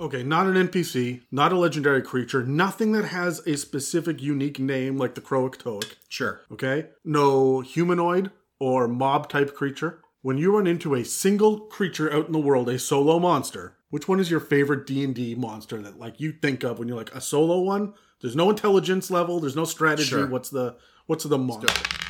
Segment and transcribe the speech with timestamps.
[0.00, 4.96] Okay, not an NPC, not a legendary creature, nothing that has a specific unique name
[4.96, 5.94] like the Croatoic.
[6.08, 6.40] Sure.
[6.52, 6.86] Okay?
[7.04, 8.30] No humanoid
[8.60, 10.00] or mob type creature.
[10.22, 14.06] When you run into a single creature out in the world, a solo monster, which
[14.06, 17.20] one is your favorite D&D monster that like you think of when you're like a
[17.20, 17.94] solo one?
[18.20, 20.08] There's no intelligence level, there's no strategy.
[20.08, 20.26] Sure.
[20.26, 20.76] What's the
[21.06, 22.07] what's the monster?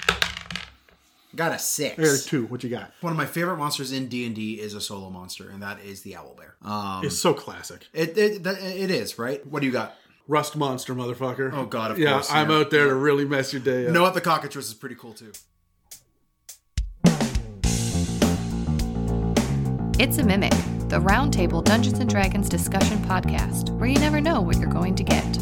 [1.37, 1.97] Got a six.
[1.97, 2.47] Here, two.
[2.47, 2.91] What you got?
[3.03, 5.79] One of my favorite monsters in D and D is a solo monster, and that
[5.81, 6.55] is the owl bear.
[6.63, 7.87] Um, It's so classic.
[7.93, 9.47] it, it that- it is right.
[9.47, 9.95] What do you got?
[10.27, 11.53] Rust monster, motherfucker.
[11.53, 13.93] Oh, God, of yeah, course, I'm out there to really mess your day up.
[13.93, 15.33] Know what the cockatrice is pretty cool too.
[20.01, 20.53] It's a Mimic,
[20.89, 25.03] the Roundtable Dungeons and Dragons discussion podcast, where you never know what you're going to
[25.03, 25.39] get.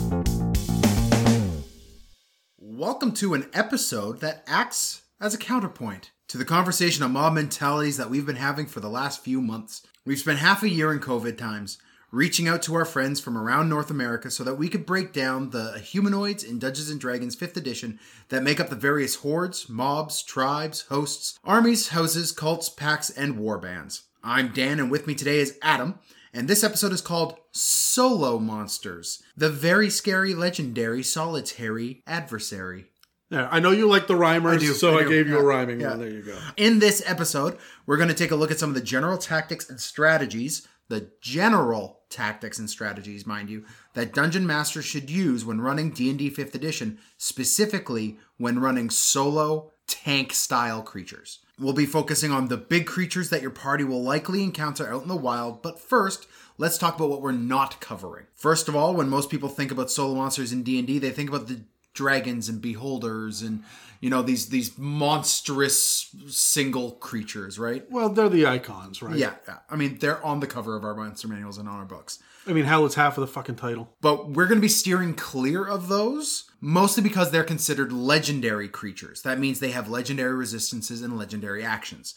[2.58, 7.96] Welcome to an episode that acts as a counterpoint to the conversation on mob mentalities
[7.96, 9.86] that we've been having for the last few months.
[10.04, 11.78] We've spent half a year in COVID times
[12.12, 15.50] reaching out to our friends from around North America so that we could break down
[15.50, 20.22] the humanoids in Dungeons and Dragons 5th edition that make up the various hordes, mobs,
[20.22, 24.04] tribes, hosts, armies, houses, cults, packs, and war bands.
[24.22, 25.98] I'm Dan, and with me today is Adam,
[26.32, 32.86] and this episode is called Solo Monsters, the very scary, legendary, solitary adversary.
[33.30, 35.38] Yeah, I know you like the rhymers, I do, so I I, do, gave you
[35.38, 35.90] a rhyming yeah.
[35.90, 36.00] one.
[36.00, 36.38] There you go.
[36.56, 39.68] In this episode, we're going to take a look at some of the general tactics
[39.68, 45.60] and strategies, the general tactics and strategies, mind you, that dungeon masters should use when
[45.60, 51.40] running D&D 5th edition, specifically when running solo tank style creatures.
[51.58, 55.08] We'll be focusing on the big creatures that your party will likely encounter out in
[55.08, 58.26] the wild, but first, let's talk about what we're not covering.
[58.34, 61.48] First of all, when most people think about solo monsters in D&D, they think about
[61.48, 61.62] the
[61.96, 63.64] dragons and beholders and
[64.00, 67.90] you know these these monstrous single creatures, right?
[67.90, 69.16] Well, they're the icons, right?
[69.16, 69.58] Yeah, yeah.
[69.70, 72.20] I mean, they're on the cover of our monster manuals and on our books.
[72.46, 73.88] I mean, hell, it's half of the fucking title.
[74.00, 79.22] But we're going to be steering clear of those, mostly because they're considered legendary creatures.
[79.22, 82.14] That means they have legendary resistances and legendary actions.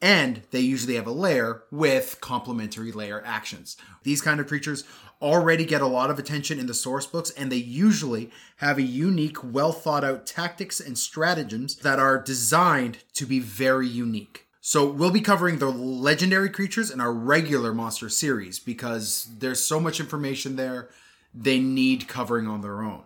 [0.00, 3.76] And they usually have a lair with complementary lair actions.
[4.04, 4.84] These kind of creatures
[5.20, 8.82] already get a lot of attention in the source books, and they usually have a
[8.82, 14.46] unique, well thought out tactics and stratagems that are designed to be very unique.
[14.60, 19.80] So we'll be covering the legendary creatures in our regular monster series because there's so
[19.80, 20.90] much information there,
[21.34, 23.04] they need covering on their own.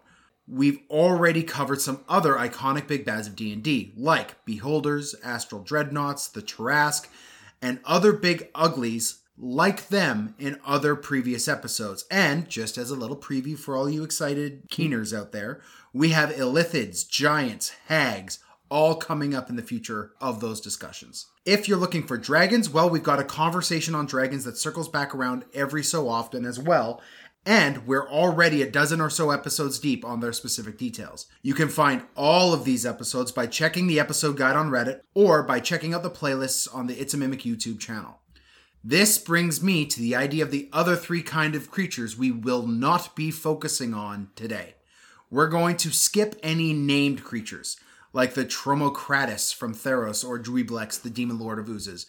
[0.53, 6.43] We've already covered some other iconic big bads of D&D, like Beholders, Astral Dreadnoughts, the
[6.43, 7.09] Tarrasque,
[7.63, 12.05] and other big uglies like them in other previous episodes.
[12.11, 15.63] And just as a little preview for all you excited keeners out there,
[15.95, 18.39] we have Illithids, Giants, Hags,
[18.69, 21.27] all coming up in the future of those discussions.
[21.45, 25.15] If you're looking for dragons, well, we've got a conversation on dragons that circles back
[25.15, 27.03] around every so often as well.
[27.45, 31.27] And we're already a dozen or so episodes deep on their specific details.
[31.43, 35.43] You can find all of these episodes by checking the episode guide on Reddit or
[35.43, 38.21] by checking out the playlists on the It's a Mimic YouTube channel.
[38.85, 42.67] This brings me to the idea of the other three kind of creatures we will
[42.67, 44.75] not be focusing on today.
[45.31, 47.77] We're going to skip any named creatures,
[48.13, 52.07] like the Tromokratis from Theros or Juiblex, the Demon Lord of Oozes.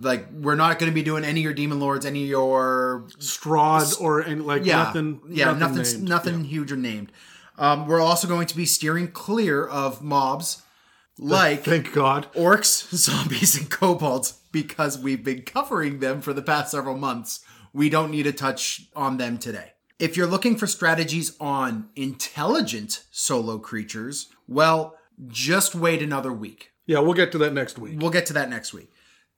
[0.00, 3.06] Like, we're not going to be doing any of your Demon Lords, any of your
[3.18, 5.20] Strahd or any, like yeah, nothing.
[5.28, 7.12] yeah, nothing, nothing, nothing huge or named.
[7.58, 10.62] Um, we're also going to be steering clear of mobs
[11.18, 12.32] like Thank God.
[12.32, 17.44] orcs, zombies, and kobolds because we've been covering them for the past several months.
[17.72, 19.72] We don't need to touch on them today.
[19.98, 24.96] If you're looking for strategies on intelligent solo creatures, well,
[25.28, 26.72] just wait another week.
[26.86, 28.00] Yeah, we'll get to that next week.
[28.00, 28.90] We'll get to that next week.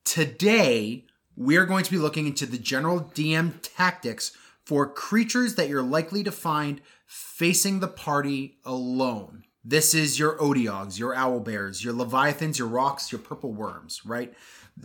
[0.05, 1.05] Today,
[1.37, 6.23] we're going to be looking into the general DM tactics for creatures that you're likely
[6.25, 9.45] to find facing the party alone.
[9.65, 14.35] This is your Otyughs, your Owlbears, your Leviathans, your Rocs, your Purple Worms, right?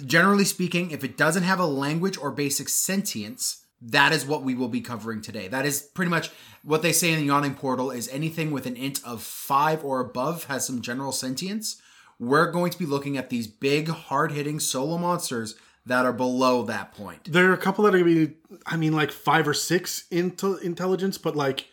[0.05, 4.55] Generally speaking, if it doesn't have a language or basic sentience, that is what we
[4.55, 5.47] will be covering today.
[5.47, 6.29] That is pretty much
[6.63, 9.99] what they say in the Yawning Portal is anything with an int of five or
[9.99, 11.81] above has some general sentience.
[12.19, 15.55] We're going to be looking at these big, hard hitting solo monsters
[15.85, 17.31] that are below that point.
[17.31, 18.33] There are a couple that are gonna be,
[18.65, 21.67] I mean, like five or six into intelligence, but like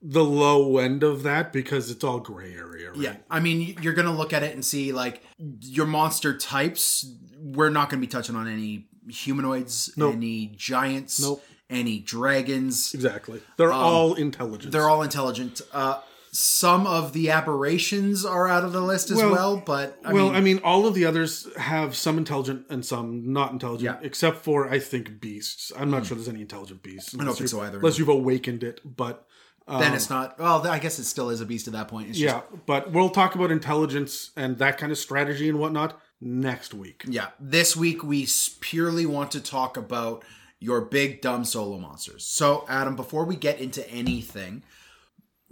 [0.00, 2.90] the low end of that because it's all gray area.
[2.90, 2.98] Right?
[3.00, 5.22] Yeah, I mean, you're gonna look at it and see like
[5.60, 7.06] your monster types.
[7.38, 10.14] We're not gonna be touching on any humanoids, Nope.
[10.14, 11.44] any giants, Nope.
[11.70, 12.94] any dragons.
[12.94, 13.42] exactly.
[13.58, 14.72] They're all intelligent.
[14.72, 15.60] They're all intelligent.
[15.72, 16.00] Uh,
[16.34, 20.26] some of the aberrations are out of the list as well, Well- but I well,
[20.28, 24.06] mean, I mean, all of the others have some intelligent and some not intelligent, Yeah.
[24.06, 25.70] Except for I think beasts.
[25.76, 27.14] I'm not sure there's any intelligent beasts.
[27.18, 27.76] I don't think so either.
[27.78, 29.26] Unless you've awakened it, but
[29.68, 30.38] then um, it's not.
[30.38, 32.08] Well, I guess it still is a beast at that point.
[32.08, 32.58] It's just, yeah.
[32.66, 37.04] But we'll talk about intelligence and that kind of strategy and whatnot next week.
[37.06, 37.28] yeah.
[37.38, 38.26] This week we
[38.60, 40.24] purely want to talk about
[40.60, 42.24] your big dumb solo monsters.
[42.24, 44.62] So, Adam, before we get into anything,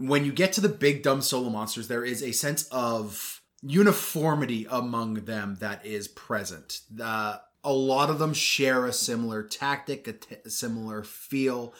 [0.01, 4.67] when you get to the big dumb solo monsters, there is a sense of uniformity
[4.71, 6.81] among them that is present.
[7.01, 10.09] Uh, a lot of them share a similar tactic,
[10.47, 11.75] a, similar feel.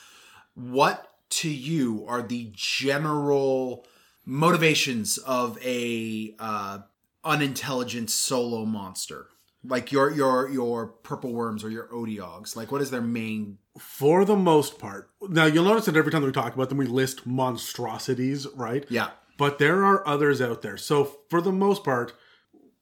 [0.55, 3.87] What to you are the general
[4.27, 6.81] motivations of a uh,
[7.25, 9.29] unintelligent solo monster?
[9.65, 12.55] Like your your your purple worms or your otyughs.
[12.57, 16.23] Like what is their main For the most part, now you'll notice that every time
[16.23, 18.85] that we talk about them, we list monstrosities, right?
[18.91, 19.11] Yeah.
[19.39, 20.77] But there are others out there.
[20.77, 22.13] So for the most part,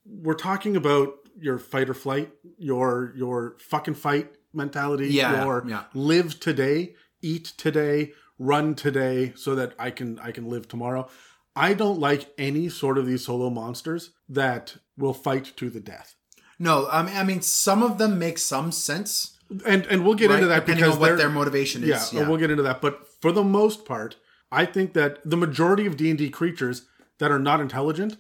[0.04, 5.84] we're talking about your fight or flight, your your fucking fight mentality, Yeah, your yeah.
[5.94, 11.08] live today, eat today, run today, so that I can I can live tomorrow.
[11.54, 16.14] I don't like any sort of these solo monsters that will fight to the death.
[16.58, 19.37] No, I mean, I mean some of them make some sense.
[19.66, 20.36] And and we'll get right?
[20.36, 22.12] into that depending because what their motivation yeah, is.
[22.12, 22.80] Yeah, we'll get into that.
[22.80, 24.16] But for the most part,
[24.52, 26.86] I think that the majority of D and D creatures
[27.18, 28.16] that are not intelligent,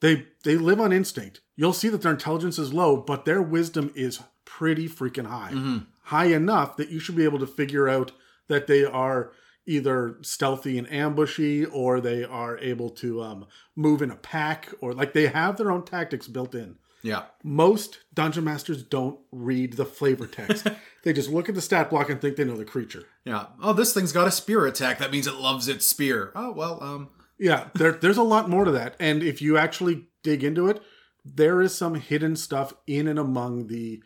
[0.00, 1.40] they they live on instinct.
[1.56, 5.78] You'll see that their intelligence is low, but their wisdom is pretty freaking high, Mm-hmm.
[6.04, 8.12] high enough that you should be able to figure out
[8.48, 9.32] that they are
[9.66, 14.94] either stealthy and ambushy, or they are able to um, move in a pack, or
[14.94, 17.24] like they have their own tactics built in yeah.
[17.42, 20.66] most dungeon masters don't read the flavor text.
[21.04, 23.04] they just look at the stat block and think they know the creature.
[23.24, 23.46] Yeah.
[23.62, 24.98] Oh, this thing's got a spear attack.
[24.98, 26.32] That means it loves its spear.
[26.34, 26.82] Oh well.
[26.82, 27.10] Um.
[27.38, 28.96] Yeah, there, there's a lot more to that.
[29.00, 30.82] And if you actually dig into it,
[31.24, 34.02] there is some hidden stuff in and among the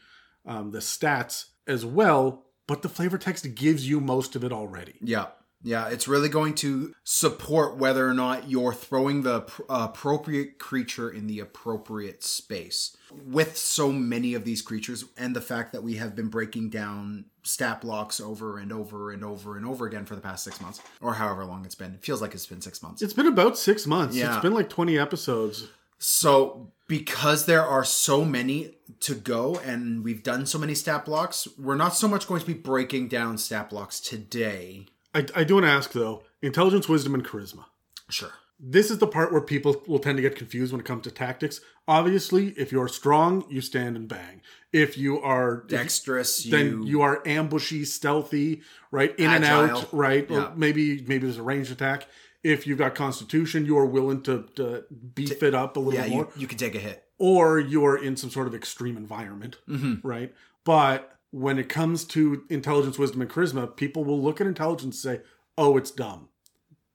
[0.47, 2.45] um, the stats as well.
[2.67, 4.95] But the flavor text gives you most of it already.
[5.03, 5.27] Yeah.
[5.65, 5.89] Yeah.
[5.89, 11.27] It's really going to support whether or not you're throwing the pr- appropriate creature in
[11.27, 12.97] the appropriate space.
[13.11, 17.27] With so many of these creatures, and the fact that we have been breaking down
[17.45, 20.81] stat blocks over and over and over and over again for the past six months,
[21.01, 21.95] or however long it's been.
[21.95, 23.03] It feels like it's been six months.
[23.03, 24.17] It's been about six months.
[24.17, 24.35] Yeah.
[24.35, 25.69] It's been like 20 episodes.
[25.99, 31.49] So, because there are so many to go and we've done so many stat blocks,
[31.59, 34.87] we're not so much going to be breaking down stat blocks today.
[35.15, 37.65] I, I do want to ask though intelligence, wisdom, and charisma.
[38.11, 38.31] Sure.
[38.61, 41.11] This is the part where people will tend to get confused when it comes to
[41.11, 41.61] tactics.
[41.89, 44.41] Obviously, if you're strong, you stand and bang.
[44.73, 49.15] If you are Dexterous, you, then you are ambushy, stealthy, right?
[49.19, 50.31] In and out, right?
[50.31, 50.53] Or Yeah.
[50.57, 52.07] maybe maybe there's a ranged attack.
[52.43, 54.85] If you've got constitution, you are willing to, to
[55.15, 56.29] beef it up a little yeah, more.
[56.37, 57.05] you, you can take a hit.
[57.19, 60.07] Or you are in some sort of extreme environment, Mm-hmm.
[60.07, 60.33] right?
[60.65, 65.19] But when it comes to intelligence, wisdom, and charisma, people will look at intelligence and
[65.19, 65.25] say,
[65.59, 66.29] oh, it's dumb.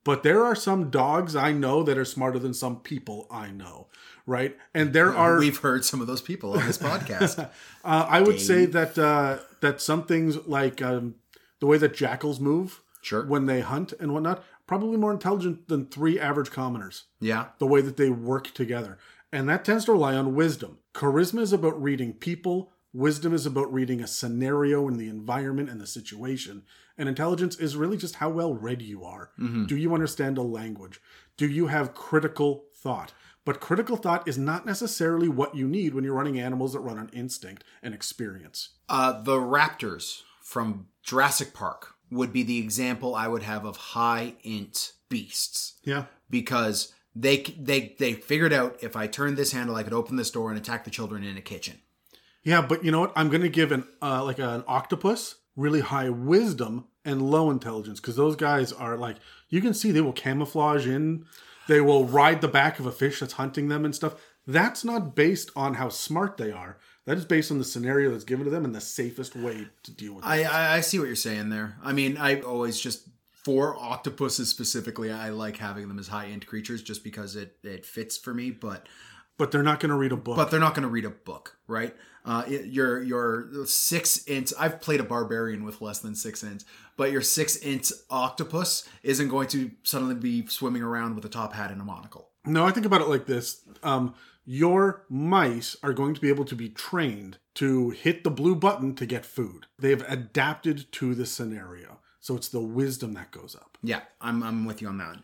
[0.05, 3.87] But there are some dogs I know that are smarter than some people I know,
[4.25, 4.55] right?
[4.73, 7.37] And there are We've heard some of those people on this podcast.
[7.83, 11.15] uh, I would say that uh, that some things like um,
[11.59, 13.25] the way that jackals move Sure.
[13.25, 17.03] when they hunt and whatnot, probably more intelligent than three average commoners.
[17.19, 17.47] Yeah.
[17.59, 18.97] The way that they work together,
[19.33, 20.77] and that tends to rely on wisdom.
[20.93, 22.71] Charisma is about reading people.
[22.93, 26.63] Wisdom is about reading a scenario and the environment and the situation.
[26.97, 29.31] And intelligence is really just how well read you are.
[29.67, 30.99] Do you understand a language?
[31.37, 33.13] Do you have critical thought?
[33.45, 36.97] But critical thought is not necessarily what you need when you're running animals that run
[36.97, 38.69] on instinct and experience.
[38.89, 44.35] Uh, the raptors from Jurassic Park would be the example I would have of high
[44.43, 45.79] int beasts.
[45.83, 46.05] Yeah.
[46.29, 50.29] because they they they figured out if I turned this handle, I could open this
[50.31, 51.79] door and attack the children in a kitchen.
[52.49, 53.13] Yeah, but you know what?
[53.15, 57.99] I'm going to give an uh, like an octopus really high wisdom and low intelligence
[57.99, 59.17] because those guys are like
[59.49, 61.25] you can see they will camouflage in,
[61.67, 64.15] they will ride the back of a fish that's hunting them and stuff.
[64.47, 66.79] That's not based on how smart they are.
[67.05, 69.91] That is based on the scenario that's given to them and the safest way to
[69.91, 70.27] deal with it.
[70.27, 71.77] I, I I see what you're saying there.
[71.83, 73.09] I mean, I always just
[73.43, 77.85] for octopuses specifically, I like having them as high end creatures just because it it
[77.85, 78.49] fits for me.
[78.49, 78.87] But
[79.39, 80.35] But they're not going to read a book.
[80.37, 81.95] but they're not going to read a book, right?
[82.25, 84.53] Uh, it- your your six int.
[84.59, 86.63] I've played a barbarian with less than six int,
[86.97, 91.53] but your six int octopus isn't going to suddenly be swimming around with a top
[91.53, 92.29] hat and a monocle.
[92.45, 93.61] No, I think about it like this.
[93.81, 94.13] Um,
[94.45, 98.95] your mice are going to be able to be trained to hit the blue button
[98.95, 99.67] to get food.
[99.77, 101.99] They've adapted to the scenario.
[102.21, 103.77] So it's the wisdom that goes up.
[103.81, 105.19] Yeah, I'm I'm with you on that.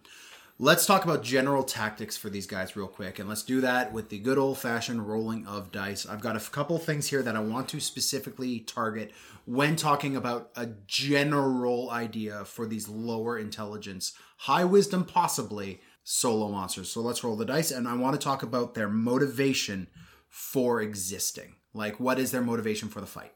[0.57, 4.07] Let's talk about general tactics for these guys real quick, and let's do that with
[4.07, 6.05] the good old fashioned rolling of dice.
[6.05, 9.11] I've got a couple things here that I want to specifically target
[9.43, 16.89] when talking about a general idea for these lower intelligence, high wisdom, possibly solo monsters.
[16.89, 19.87] So let's roll the dice, and I want to talk about their motivation
[20.29, 21.55] for existing.
[21.73, 23.33] Like, what is their motivation for the fight?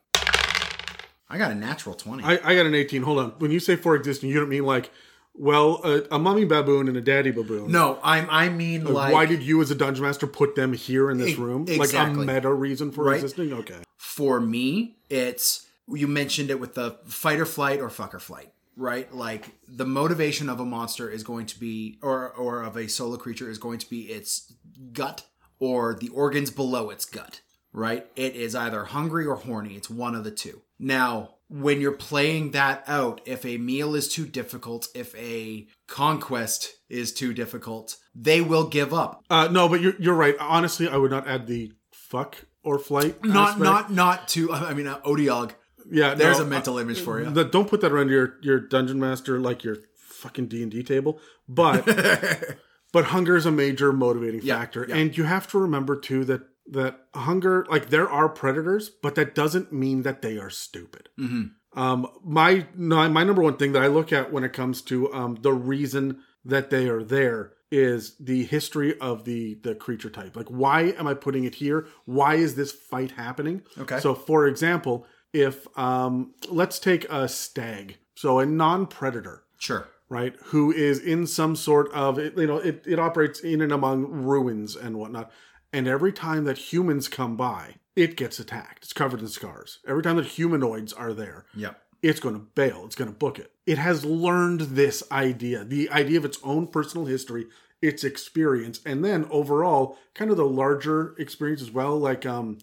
[1.28, 2.24] I got a natural 20.
[2.24, 3.04] I, I got an 18.
[3.04, 3.30] Hold on.
[3.40, 4.90] When you say for existing, you don't mean like,
[5.39, 7.72] well, a, a mummy baboon and a daddy baboon.
[7.72, 10.74] no, I'm, I mean, uh, like, Why did you, as a dungeon master, put them
[10.74, 11.63] here in this E- room?
[11.67, 12.25] exactly.
[12.25, 13.15] Like a meta reason for Right.
[13.15, 13.53] existing?
[13.53, 13.77] Okay.
[13.98, 18.51] for me, it's you mentioned it with the fight or flight or fuck or flight,
[18.75, 19.12] right?
[19.15, 23.17] Like the motivation of a monster is going to be, or or of a solo
[23.17, 24.53] creature is going to be its
[24.93, 25.25] gut
[25.60, 27.41] or the organs below its gut,
[27.74, 28.05] right?
[28.15, 29.75] It is either hungry or horny.
[29.75, 30.62] It's one of the two.
[30.77, 36.72] Now, when you're playing that out, if a meal is too difficult, if a conquest
[36.89, 39.24] is too difficult, they will give up.
[39.29, 40.36] Uh, no, but you're, you're right.
[40.39, 43.24] Honestly, I would not add the fuck or flight.
[43.25, 43.63] Not aspect.
[43.63, 44.51] not not to.
[44.53, 45.51] I mean, uh, Otyugh.
[45.91, 47.27] Yeah, There's no, a mental image for you.
[47.27, 51.20] uh, the- don't put that around your, your dungeon master like your fucking D&D table.
[51.48, 51.84] But
[52.94, 54.98] but hunger is a major motivating Yeah, factor yeah.
[54.98, 59.34] and you have to remember too that that hunger like there are predators but that
[59.36, 61.80] doesn't mean that they are stupid Mm-hmm.
[61.80, 65.38] um my my number one thing that i look at when it comes to um
[65.42, 70.48] the reason that they are there is the history of the the creature type like
[70.48, 74.00] why am i putting it here why is this fight happening Okay.
[74.00, 79.88] so for example if um let's take a stag so a non-predator Sure.
[80.08, 80.36] right?
[80.46, 84.75] Who is in some sort of, you know, it, it operates in and among ruins
[84.78, 85.32] and whatnot.
[85.72, 88.84] And every time that humans come by, it gets attacked.
[88.86, 89.80] It's covered in scars.
[89.88, 91.80] Every time that humanoids are there, Yep.
[92.02, 92.84] it's going to bail.
[92.86, 93.52] It's going to book it.
[93.66, 97.48] It has learned this idea, the idea of its own personal history,
[97.82, 101.98] its experience, and then overall, kind of the larger experience as well.
[101.98, 102.58] Like, um,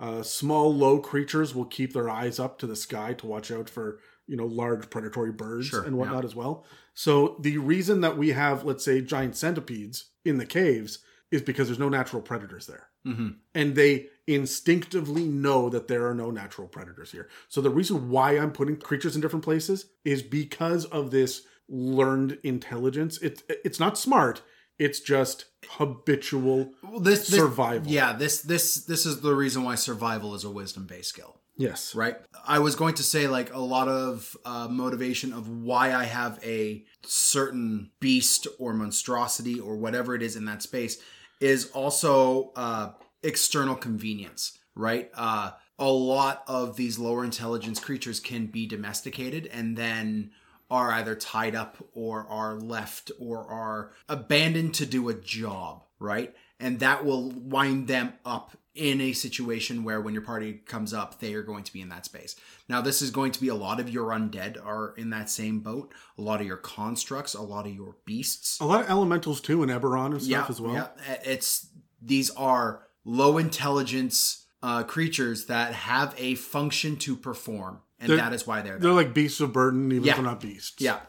[0.00, 3.68] uh, small, low creatures will keep their eyes up to the sky to watch out
[3.68, 6.64] for, you know, large predatory birds Sure, and whatnot as well.
[6.94, 10.98] So the reason that we have, let's say, giant centipedes in the caves
[11.30, 13.28] is because there's no natural predators there Mm-hmm.
[13.54, 17.28] and they instinctively know that there are no natural predators here.
[17.48, 22.38] So the reason why I'm putting creatures in different places is because of this learned
[22.42, 23.16] intelligence.
[23.18, 24.42] It it's not smart.
[24.78, 26.72] It's just habitual.
[26.82, 27.90] Well, this, this Survival.
[27.90, 28.12] Yeah.
[28.12, 31.40] This this this is the reason why survival is a wisdom based skill.
[31.56, 31.94] Yes.
[31.94, 32.16] Right.
[32.46, 36.38] I was going to say like a lot of uh, motivation of why I have
[36.44, 40.98] a certain beast or monstrosity or whatever it is in that space
[41.40, 42.90] is also uh,
[43.22, 44.58] external convenience.
[44.74, 45.10] Right.
[45.14, 50.32] Uh, a lot of these lower intelligence creatures can be domesticated and then
[50.70, 56.34] are either tied up or are left or are abandoned to do a job, right?
[56.60, 61.18] And that will wind them up in a situation where when your party comes up,
[61.20, 62.36] they are going to be in that space.
[62.68, 65.60] Now, this is going to be a lot of your undead are in that same
[65.60, 69.40] boat, a lot of your constructs, a lot of your beasts A lot of elementals
[69.40, 70.74] too, and Eberron and stuff as well.
[70.74, 70.88] yeah,
[71.24, 71.66] it's
[72.00, 78.32] these are low intelligence uh, creatures that have a function to perform, and They're- that
[78.32, 78.80] is why they're there.
[78.80, 80.12] They're like beasts of burden, even Yeah.
[80.12, 80.80] if they're not beasts.
[80.80, 81.00] Yeah,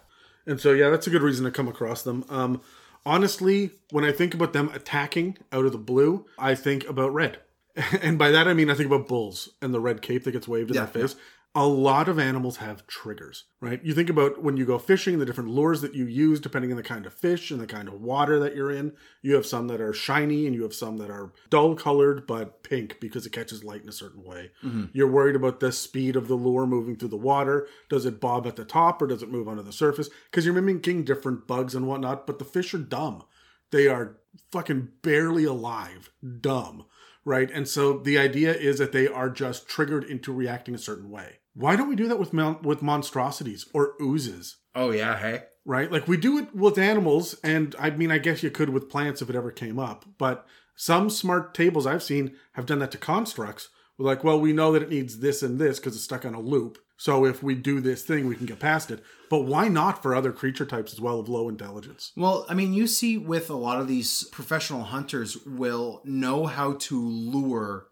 [0.46, 2.26] And so, yeah, that's a good reason to come across them.
[2.30, 2.62] Um,
[3.06, 7.40] honestly, when I think about them attacking out of the blue, I think about red.
[8.02, 10.48] And by that, I mean, I think about bulls and the red cape that gets
[10.48, 11.16] waved in Yeah, their face.
[11.56, 13.84] A lot of animals have triggers, right?
[13.84, 16.78] You think about when you go fishing, the different lures that you use, depending on
[16.78, 18.94] the kind of fish and the kind of water that you're in.
[19.24, 22.62] You have some that are shiny and you have some that are dull colored but
[22.62, 24.52] pink because it catches light in a certain way.
[24.64, 24.86] Mm-hmm.
[24.94, 27.68] You're worried about the speed of the lure moving through the water.
[27.90, 30.10] Does it bob at the top or does it move onto the surface?
[30.30, 33.24] Because you're mimicking different bugs and whatnot, but the fish are dumb.
[33.72, 34.18] They are
[34.52, 36.12] fucking barely alive,
[36.42, 36.86] dumb,
[37.30, 37.52] right?
[37.52, 41.36] And so the idea is that they are just triggered into reacting a certain way.
[41.54, 44.58] Why don't we do that with mon- with monstrosities or oozes?
[44.74, 45.44] Oh yeah, hey.
[45.64, 45.92] right?
[45.92, 49.22] Like we do it with animals, and I mean, I guess you could with plants
[49.22, 50.06] if it ever came up.
[50.18, 53.70] But some smart tables I've seen have done that to constructs.
[53.98, 56.34] We're like, well, we know that it needs this and this because it's stuck on
[56.34, 56.80] a loop.
[57.00, 59.02] So if we do this thing, we can get past it.
[59.30, 62.12] But why not for other creature types as well of low intelligence?
[62.18, 66.74] Well, I mean, you see with a lot of these professional hunters will know how
[66.74, 67.88] to lure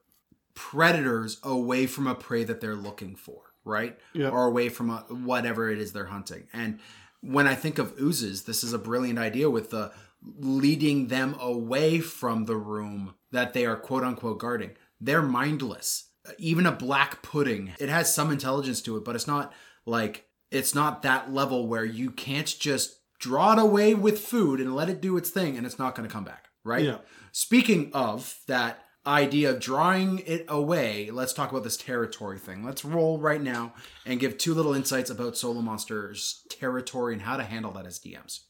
[0.56, 3.98] predators away from a prey that they're looking for, right?
[4.12, 4.28] Yeah.
[4.28, 6.50] Or away from a, whatever it is they're hunting.
[6.52, 6.80] And
[7.22, 9.94] when I think of oozes, this is a brilliant idea with the
[10.38, 14.72] leading them away from the room that they are quote unquote guarding.
[15.00, 16.07] They're mindless.
[16.38, 19.54] Even a black pudding, it has some intelligence to it, but it's not
[19.86, 24.76] like it's not that level where you can't just draw it away with food and
[24.76, 26.86] let it do its thing, and it's not going to come back, right?
[26.86, 26.98] Yeah.
[27.32, 32.64] Speaking of that idea of drawing it away, let's talk about this territory thing.
[32.64, 33.74] Let's roll right now
[34.06, 38.00] and give two little insights about Solo Monsters territory and how to handle that as
[38.00, 38.42] DMs.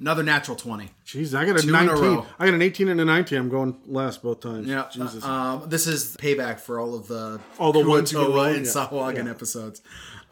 [0.00, 0.88] Another natural 20.
[1.04, 2.02] Jeez, I got a Two in a 19.
[2.02, 2.26] row.
[2.38, 3.38] I got an 18 and a 19.
[3.38, 4.66] I'm going last both times.
[4.66, 5.22] Yeah, Jesus.
[5.22, 8.56] Um, this is payback for all of the All the ones who get Kuo-toa wrong,
[8.56, 8.72] and yeah.
[8.72, 9.82] Sahuagin episodes.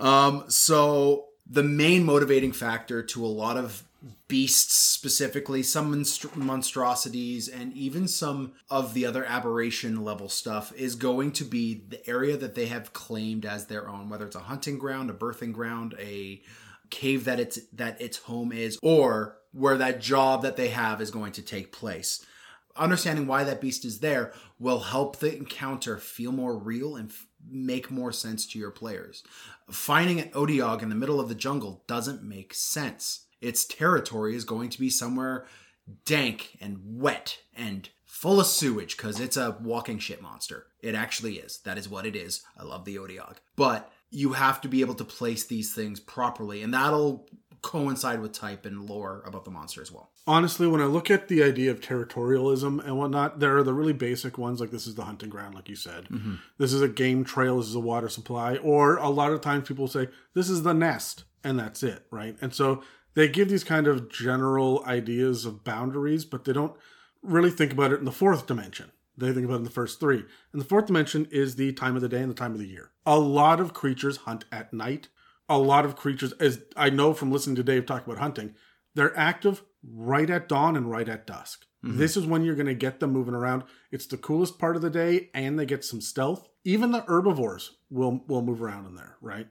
[0.01, 3.85] Um, so the main motivating factor to a lot of
[4.29, 10.95] beasts, specifically some monstr- monstrosities, and even some of the other aberration level stuff, is
[10.95, 14.41] going to be the area that they have claimed as their own, whether it's a
[14.41, 16.41] hunting ground, a birthing ground, a
[16.91, 21.11] cave that its that its home is, or where that job that they have is
[21.11, 22.25] going to take place
[22.79, 27.27] understanding why that beast is there will help the encounter feel more real and f-
[27.51, 29.23] make more sense to your players.
[29.71, 33.27] Finding an Otyugh in the middle of the jungle doesn't make sense.
[33.41, 35.47] Its territory is going to be somewhere
[36.05, 40.67] dank and wet and full of sewage because it's a walking shit monster.
[40.83, 41.61] It actually is.
[41.65, 42.43] That is what it is.
[42.59, 43.37] I love the Otyugh.
[43.57, 47.29] But you have to be able to place these things properly, and that'll
[47.61, 50.11] coincide with type and lore about the monster as well.
[50.27, 53.93] Honestly, when I look at the idea of territorialism and whatnot, there are the really
[53.93, 56.05] basic ones, like this is the hunting ground, like you said.
[56.05, 56.35] Mm-hmm.
[56.59, 58.57] This is a game trail, this is a water supply.
[58.57, 62.37] Or a lot of times people say, this is the nest, and that's it, right?
[62.41, 62.83] And so
[63.15, 66.77] they give these kind of general ideas of boundaries, but they don't
[67.23, 68.93] really think about it in the fourth dimension.
[69.19, 70.25] They think about in the first three.
[70.53, 72.69] And the fourth dimension is the time of the day and the time of the
[72.69, 72.93] year.
[73.05, 75.09] A lot of creatures hunt at night.
[75.49, 78.55] A lot of creatures, as I know from listening to Dave talk about hunting,
[78.95, 81.65] they're active right at dawn and right at dusk.
[81.83, 83.63] This is when you're going to get them moving around.
[83.93, 86.49] It's the coolest part of the day, and they get some stealth.
[86.65, 89.47] Even the herbivores will will move around in there, right?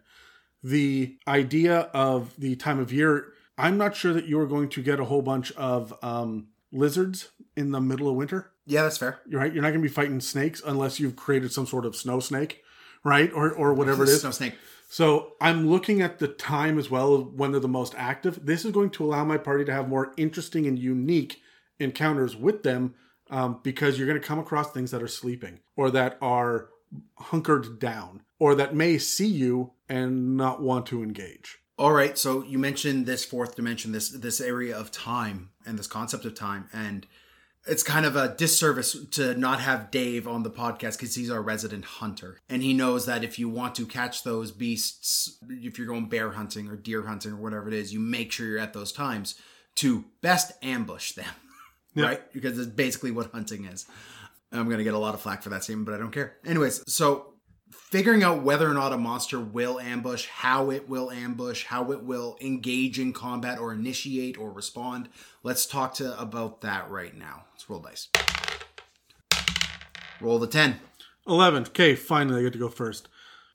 [0.61, 4.83] The idea of the time of year, I'm not sure that you are going to
[4.83, 8.51] get a whole bunch of um, lizards in the middle of winter.
[8.67, 9.19] Yeah, that's fair.
[9.27, 9.51] You're right.
[9.51, 12.63] You're not going to be fighting snakes unless you've created some sort of snow snake,
[13.03, 13.31] right?
[13.33, 14.21] Or or whatever it is.
[14.21, 14.55] Snow snake.
[14.89, 18.45] So I'm looking at the time as well when they're the most active.
[18.45, 21.41] This is going to allow my party to have more interesting and unique
[21.79, 22.93] encounters with them
[23.29, 26.69] um, because you're going to come across things that are sleeping or that are
[27.17, 31.59] hunkered down or that may see you and not want to engage.
[31.77, 35.85] All right, so you mentioned this fourth dimension, this this area of time and this
[35.85, 37.05] concept of time, and
[37.67, 41.41] it's kind of a disservice to not have Dave on the podcast because he's our
[41.41, 45.87] resident hunter, and he knows that if you want to catch those beasts, if you're
[45.87, 48.73] going bear hunting or deer hunting or whatever it is, you make sure you're at
[48.73, 49.35] those times
[49.75, 51.33] to best ambush them,
[51.95, 52.31] right?
[52.33, 53.85] Because it's basically what hunting is.
[54.51, 56.37] I'm gonna get a lot of flack for that statement, but I don't care.
[56.45, 57.33] Anyways, so
[57.87, 62.03] figuring out whether or not a monster will ambush, how it will ambush, how it
[62.03, 65.07] will engage in combat or initiate or respond.
[65.41, 67.45] Let's talk to about that right now.
[67.53, 68.09] Let's roll dice.
[70.19, 70.81] Roll the 10.
[71.27, 71.63] 11.
[71.67, 73.07] Okay, finally I get to go first.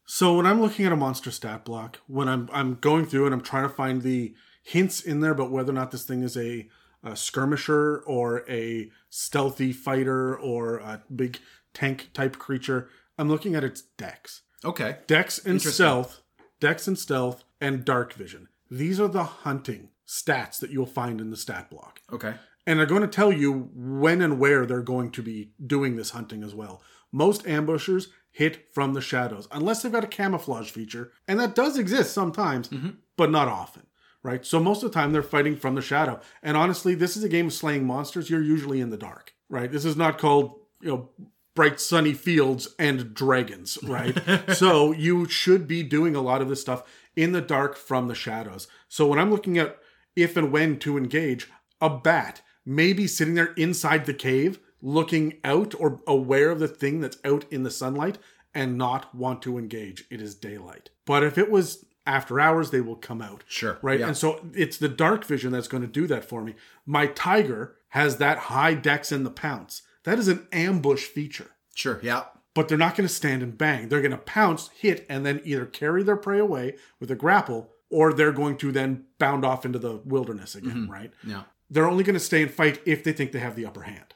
[0.06, 3.34] So when I'm looking at a monster stat block, when I'm I'm going through and
[3.34, 6.38] I'm trying to find the hints in there about whether or not this thing is
[6.38, 6.68] a,
[7.04, 11.38] a skirmisher or a stealthy fighter or a big
[11.74, 14.42] tank type creature, I'm looking at its dex.
[14.64, 14.98] Okay.
[15.06, 16.22] Dex and stealth,
[16.60, 18.48] dex and stealth, and dark vision.
[18.70, 22.00] These are the hunting stats that you'll find in the stat block.
[22.12, 22.34] Okay.
[22.66, 26.10] And they're going to tell you when and where they're going to be doing this
[26.10, 26.82] hunting as well.
[27.10, 31.76] Most ambushers hit from the shadows, unless they've got a camouflage feature, and that does
[31.76, 32.90] exist sometimes, mm-hmm.
[33.16, 33.86] but not often,
[34.22, 34.46] right?
[34.46, 36.18] So most of the time they're fighting from the shadow.
[36.42, 38.30] And honestly, this is a game of slaying monsters.
[38.30, 39.70] You're usually in the dark, right?
[39.70, 41.10] This is not called, you know,
[41.54, 44.18] bright sunny fields and dragons, right?
[44.54, 46.82] so you should be doing a lot of this stuff
[47.16, 48.68] in the dark from the shadows.
[48.88, 49.78] So when I'm looking at
[50.16, 51.48] if and when to engage,
[51.80, 56.68] a bat may be sitting there inside the cave looking out or aware of the
[56.68, 58.18] thing that's out in the sunlight
[58.54, 60.04] and not want to engage.
[60.10, 60.90] It is daylight.
[61.06, 63.44] But if it was after hours, they will come out.
[63.46, 63.78] Sure.
[63.80, 64.00] Right.
[64.00, 64.08] Yeah.
[64.08, 66.54] And so it's the dark vision that's going to do that for me.
[66.84, 69.82] My tiger has that high dex in the pounce.
[70.04, 72.00] That is an ambush feature Sure.
[72.02, 72.24] Yeah.
[72.54, 73.88] but they're not going to stand and bang.
[73.88, 77.70] They're going to pounce, hit, and then either carry their prey away with a grapple,
[77.90, 80.92] or they're going to then bound off into the wilderness again, mm-hmm.
[80.92, 81.12] right?
[81.26, 81.44] Yeah.
[81.70, 84.12] They're only going to stay and fight if they think they have the upper hand.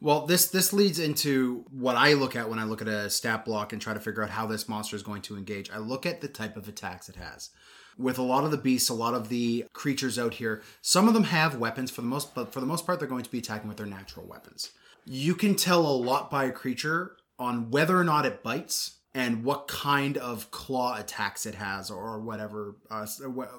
[0.00, 3.44] Well, this this leads into what I look at when I look at a stat
[3.44, 5.70] block and try to figure out how this monster is going to engage.
[5.70, 7.50] I look at the type of attacks it has.
[7.96, 11.14] With a lot of the beasts, a lot of the creatures out here, some of
[11.14, 13.38] them have weapons for the most, but for the most part, they're going to be
[13.38, 14.70] attacking with their natural weapons.
[15.04, 19.44] You can tell a lot by a creature on whether or not it bites and
[19.44, 23.06] what kind of claw attacks it has or whatever uh,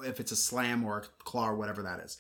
[0.06, 2.18] if it's a slam or a claw or whatever that is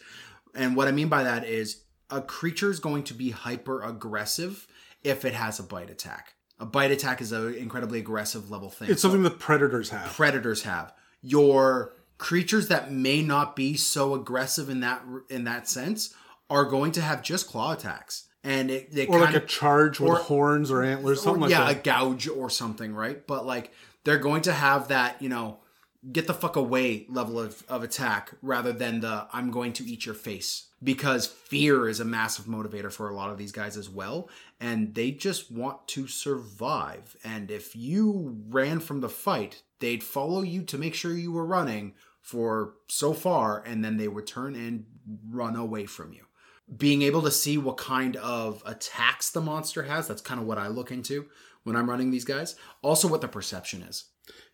[0.53, 4.67] and what i mean by that is a creature is going to be hyper aggressive
[5.03, 8.89] if it has a bite attack a bite attack is an incredibly aggressive level thing
[8.89, 10.05] It's something that predators have.
[10.13, 10.93] predators have.
[11.21, 16.13] Your creatures that may not be so aggressive in that in that sense
[16.49, 19.99] are going to have just claw attacks, and it, it Or like kind a charge
[19.99, 21.59] with or- horns or antlers, or, something like that.
[21.59, 21.79] yeah, that.
[21.79, 23.25] a gouge or something, right?
[23.25, 23.71] But like
[24.03, 25.59] they're going to have that, you know,
[26.11, 30.05] get the fuck away level of, of attack rather than the I'm going to eat
[30.05, 30.67] your face.
[30.83, 34.27] Because fear is a massive motivator for a lot of these guys as well.
[34.59, 37.15] And they just want to survive.
[37.23, 41.45] And if you ran from the fight, they'd follow you to make sure you were
[41.45, 44.85] running for so far, and then they would turn and
[45.29, 46.22] run away from you
[46.77, 50.57] being able to see what kind of attacks the monster has that's kind of what
[50.57, 51.25] i look into
[51.63, 54.05] when i'm running these guys also what the perception is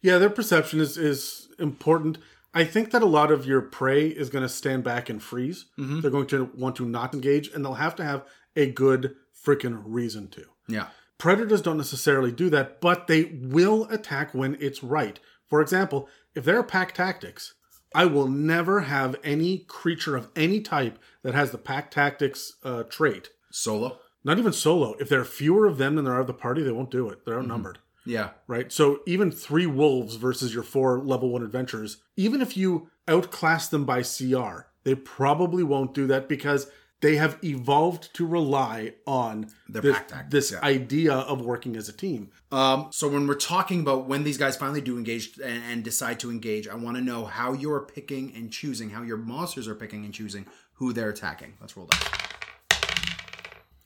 [0.02, 2.18] Yeah, their perception is is important.
[2.54, 5.66] I think that a lot of your prey is going to stand back and freeze.
[5.78, 6.00] Mm-hmm.
[6.00, 9.84] They're going to want to not engage, and they'll have to have a good freaking
[9.86, 10.46] reason to.
[10.68, 10.88] yeah
[11.20, 15.20] Predators don't necessarily do that, but they will attack when it's right.
[15.50, 17.54] For example, if there are pack tactics,
[17.94, 22.84] I will never have any creature of any type that has the pack tactics uh,
[22.84, 23.30] trait.
[23.52, 24.96] solo Not even solo.
[25.00, 27.10] If there are fewer of them than there are of the party, they won't do
[27.10, 27.26] it.
[27.26, 28.72] They're outnumbered yeah right?
[28.72, 33.86] So even three wolves versus your four level one adventurers, even if you outclass them
[33.86, 36.70] by CR, they probably won't do that because
[37.02, 40.60] they have evolved to rely on Their this, pack this yeah.
[40.62, 42.30] idea of working as a team.
[42.52, 46.20] um so when we're talking about when these guys finally do engage and, and decide
[46.20, 49.76] to engage i want to know how you're picking and choosing how your monsters are
[49.76, 52.04] picking and choosing who they're attacking let's roll that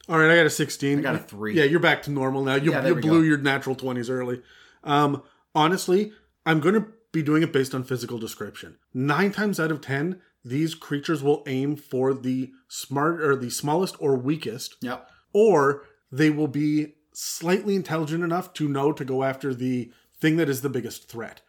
[0.09, 0.99] All right, I got a 16.
[0.99, 1.53] I got a three.
[1.55, 2.55] Yeah, you're back to normal now.
[2.55, 3.21] You, Yeah, you blew go.
[3.21, 4.41] your natural 20s early.
[4.83, 5.23] Um,
[5.55, 6.11] honestly,
[6.45, 8.77] I'm going to be doing it based on physical description.
[8.93, 13.95] Nine times out of 10, these creatures will aim for the smart or the smallest
[13.99, 19.53] or weakest yep or they will be slightly intelligent enough to know to go after
[19.53, 21.41] the thing that is the biggest threat.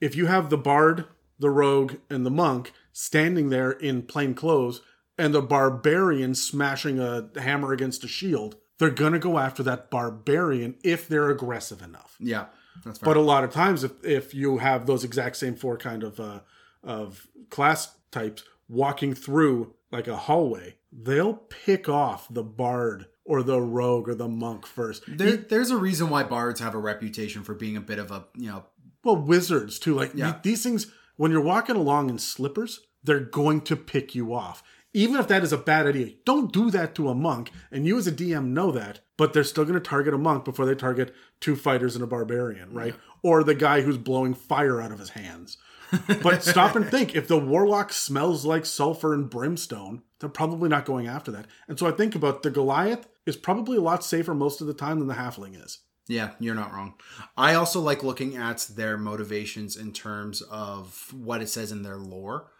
[0.00, 1.06] If you have the bard,
[1.38, 4.82] the rogue, and the monk standing there in plain clothes,
[5.18, 10.76] and the barbarian smashing a hammer against a shield, they're gonna go after that barbarian
[10.82, 12.16] if they're aggressive enough.
[12.20, 12.46] yeah
[13.02, 16.18] But a lot of times, if if you have those exact same four kind of
[16.20, 16.40] uh,
[16.82, 23.60] of class types walking through like a hallway, they'll pick off the bard or the
[23.60, 25.04] rogue or the monk first.
[25.08, 28.24] there, there's a reason why bards have a reputation for being a bit of a
[28.36, 28.64] you know
[29.04, 29.94] Well, wizards too.
[29.94, 30.32] Like Yeah.
[30.32, 34.62] th- these things, when you're walking along in slippers, they're going to pick you off.
[34.92, 37.50] Even if that is a bad idea, don't do that to a monk.
[37.70, 40.44] And you as a DM know that, but they're still going to target a monk
[40.44, 42.96] before they target two fighters and a barbarian, right?
[43.22, 45.58] Or the guy who's blowing fire out of his hands.
[46.22, 50.84] But stop and think if the warlock smells like sulfur and brimstone, they're probably not
[50.84, 51.46] going after that.
[51.68, 54.74] And so I think about the Goliath is probably a lot safer most of the
[54.74, 55.80] time than the halfling is.
[56.08, 56.94] Yeah, you're not wrong.
[57.36, 61.98] I also like looking at their motivations in terms of what it says in their
[61.98, 62.50] lore.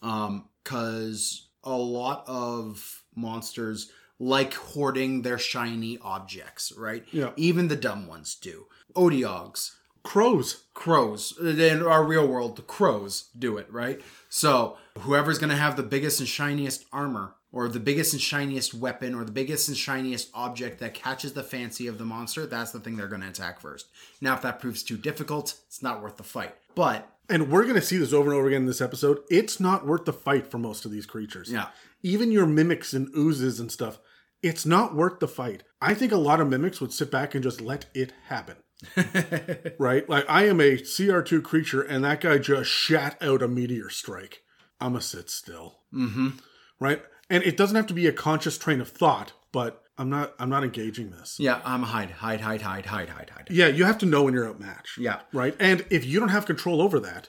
[0.00, 7.04] Um, cause a lot of monsters like hoarding their shiny objects, right?
[7.10, 7.30] Yeah.
[7.36, 8.66] Even the dumb ones do.
[8.94, 10.64] Otyughs, Crows.
[10.74, 15.76] crows in our real world the crows do it right so whoever's going to have
[15.76, 19.76] the biggest and shiniest armor or the biggest and shiniest weapon or the biggest and
[19.76, 23.28] shiniest object that catches the fancy of the monster that's the thing they're going to
[23.28, 23.88] attack first
[24.20, 27.74] now if that proves too difficult it's not worth the fight but And we're going
[27.76, 29.18] to see this over and over again in this episode.
[29.30, 31.50] It's not worth the fight for most of these creatures.
[31.50, 31.68] Yeah.
[32.02, 33.98] Even your mimics and oozes and stuff,
[34.42, 35.62] it's not worth the fight.
[35.80, 38.56] I think a lot of mimics would sit back and just let it happen.
[39.78, 40.08] right?
[40.08, 44.42] Like, I am a CR2 creature, and that guy just shat out a meteor strike.
[44.80, 45.80] I'm to sit still.
[45.92, 46.30] mm-hmm.
[46.78, 47.02] Right?
[47.28, 50.48] And it doesn't have to be a conscious train of thought, but I'm not I'm
[50.48, 51.36] not engaging this.
[51.38, 54.22] yeah i'm a hide hide hide hide hide hide hide Yeah, you have to know
[54.22, 54.96] when you're outmatched.
[54.98, 55.20] Yeah.
[55.32, 55.54] Right?
[55.60, 57.28] And if you don't have control over that,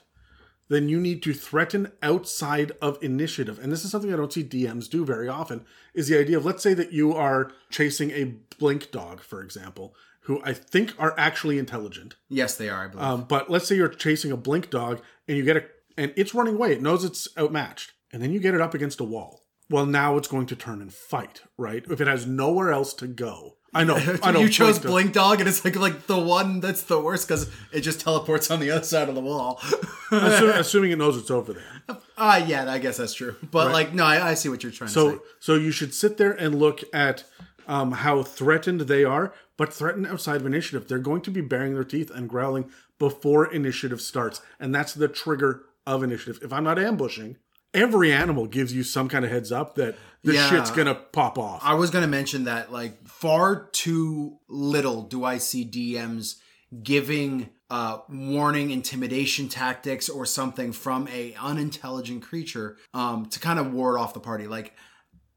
[0.70, 3.58] then you need to threaten outside of initiative.
[3.58, 6.46] And this is something I don't see DMs do very often, is the idea of
[6.46, 11.14] let's say that you are chasing a blink dog, for example, who I think are
[11.18, 12.16] actually intelligent.
[12.28, 15.36] yes they are i believe Um, but let's say you're chasing a blink dog and
[15.36, 15.64] you get a
[15.98, 18.98] and it's running away, it knows it's outmatched, and then you get it up against
[19.00, 19.40] a wall.
[19.68, 21.84] Well, now it's going to turn and fight, right?
[21.90, 23.56] If it has nowhere else to go.
[23.74, 23.96] I know.
[24.22, 24.40] I know.
[24.40, 27.26] you chose Blink Dog- Blink Dog, and it's like like the one that's the worst
[27.28, 29.56] because it just teleports on the other side of the wall.
[30.10, 31.98] Assu- assuming it knows it's over there.
[32.18, 33.36] Ah, yeah, I guess that's true.
[33.50, 35.00] But like, no, I, I see what you're trying to say.
[35.00, 37.24] So so you should sit there and look at
[37.66, 39.32] um, how threatened they are,
[39.62, 43.46] but threaten outside of initiative, they're going to be baring their teeth and growling before
[43.54, 44.40] initiative starts.
[44.58, 46.40] And that's the trigger of initiative.
[46.42, 47.36] If I'm not ambushing,
[47.72, 49.94] every animal gives you some kind of heads up that
[50.24, 50.50] the Yeah.
[50.50, 51.60] shit's gonna pop off.
[51.64, 56.40] I was going to mention that like far too little do I see DMs
[56.82, 63.72] giving uh, warning intimidation tactics or something from a unintelligent creature um, to kind of
[63.72, 64.48] ward off the party.
[64.48, 64.74] Like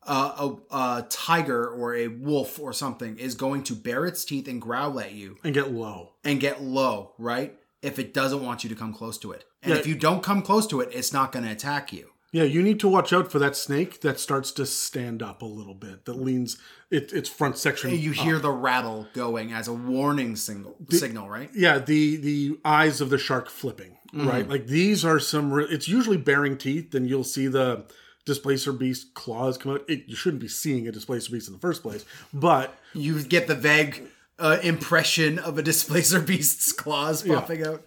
[0.08, 4.48] uh, a, a tiger or a wolf or something is going to bare its teeth
[4.48, 6.14] and growl at you and get low.
[6.24, 7.56] and get low, right?
[7.82, 9.46] If it doesn't want you to come close to it.
[9.64, 9.80] And Yeah.
[9.80, 12.10] if you don't come close to it, it's not going to attack you.
[12.32, 15.46] Yeah, you need to watch out for that snake that starts to stand up a
[15.46, 16.58] little bit, that leans
[16.92, 17.92] it, its front section.
[17.98, 18.18] You up.
[18.18, 21.50] hear the rattle going as a warning signal, signal, right?
[21.56, 24.30] yeah the the eyes of the shark flipping Mm-hmm.
[24.30, 27.86] right like these are some it's usually baring teeth and you'll see the
[28.26, 31.60] displacer beast claws come out it, you shouldn't be seeing a displacer beast in the
[31.60, 34.08] first place but you get the vague
[34.40, 37.86] uh, impression of a displacer beast's claws popping out.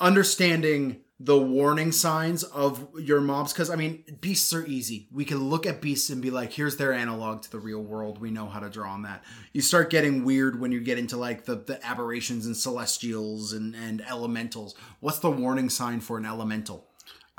[0.00, 5.08] Understanding the warning signs of your mobs, because I mean, beasts are easy.
[5.12, 8.20] We can look at beasts and be like, here's their analog to the real world.
[8.20, 9.22] We know how to draw on that.
[9.52, 13.76] You start getting weird when you get into like the, the aberrations and celestials and,
[13.76, 14.74] and elementals.
[14.98, 16.88] What's the warning sign for an elemental?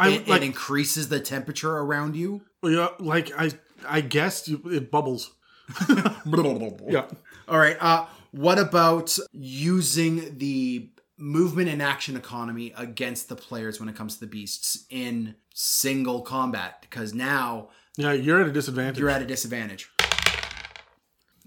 [0.04, 2.42] I It, like it increases the temperature around you.
[2.64, 3.52] yeah, like i
[3.88, 5.32] i guess you, it bubbles
[6.90, 7.06] yeah
[7.48, 7.78] All right.
[7.80, 14.16] Uh, what about using the movement and action economy against the players when it comes
[14.16, 16.78] to the beasts in single combat?
[16.82, 19.90] Because now yeah you're at a disadvantage you're at a disadvantage.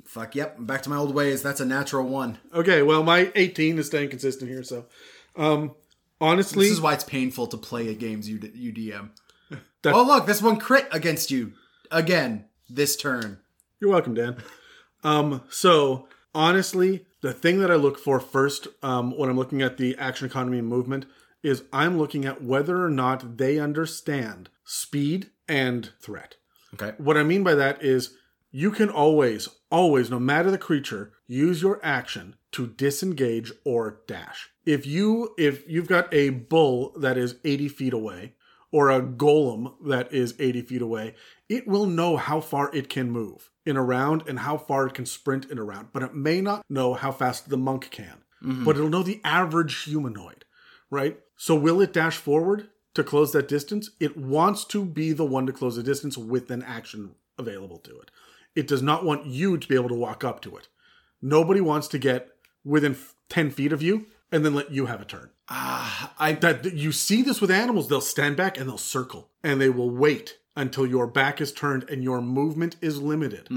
[0.05, 0.57] Fuck yep.
[0.59, 1.43] Back to my old ways.
[1.43, 2.39] That's a natural one.
[2.55, 4.87] okay well my 18 is staying consistent here so
[5.37, 5.75] um
[6.21, 9.11] honestly This is why it's painful to play at games you you DM.
[9.83, 11.53] That- oh look, this one crit against you
[11.91, 13.39] again this turn.
[13.81, 14.43] You're welcome, Dan.
[15.05, 19.77] Um, so honestly, the thing that I look for first um, when I'm looking at
[19.77, 21.07] the action economy and movement
[21.43, 26.35] is I'm looking at whether or not they understand speed and threat.
[26.75, 26.95] Okay.
[26.99, 28.15] What I mean by that is
[28.51, 34.51] you can always, always, no matter the creature, use your action to disengage or dash.
[34.67, 38.35] If you if you've got a bull that is 80 feet away
[38.73, 41.15] or a golem that is 80 feet away,
[41.49, 44.95] it will know how far it can move in a round and how far it
[44.95, 48.25] can sprint in a round, but it may not know how fast the monk can.
[48.43, 48.65] Mm-hmm.
[48.65, 50.45] But it'll know the average humanoid,
[50.91, 51.19] right?
[51.37, 53.91] So will it dash forward to close that distance?
[54.01, 57.99] It wants to be the one to close the distance with an action available to
[58.01, 58.11] it.
[58.55, 60.69] It does not want you to be able to walk up to it.
[61.21, 62.31] Nobody wants to get
[62.65, 62.97] within
[63.29, 65.31] 10 feet of you and then let you have a turn.
[65.49, 69.61] Ah, I That you see this with animals, they'll stand back and they'll circle and
[69.61, 73.49] they will wait until your back is turned and your movement is limited.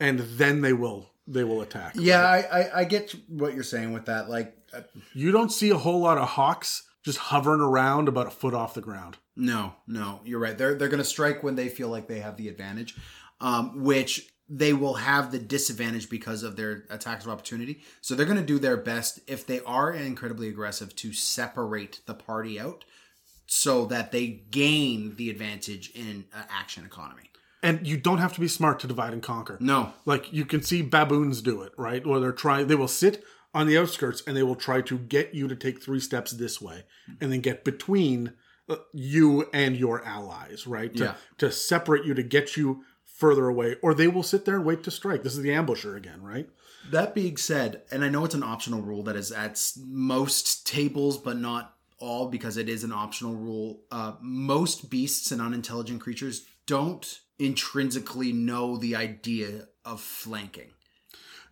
[0.00, 1.94] And then they will they will attack.
[1.96, 4.28] yeah, I, I I get what you're saying with that.
[4.28, 4.82] Like uh,
[5.14, 8.74] You don't see a whole lot of hawks just hovering around about a foot off
[8.74, 9.16] the ground.
[9.36, 10.56] No, no, you're right.
[10.56, 12.94] They're they're going to strike when they feel like they have the advantage,
[13.40, 17.80] um, which they will have the disadvantage because of their attacks of opportunity.
[18.02, 22.14] So they're going to do their best if they are incredibly aggressive to separate the
[22.14, 22.84] party out,
[23.46, 27.30] so that they gain the advantage in uh, action economy.
[27.62, 29.56] And you don't have to be smart to divide and conquer.
[29.60, 32.06] No, Like you can see baboons do it, right?
[32.06, 35.34] Where they're trying, they will sit on the outskirts and they will try to get
[35.34, 36.84] you to take three steps this way,
[37.20, 38.32] and then get between
[38.68, 40.94] uh, you and your allies, right?
[40.96, 41.14] To, Yeah.
[41.38, 42.82] to separate you to get you
[43.14, 45.22] further away, or they will sit there and wait to strike.
[45.22, 46.48] This is the ambusher again, right?
[46.90, 51.16] That being said, and I know it's an optional rule that is at most tables,
[51.16, 53.80] but not all because it is an optional rule.
[53.90, 60.70] Uh, most beasts and unintelligent creatures don't intrinsically know the idea of flanking.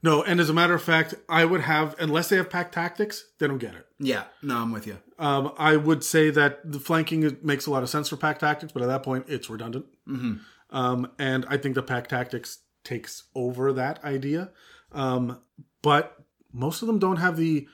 [0.03, 3.25] No, and as a matter of fact, I would have unless they have pack tactics,
[3.39, 3.87] they don't get it.
[4.01, 4.99] Yeah, no, I'm with you.
[5.17, 8.73] Um, I would say that the flanking makes a lot of sense for pack tactics,
[8.73, 9.87] but at that point, it's redundant.
[10.09, 10.35] Mm-hmm.
[10.73, 14.51] Um, and I think the pack tactics takes over that idea.
[14.91, 15.39] Um,
[15.83, 16.17] but
[16.53, 17.69] most of them don't have the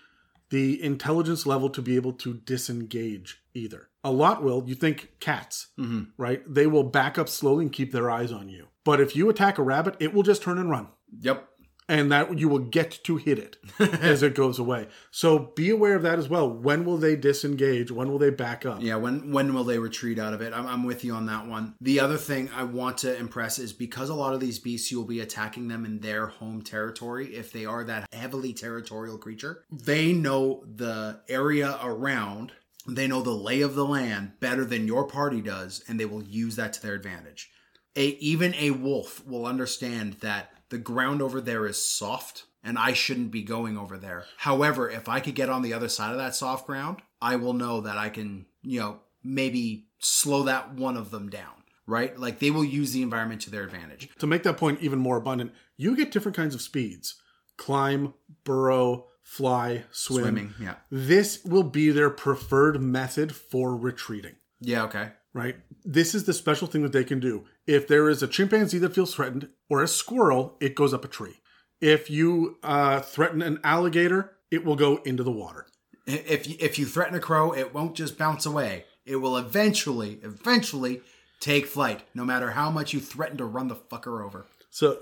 [0.51, 3.89] the intelligence level to be able to disengage either.
[4.03, 4.65] A lot will.
[4.67, 6.05] You think cats, Mm-hmm.
[6.17, 6.43] right?
[6.49, 8.69] They will back up slowly and keep their eyes on you.
[8.85, 10.89] But if you attack a rabbit, it will just turn and run
[11.21, 11.47] Yep.
[11.89, 14.89] And that you will get to hit it as it goes away.
[15.11, 16.49] So be aware of that as well.
[16.49, 17.91] When will they disengage?
[17.91, 18.83] When will they back up?
[18.83, 20.53] Yeah, when when will they retreat out of it?
[20.53, 21.75] I'm, I'm with you on that one.
[21.81, 25.05] The other thing I want to impress is because a lot of these beasts you'll
[25.05, 29.65] be attacking them in their home territory if they are that heavily territorial creature.
[29.71, 32.53] They know the area around,
[32.87, 36.23] they know the lay of the land better than your party does and they will
[36.23, 37.51] use that to their advantage.
[37.97, 42.93] A even a wolf will understand that the ground over there is soft and I
[42.93, 44.25] shouldn't be going over there.
[44.39, 47.53] However, if I could get on the other side of that soft ground, I will
[47.55, 52.19] know that I can, you know, maybe slow that one of them down, right?
[52.19, 54.09] Like they will use the environment to their advantage.
[54.19, 57.15] To make that point even more abundant, you get different kinds of speeds
[57.57, 60.23] climb, burrow, fly, swim.
[60.23, 60.75] Swimming, yeah.
[60.91, 65.11] This will be their preferred method for retreating, Yeah, okay.
[65.33, 65.57] right?
[65.85, 67.45] This is the special thing that they can do.
[67.69, 71.09] If there is a chimpanzee that feels threatened or a squirrel, it goes up a
[71.09, 71.43] tree.
[71.83, 75.67] If you uh, threaten an alligator, it will go into the water.
[76.07, 78.87] If you, if you threaten a crow, it won't just bounce away.
[79.05, 81.03] It will eventually, eventually
[81.41, 84.47] take flight, no matter how much you threaten to run the fucker over.
[84.71, 85.01] So,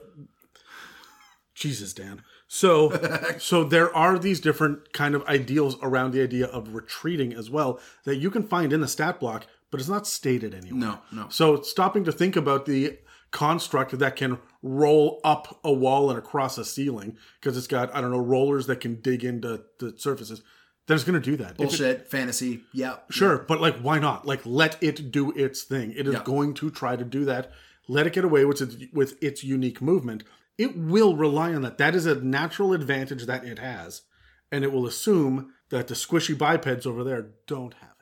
[1.55, 2.25] Jesus, Dan.
[2.49, 2.91] So,
[3.39, 7.79] so there are these different kind of ideals around the idea of retreating as well
[8.05, 9.47] that you can find in the stat block,
[9.77, 10.81] but it's not stated anywhere.
[10.81, 11.27] No, no.
[11.29, 12.99] So, stopping to think about the
[13.31, 18.01] construct that can roll up a wall and across a ceiling because it's got I
[18.01, 20.43] don't know rollers that can dig into the surfaces.
[20.87, 21.51] Then it's going to do that.
[21.51, 22.97] If it- Bullshit, fantasy, yeah.
[23.11, 24.27] Sure, but like, why not?
[24.27, 25.93] Like, let it do its thing.
[25.97, 26.23] It is Yeah.
[26.25, 27.53] going to try to do that.
[27.89, 30.23] Let it get away with its, with its unique movement.
[30.57, 31.77] It will rely on that.
[31.79, 34.03] That is a natural advantage that it has,
[34.51, 37.96] and it will assume that the squishy bipeds over there don't have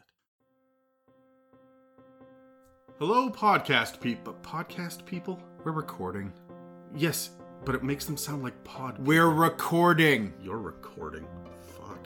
[3.06, 4.32] Hello, podcast people.
[4.42, 5.38] Podcast people?
[5.62, 6.32] We're recording.
[6.96, 7.32] Yes,
[7.66, 8.96] but it makes them sound like pod.
[8.98, 10.32] We're recording.
[10.40, 11.26] You're recording.
[11.76, 11.98] Fuck.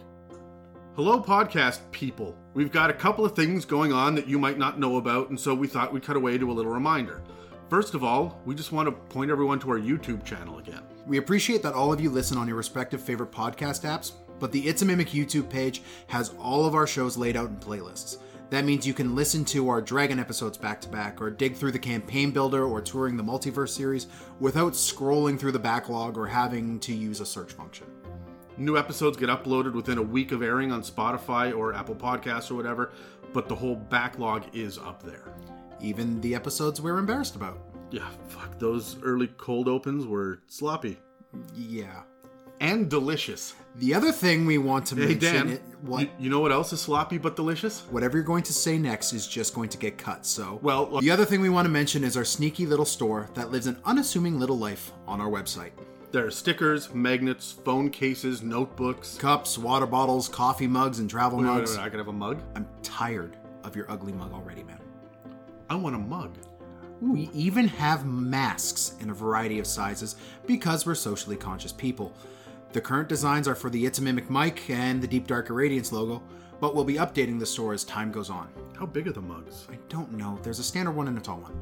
[0.96, 2.36] Hello, podcast people.
[2.52, 5.38] We've got a couple of things going on that you might not know about, and
[5.38, 7.22] so we thought we'd cut away to a little reminder.
[7.70, 10.82] First of all, we just want to point everyone to our YouTube channel again.
[11.06, 14.66] We appreciate that all of you listen on your respective favorite podcast apps, but the
[14.66, 18.18] It's a Mimic YouTube page has all of our shows laid out in playlists.
[18.50, 21.72] That means you can listen to our Dragon episodes back to back, or dig through
[21.72, 24.06] the campaign builder or touring the multiverse series
[24.40, 27.86] without scrolling through the backlog or having to use a search function.
[28.56, 32.54] New episodes get uploaded within a week of airing on Spotify or Apple Podcasts or
[32.54, 32.90] whatever,
[33.32, 35.32] but the whole backlog is up there.
[35.80, 37.58] Even the episodes we're embarrassed about.
[37.90, 40.98] Yeah, fuck, those early cold opens were sloppy
[41.54, 42.02] Yeah.
[42.60, 43.54] And delicious.
[43.76, 46.50] The other thing we want to Hey, mention Dan, it, what You, you know what
[46.50, 47.82] else is sloppy but delicious?
[47.90, 50.26] whatever you're going to say next is just going to get cut.
[50.26, 53.28] So, Well, look- the other thing we want to mention is our sneaky little store
[53.34, 55.70] that lives an unassuming little life on our website.
[56.10, 59.16] There are stickers, magnets, phone cases, notebooks.
[59.18, 61.76] Cups, water bottles, coffee mugs, and travel Wait, wait, mugs.
[61.76, 62.40] wait, I could have a mug.
[62.56, 64.80] I'm tired of your ugly mug already, man.
[65.70, 66.36] I want a mug.
[67.00, 70.16] We even have masks in a variety of sizes
[70.46, 72.12] because we're socially conscious people.
[72.70, 75.90] The current designs are for the It's a Mimic mic and the Deep Dark Irradiance
[75.90, 76.22] logo,
[76.60, 78.48] but we'll be updating the store as time goes on.
[78.78, 79.66] How big are the mugs?
[79.72, 80.38] I don't know.
[80.42, 81.58] There's a standard one and a tall one.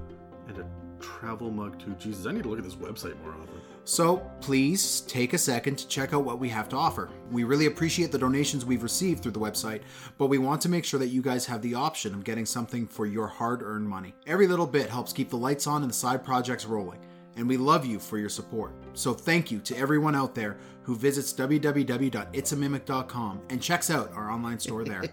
[0.48, 0.66] And a
[0.98, 1.94] travel mug too.
[1.96, 3.60] Jesus, I need to look at this website more often.
[3.84, 7.08] So please take a second to check out what we have to offer.
[7.30, 9.82] We really appreciate the donations we've received through the website,
[10.18, 12.84] but we want to make sure that you guys have the option of getting something
[12.84, 14.12] for your hard earned money.
[14.26, 16.98] Every little bit helps keep the lights on and the side projects rolling,
[17.36, 18.72] and we love you for your support.
[18.96, 24.58] So thank you to everyone out there who visits www.itsamimic.com and checks out our online
[24.58, 25.04] store there.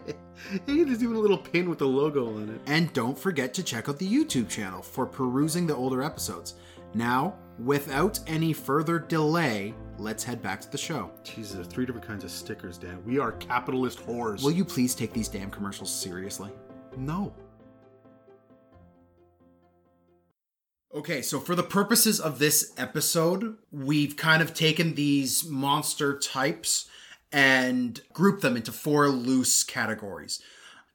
[0.66, 2.60] Hey, there's even a little pin with the logo on it.
[2.66, 6.56] And don't forget to check out the YouTube channel for perusing the older episodes.
[6.96, 11.12] Now, without any further delay, let's head back to the show.
[11.24, 13.04] Jesus, there's three different kinds of stickers, Dan.
[13.06, 14.44] We are capitalist whores.
[14.44, 16.50] Will you please take these damn commercials seriously?
[16.98, 17.32] No.
[20.96, 26.88] Okay, so for the purposes of this episode, we've kind of taken these monster types
[27.32, 30.40] and grouped them into four loose categories.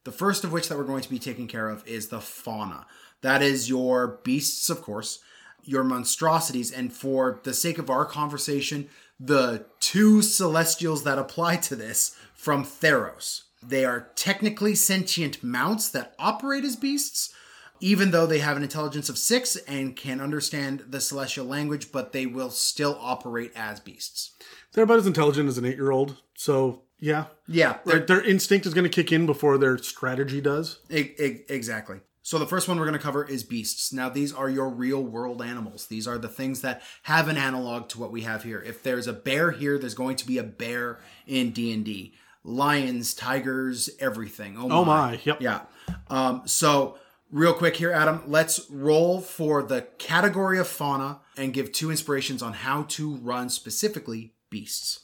[0.04, 2.86] The first of which that we're going to be taking care of is the fauna.
[3.22, 5.18] That is your beasts, of course,
[5.64, 11.74] your monstrosities, and for the sake of our conversation, the two celestials that apply to
[11.74, 13.42] this from Theros.
[13.60, 17.34] They are technically sentient mounts that operate as beasts,
[17.80, 22.12] even though they have an intelligence of six and can understand the celestial language, but
[22.12, 24.32] they will still operate as beasts.
[24.72, 27.26] They're about as intelligent as an eight year old, so yeah.
[27.46, 30.80] Yeah, Their, their instinct is going to kick in before their strategy does.
[30.90, 32.00] Exactly.
[32.22, 33.90] So the first one we're going to cover is beasts.
[33.92, 35.86] Now these are your real world animals.
[35.86, 38.60] These are the things that have an analog to what we have here.
[38.60, 42.14] If there's a bear here, there's going to be a bear in D&D.
[42.44, 44.56] Lions, tigers, everything.
[44.58, 44.76] Oh my.
[44.76, 45.40] Oh my, yep.
[45.40, 45.62] Yeah.
[46.08, 46.98] Um, so
[47.30, 52.42] real quick here, Adam, let's roll for the category of fauna and give two inspirations
[52.42, 55.00] on how to run specifically beasts.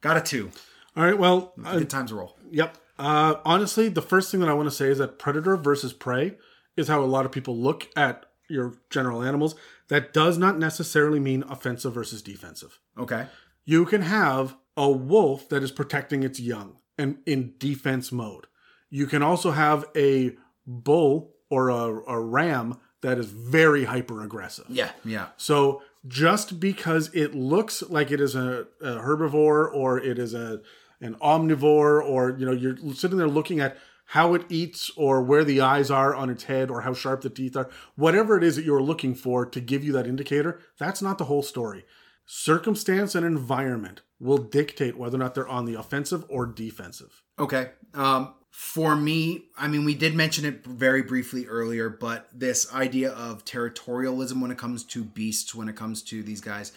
[0.00, 0.50] Got a two.
[0.96, 2.36] All right, well, uh, Good time to roll.
[2.50, 2.76] Yep.
[2.98, 6.36] Uh, honestly, the first thing that I want to say is that predator versus prey
[6.76, 9.54] is how a lot of people look at your general animals,
[9.88, 12.78] that does not necessarily mean offensive versus defensive.
[12.98, 13.26] Okay.
[13.64, 18.46] You can have a wolf that is protecting its young and in defense mode.
[18.90, 20.36] You can also have a
[20.70, 24.66] bull or a, a ram that is very hyper aggressive.
[24.68, 24.90] Yeah.
[25.04, 25.28] Yeah.
[25.36, 30.60] So just because it looks like it is a, a herbivore or it is a
[31.02, 35.44] an omnivore or you know you're sitting there looking at how it eats or where
[35.44, 38.56] the eyes are on its head or how sharp the teeth are, whatever it is
[38.56, 41.84] that you're looking for to give you that indicator, that's not the whole story.
[42.26, 47.22] Circumstance and environment will dictate whether or not they're on the offensive or defensive.
[47.38, 47.70] Okay.
[47.94, 53.12] Um, for me, I mean, we did mention it very briefly earlier, but this idea
[53.12, 56.72] of territorialism when it comes to beasts, when it comes to these guys,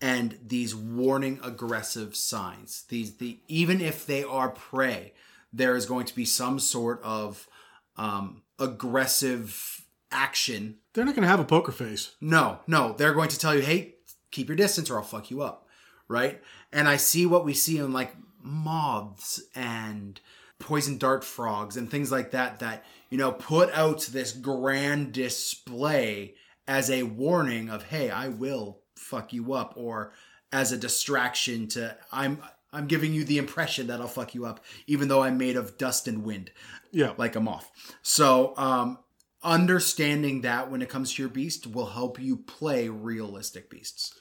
[0.00, 5.12] and these warning aggressive signs, these the even if they are prey,
[5.52, 7.46] there is going to be some sort of
[7.96, 12.12] um, aggressive action They're not going to have a poker face.
[12.20, 13.96] no, no, they're going to tell you, hey,
[14.30, 15.66] keep your distance or I'll fuck you up.
[16.08, 16.40] Right?
[16.72, 20.18] And I see what we see in like moths and
[20.58, 26.34] poison dart frogs and things like that, that, you know, put out this grand display
[26.66, 30.12] as a warning of, hey, I will fuck you up, or
[30.52, 32.42] as a distraction to, I'm.
[32.70, 35.78] I'm giving you the impression that I'll fuck you up, even though I'm made of
[35.78, 36.50] dust and wind
[36.92, 37.14] Yeah.
[37.16, 37.70] like a moth.
[38.02, 38.98] So, um,
[39.42, 44.12] understanding that when it comes to your beast will help you play realistic beasts.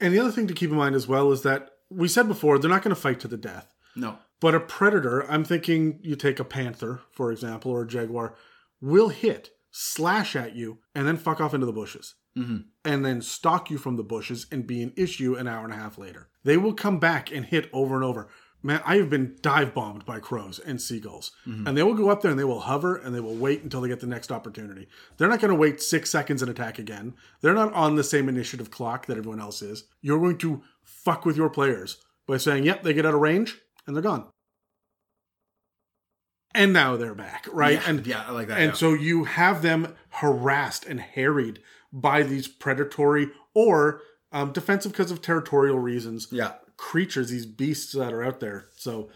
[0.00, 2.58] And the other thing to keep in mind as well is that we said before,
[2.58, 3.72] they're not going to fight to the death.
[3.94, 4.18] No.
[4.40, 8.34] But a predator, I'm thinking you take a panther, for example, or a jaguar,
[8.80, 12.14] will hit, slash at you, and then fuck off into the bushes.
[12.36, 12.58] Mm-hmm.
[12.84, 15.76] And then stalk you from the bushes and be an issue an hour and a
[15.76, 16.28] half later.
[16.42, 18.28] They will come back and hit over and over.
[18.62, 21.32] Man, I have been dive bombed by crows and seagulls.
[21.66, 23.82] And they will go up there and they will hover and they will wait until
[23.82, 24.88] they get the next opportunity.
[25.16, 27.14] They're not going to wait six seconds and attack again.
[27.40, 29.84] They're not on the same initiative clock that everyone else is.
[30.00, 33.58] You're going to fuck with your players by saying, yep, they get out of range
[33.86, 34.26] and they're gone.
[36.54, 37.74] And now they're back, right?
[37.74, 38.74] Yeah, and yeah, I like that, And yeah.
[38.76, 41.60] so you have them harassed and harried
[41.92, 46.52] by these predatory or um, defensive because of territorial reasons Yeah.
[46.76, 48.66] creatures, these beasts that are out there.
[48.76, 49.10] So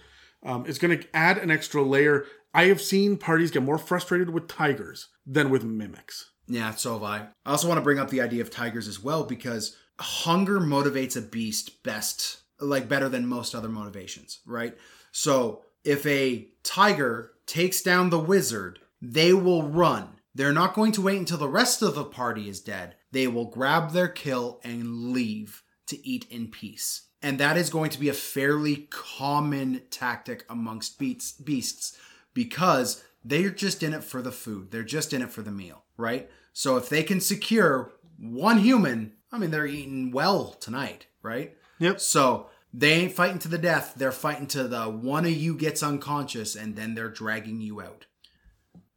[0.44, 2.24] um, it's going to add an extra layer.
[2.52, 6.30] I have seen parties get more frustrated with tigers than with mimics.
[6.48, 7.18] Yeah, so have I.
[7.46, 11.16] I also want to bring up the idea of tigers as well because hunger motivates
[11.16, 14.76] a beast best, like better than most other motivations, right?
[15.12, 20.20] So if a tiger takes down the wizard, they will run.
[20.34, 22.96] They're not going to wait until the rest of the party is dead.
[23.10, 27.06] They will grab their kill and leave to eat in peace.
[27.22, 31.98] And that is going to be a fairly common tactic amongst beasts
[32.34, 34.70] because they're just in it for the food.
[34.70, 36.30] They're just in it for the meal, right?
[36.52, 41.56] So if they can secure one human, I mean, they're eating well tonight, right?
[41.78, 42.00] Yep.
[42.00, 43.94] So they ain't fighting to the death.
[43.96, 48.06] They're fighting to the one of you gets unconscious and then they're dragging you out.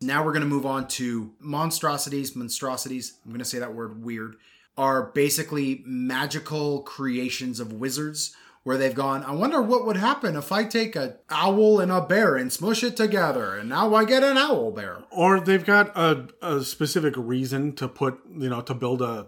[0.01, 2.35] Now we're going to move on to monstrosities.
[2.35, 4.35] Monstrosities, I'm going to say that word weird,
[4.77, 10.51] are basically magical creations of wizards where they've gone, I wonder what would happen if
[10.51, 14.23] I take a owl and a bear and smush it together and now I get
[14.23, 15.03] an owl bear.
[15.09, 19.27] Or they've got a, a specific reason to put, you know, to build a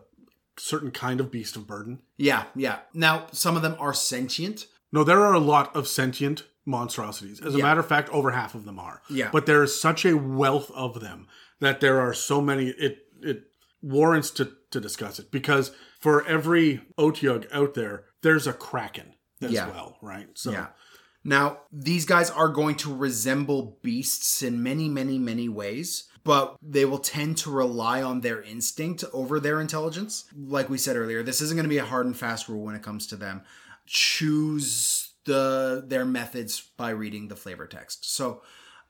[0.58, 2.00] certain kind of beast of burden.
[2.18, 2.80] Yeah, yeah.
[2.94, 4.68] Now some of them are sentient.
[4.92, 7.42] No, there are a lot of sentient monstrosities.
[7.42, 7.64] As a Yeah.
[7.64, 9.02] matter of fact, over half of them are.
[9.10, 9.30] Yeah.
[9.32, 11.28] But there is such a wealth of them
[11.60, 12.68] that there are so many.
[12.70, 13.44] It it
[13.82, 19.52] warrants to to discuss it because for every Otyugh out there, there's a kraken as
[19.52, 19.68] Yeah.
[19.70, 20.28] well, right?
[20.36, 20.68] So Yeah.
[21.26, 26.86] Now, these guys are going to resemble beasts in many, many, many ways, but they
[26.86, 30.26] will tend to rely on their instinct over their intelligence.
[30.36, 32.76] Like we said earlier, this isn't going to be a hard and fast rule when
[32.76, 33.42] it comes to them.
[33.86, 38.14] Choose the their methods by reading the flavor text.
[38.14, 38.42] So,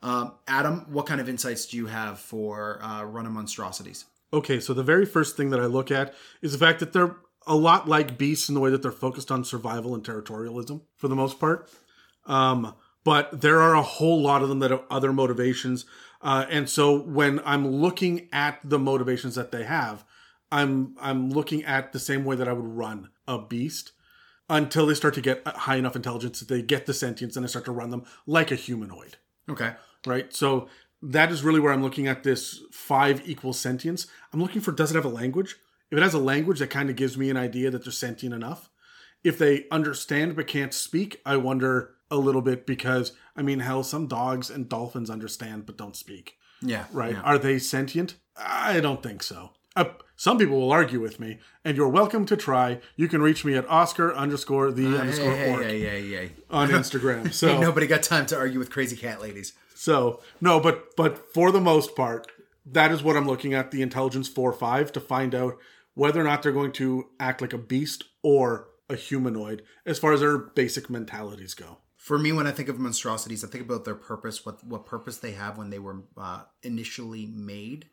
[0.02, 4.06] um, Adam, what kind of insights do you have for uh, run monstrosities?
[4.32, 7.16] Okay, so the very first thing that I look at is the fact that they're
[7.46, 11.08] a lot like beasts in the way that they're focused on survival and territorialism for
[11.08, 11.70] the most part.
[12.26, 12.74] Um,
[13.04, 15.86] but there are a whole lot of them that have other motivations.
[16.24, 20.06] Uh, and so when I'm looking at the motivations that they have,
[20.52, 23.92] I'm I'm looking at the same way that I would run a beast
[24.50, 27.50] until they start to get high enough intelligence that they get the sentience and I
[27.50, 29.18] start to run them like a humanoid
[29.50, 29.74] Okay.
[30.06, 30.34] right?
[30.34, 30.68] So
[31.02, 34.08] that is really where I'm looking at this five equal sentience.
[34.32, 35.58] I'm looking for does it have a language?
[35.92, 38.34] If it has a language, that kind of gives me an idea that they're sentient
[38.34, 38.70] enough.
[39.24, 43.84] If they understand but can't speak, I wonder a little bit because I mean, hell,
[43.84, 46.86] some dogs and dolphins understand but don't speak, Yeah.
[46.92, 47.14] right?
[47.16, 47.22] yeah.
[47.22, 48.16] Are they sentient?
[48.38, 49.52] I don't think so.
[49.76, 49.86] Uh,
[50.16, 52.80] some people will argue with me, and you're welcome to try.
[52.96, 56.32] You can reach me at Oscar underscore the Hey, underscore hey, orc hey, hey, hey.
[56.52, 57.34] on Instagram.
[57.34, 59.54] So nobody got time to argue with crazy cat ladies.
[59.74, 62.32] So no, but but for the most part,
[62.68, 65.58] that is what I'm looking at the intelligence four five to find out
[65.96, 70.14] whether or not they're going to act like a beast or a humanoid as far
[70.14, 71.80] as their basic mentalities go.
[72.04, 75.20] For me, when I think of monstrosities, I think about their purpose, what what purpose
[75.20, 77.86] they have when they were uh, initially made.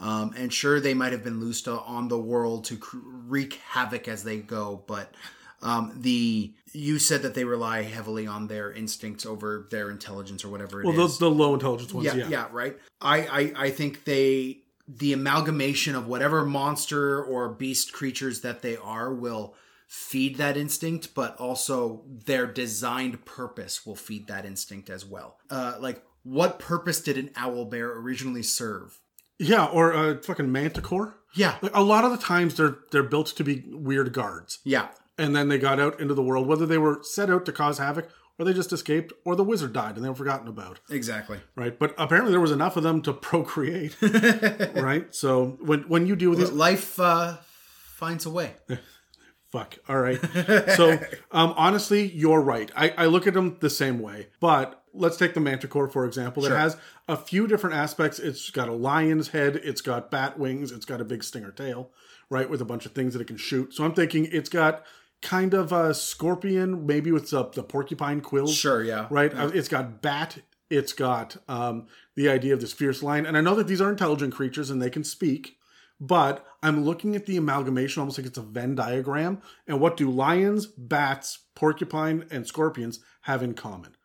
[0.00, 4.08] Um, and sure, they might have been loosed on the world to cr- wreak havoc
[4.08, 5.14] as they go, but
[5.62, 10.48] um, the you said that they rely heavily on their instincts over their intelligence or
[10.48, 10.98] whatever it Well, is.
[10.98, 12.28] those the low intelligence ones, yeah, yeah.
[12.28, 12.76] yeah, right.
[13.00, 18.76] I, I I think they the amalgamation of whatever monster or beast creatures that they
[18.76, 19.54] are will
[19.88, 25.38] feed that instinct, but also their designed purpose will feed that instinct as well.
[25.50, 29.00] Uh, like, what purpose did an owl bear originally serve?
[29.38, 31.16] Yeah, or a fucking manticore.
[31.34, 34.58] Yeah, Like a lot of the times they're they're built to be weird guards.
[34.64, 37.52] yeah, And then they got out into the world, whether they were set out to
[37.52, 38.08] cause havoc
[38.38, 40.80] or they just escaped or the wizard died and they were forgotten about.
[40.90, 41.38] exactly.
[41.54, 41.78] Right?
[41.78, 43.96] But apparently there was enough of them to procreate.
[44.74, 45.14] right?
[45.14, 47.36] So when when you deal with these Life uh,
[47.96, 48.52] finds a way.
[49.50, 49.78] Fuck.
[49.88, 50.20] All right.
[50.76, 50.92] So,
[51.32, 52.70] um, honestly, you're right.
[52.76, 54.28] I, I look at them the same way.
[54.40, 56.44] But let's take the Manticore, for example.
[56.44, 56.56] It Sure.
[56.58, 56.76] has
[57.08, 58.18] a few different aspects.
[58.18, 61.90] It's got a lion's head, it's got bat wings, it's got a big stinger tail,
[62.28, 63.72] right, with a bunch of things that it can shoot.
[63.72, 64.84] So I'm thinking it's got
[65.22, 68.54] kind of a scorpion, maybe with the, the porcupine quills.
[68.54, 69.06] Sure, yeah.
[69.10, 69.34] Right?
[69.34, 70.38] Uh, It's got bat.
[70.68, 73.24] It's got um, the idea of this fierce lion.
[73.24, 75.56] And I know that these are intelligent creatures and they can speak
[76.00, 79.42] but I'm looking at the amalgamation almost like it's a Venn diagram.
[79.66, 83.96] And what do lions, bats, porcupine, and scorpions have in common?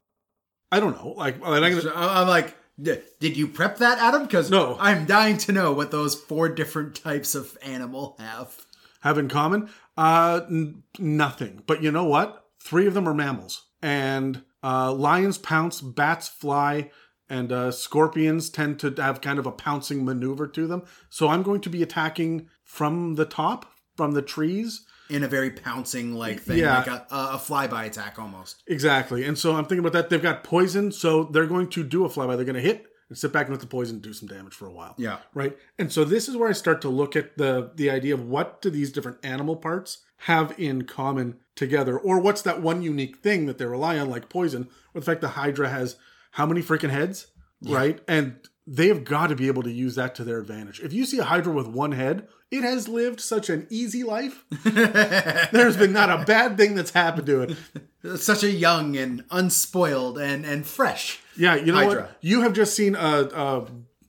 [0.72, 1.10] I don't know.
[1.10, 4.24] Like, like, I'm gonna- I'm like, did you prep that, Adam?
[4.24, 4.76] Because No.
[4.80, 8.66] I'm dying to know what those four different types of animal have.
[9.02, 9.70] have in common?
[9.98, 11.62] Uh, n- nothing.
[11.68, 12.46] But you know what?
[12.60, 16.89] Three of them are mammals, and uh, lions pounce, bats fly,
[17.30, 20.84] and uh, scorpions tend to have kind of a pouncing maneuver to them.
[21.09, 23.65] So I'm going to be attacking from the top,
[23.95, 24.86] from the trees.
[25.09, 26.78] in a very pouncing like thing, Yeah.
[26.80, 28.63] like a, a flyby attack almost.
[28.67, 29.26] Exactly.
[29.26, 30.09] And so I'm thinking about that.
[30.09, 32.36] They've got poison, so they're going to do a flyby.
[32.36, 34.65] They're going to hit and sit back and let the poison do some damage for
[34.65, 34.95] a while.
[34.97, 35.17] Yeah.
[35.34, 35.55] Right.
[35.78, 38.61] And so this is where I start to look at the the idea of what
[38.61, 43.45] do these different animal parts have in common together, or what's that one unique thing
[43.45, 45.97] that they rely on, like poison, or the fact the Hydra has
[46.34, 47.28] how many freaking heads,
[47.64, 48.00] right?
[48.08, 50.80] And they have got to be able to use that to their advantage.
[50.82, 54.44] If you see a Hydra with one head, it has lived such an easy life.
[54.64, 57.58] There's been not a bad thing that's happened to it.
[58.20, 61.22] Such a young and unspoiled and and fresh.
[61.38, 62.02] Yeah, you know Hydra.
[62.02, 62.18] what?
[62.20, 63.66] You have just seen a a,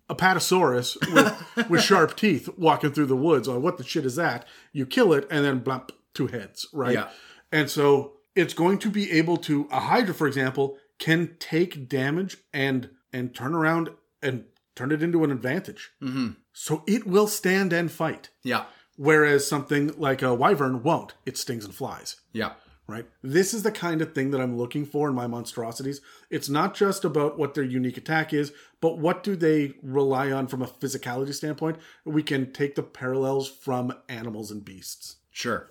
[0.09, 3.49] a patasaurus with with sharp teeth walking through the woods.
[3.49, 4.47] Oh, what the shit is that?
[4.73, 6.95] You kill it, and then blump, two heads, right?
[6.95, 7.09] Yeah.
[7.53, 12.37] And so it's going to be able to a hydra, for example, can take damage
[12.53, 13.91] and and turn around
[14.23, 15.91] and turn it into an advantage.
[16.03, 16.31] Mm-hmm.
[16.53, 18.31] So it will stand and fight.
[18.43, 18.65] Yeah.
[18.97, 21.15] Whereas something like a wyvern won't.
[21.27, 22.53] It stings and flies Yeah.
[22.87, 23.07] right?
[23.23, 26.01] This is the kind of thing that I'm looking for in my monstrosities.
[26.31, 30.47] It's not just about what their unique attack is, but what do they rely on
[30.49, 31.79] from a physicality standpoint?
[32.05, 35.17] We can take the parallels from animals and beasts.
[35.31, 35.71] Sure.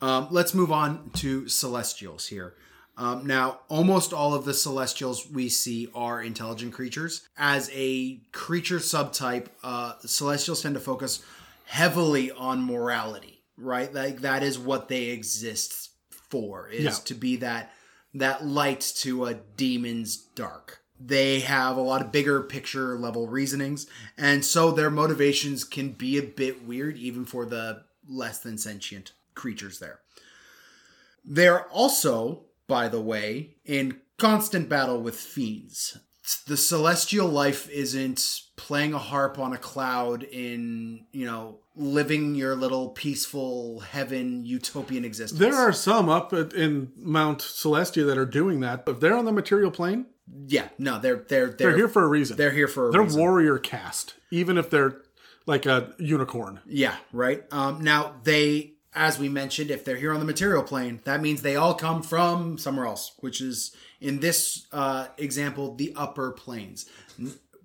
[0.00, 2.54] Um, let's move on to celestials here.
[2.96, 7.26] Um, now, almost all of the celestials we see are intelligent creatures.
[7.38, 11.24] As a creature subtype, uh, celestials tend to focus
[11.64, 13.92] heavily on morality, right?
[13.92, 16.90] Like that is what they exist for, is Yeah.
[17.04, 17.72] to be that
[18.14, 20.80] that light to a demon's dark.
[21.00, 23.86] They have a lot of bigger picture level reasonings,
[24.18, 29.12] and so their motivations can be a bit weird, even for the less than sentient
[29.34, 30.00] creatures there.
[31.24, 35.98] They're also, by the way, in constant battle with fiends.
[36.46, 42.54] The celestial life isn't playing a harp on a cloud in, you know, living your
[42.54, 45.38] little peaceful heaven utopian existence.
[45.38, 48.84] There are some up in Mount Celestia that are doing that.
[48.86, 50.06] If they're on the material plane,
[50.46, 52.36] yeah, no, they're they're they're, they're here for a reason.
[52.38, 53.20] they're here for a They're reason.
[53.20, 55.02] warrior cast, even if they're
[55.44, 56.60] like a unicorn.
[56.66, 57.42] Yeah, right.
[57.52, 61.42] Um, now they, as we mentioned, if they're here on the material plane, that means
[61.42, 66.86] they all come from somewhere else, which is in this uh, example the upper planes,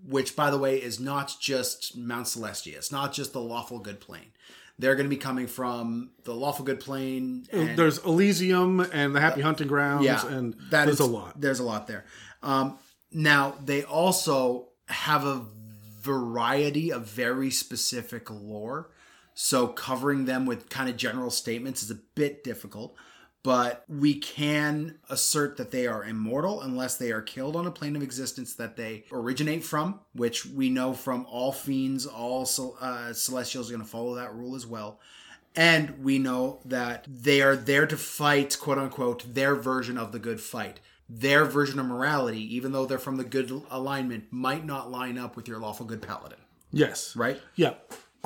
[0.07, 2.75] which, by the way, is not just Mount Celestia.
[2.75, 4.31] It's not just the lawful good plane.
[4.79, 7.47] They're going to be coming from the lawful good plane.
[7.51, 11.41] And, There's Elysium and the Happy Hunting Grounds, yeah, and that there's is- a lot.
[11.41, 12.05] There's a lot there.
[12.43, 12.77] Um,
[13.11, 15.43] now they also have a
[15.99, 18.91] variety of very specific lore.
[19.39, 22.95] So covering them with kind of general statements is a bit difficult.
[23.43, 27.95] But we can assert that they are immortal unless they are killed on a plane
[27.95, 32.49] of existence that they originate from, which we know from all fiends, all
[32.81, 34.99] uh, celestials are going to follow that rule as well.
[35.55, 40.19] And we know that they are there to fight, quote unquote, their version of the
[40.19, 40.79] good fight.
[41.07, 45.35] Their version of morality, even though they're from the good alignment, might not line up
[45.35, 46.39] with your lawful good paladin,
[46.71, 47.15] Yes.
[47.15, 47.39] right?
[47.55, 47.75] Yeah.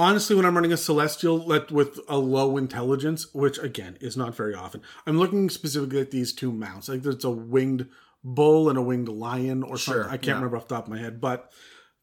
[0.02, 4.36] Honestly, when I'm running a celestial let with a low intelligence, which again is not
[4.36, 6.90] very often, I'm looking specifically at these two mounts.
[6.90, 7.88] Like there's a winged
[8.24, 10.06] bull and a winged lion or something.
[10.06, 10.34] I can't yeah.
[10.34, 11.52] remember off the top of my head, but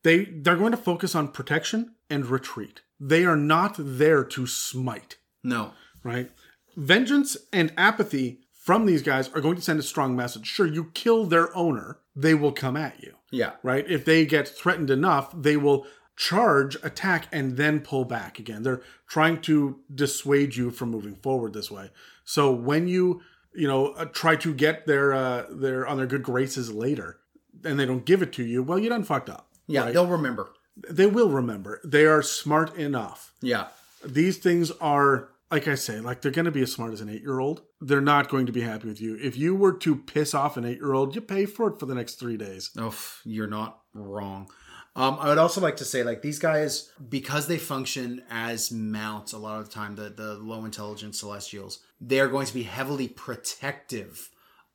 [0.05, 2.82] they they're going to focus on protection and retreat.
[3.01, 5.72] They are not there to smite, No.
[6.05, 6.30] right?
[6.76, 10.46] Vengeance and apathy from these guys are going to send a strong message.
[10.46, 13.55] Sure, you kill their owner, they will come at you Yeah.
[13.64, 13.84] right?
[13.90, 15.84] If they get threatened enough, they will
[16.19, 18.64] charge, attack, and then pull back again.
[18.64, 21.91] They're trying to dissuade you from moving forward this way.
[22.25, 23.23] So when you,
[23.55, 27.19] you know, uh, try to get their uh, their on their good graces later,
[27.64, 29.49] and they don't give it to you, well, you done fucked up.
[29.69, 29.95] Yeah, right?
[29.95, 30.51] they'll remember.
[30.91, 31.81] they will remember.
[31.85, 33.33] They are smart enough.
[33.41, 33.69] Yeah.
[34.05, 35.31] These things are.
[35.51, 37.62] Like I say, like they're going to be as smart as an eight year old.
[37.81, 39.16] They're not going to be happy with you.
[39.19, 41.87] If you were to piss off an eight year old, you pay for it for
[41.87, 42.69] the next three days.
[42.77, 42.95] Oh,
[43.25, 44.51] you're not wrong.
[44.99, 49.32] Um, I would also like to say, like these guys, because they function as mounts
[49.32, 52.64] a lot of the time, the the low intelligence celestials, they are going to be
[52.64, 54.28] heavily protective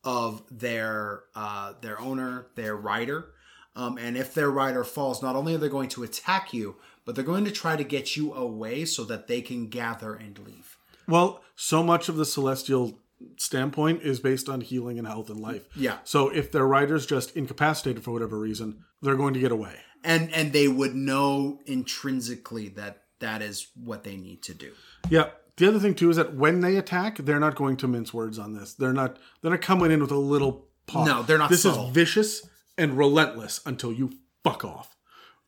[0.05, 3.32] of their uh, their owner, their rider.
[3.76, 7.15] Um, and if their rider falls, not only are they going to attack you, but
[7.15, 10.78] they're going to try to get you away so that they can gather and leave.
[11.05, 12.97] Well, so much of the celestial
[13.36, 15.67] standpoint is based on healing and health and life.
[15.76, 15.97] Yeah.
[16.05, 19.76] So if their rider's just incapacitated for whatever reason, they're going to get away.
[20.04, 24.74] And and they would know intrinsically that that is what they need to do.
[25.10, 25.30] Yeah.
[25.58, 28.39] The other thing too is that when they attack, they're not going to mince words
[28.39, 28.74] on this.
[28.74, 29.18] They're not.
[29.41, 30.68] They're not coming in with a little.
[30.93, 31.88] No, they're not This subtle.
[31.88, 32.47] is vicious
[32.78, 34.95] and relentless until you fuck off.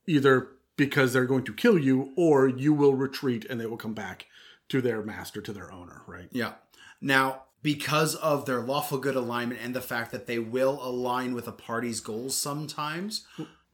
[0.08, 3.94] Either because they're going to kill you, or you will retreat and they will come
[3.94, 4.28] back
[4.70, 6.04] to their master, to their owner.
[6.08, 6.28] Right.
[6.32, 6.54] Yeah.
[7.02, 11.48] Now, because of their lawful good alignment and the fact that they will align with
[11.48, 13.26] a party's goals sometimes,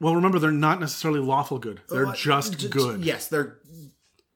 [0.01, 1.81] Well, remember they're not necessarily lawful good.
[1.87, 3.05] They're Uh, just j- good.
[3.05, 3.59] Yes, they're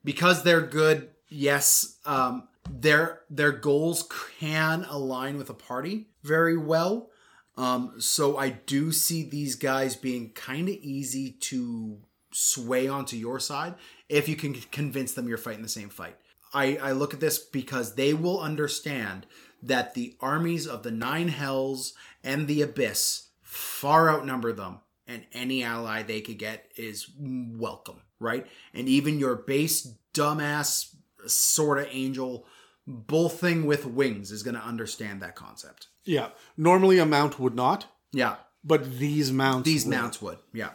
[0.04, 1.10] because they're good.
[1.28, 4.08] Yes, um, their their goals
[4.38, 7.10] can align with a party very well.
[7.56, 11.98] Um, so I do see these guys being kind of easy to
[12.30, 13.74] sway onto your side
[14.08, 16.16] if you can convince them you're fighting the same fight.
[16.54, 19.26] I, I look at this because they will understand
[19.62, 21.92] that the armies of the nine hells
[22.22, 28.46] and the abyss far outnumber them and any ally they could get is welcome right
[28.74, 30.94] and even your base dumbass
[31.26, 32.46] sort of angel
[32.86, 36.28] bull thing with wings is going to understand that concept Yeah.
[36.56, 39.94] Normally a mount would not, yeah but these mounts these would.
[39.94, 40.70] mounts would yeah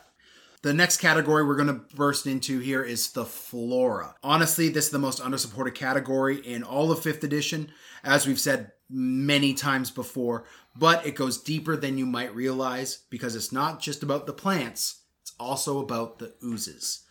[0.63, 4.15] the next category we're going to burst into here is the flora.
[4.21, 7.71] Honestly, this is the most undersupported category in all of 5th edition,
[8.03, 10.45] as we've said many times before,
[10.75, 15.01] but it goes deeper than you might realize because it's not just about the plants,
[15.21, 17.03] it's also about the oozes.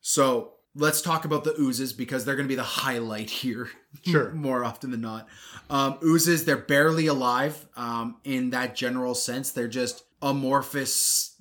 [0.00, 3.68] So let's talk about the oozes because they're going to be the highlight here.
[4.04, 4.30] Sure.
[4.30, 5.26] More often than not.
[5.68, 9.50] Um, oozes, they're barely alive um, in that general sense.
[9.50, 11.34] They're just amorphous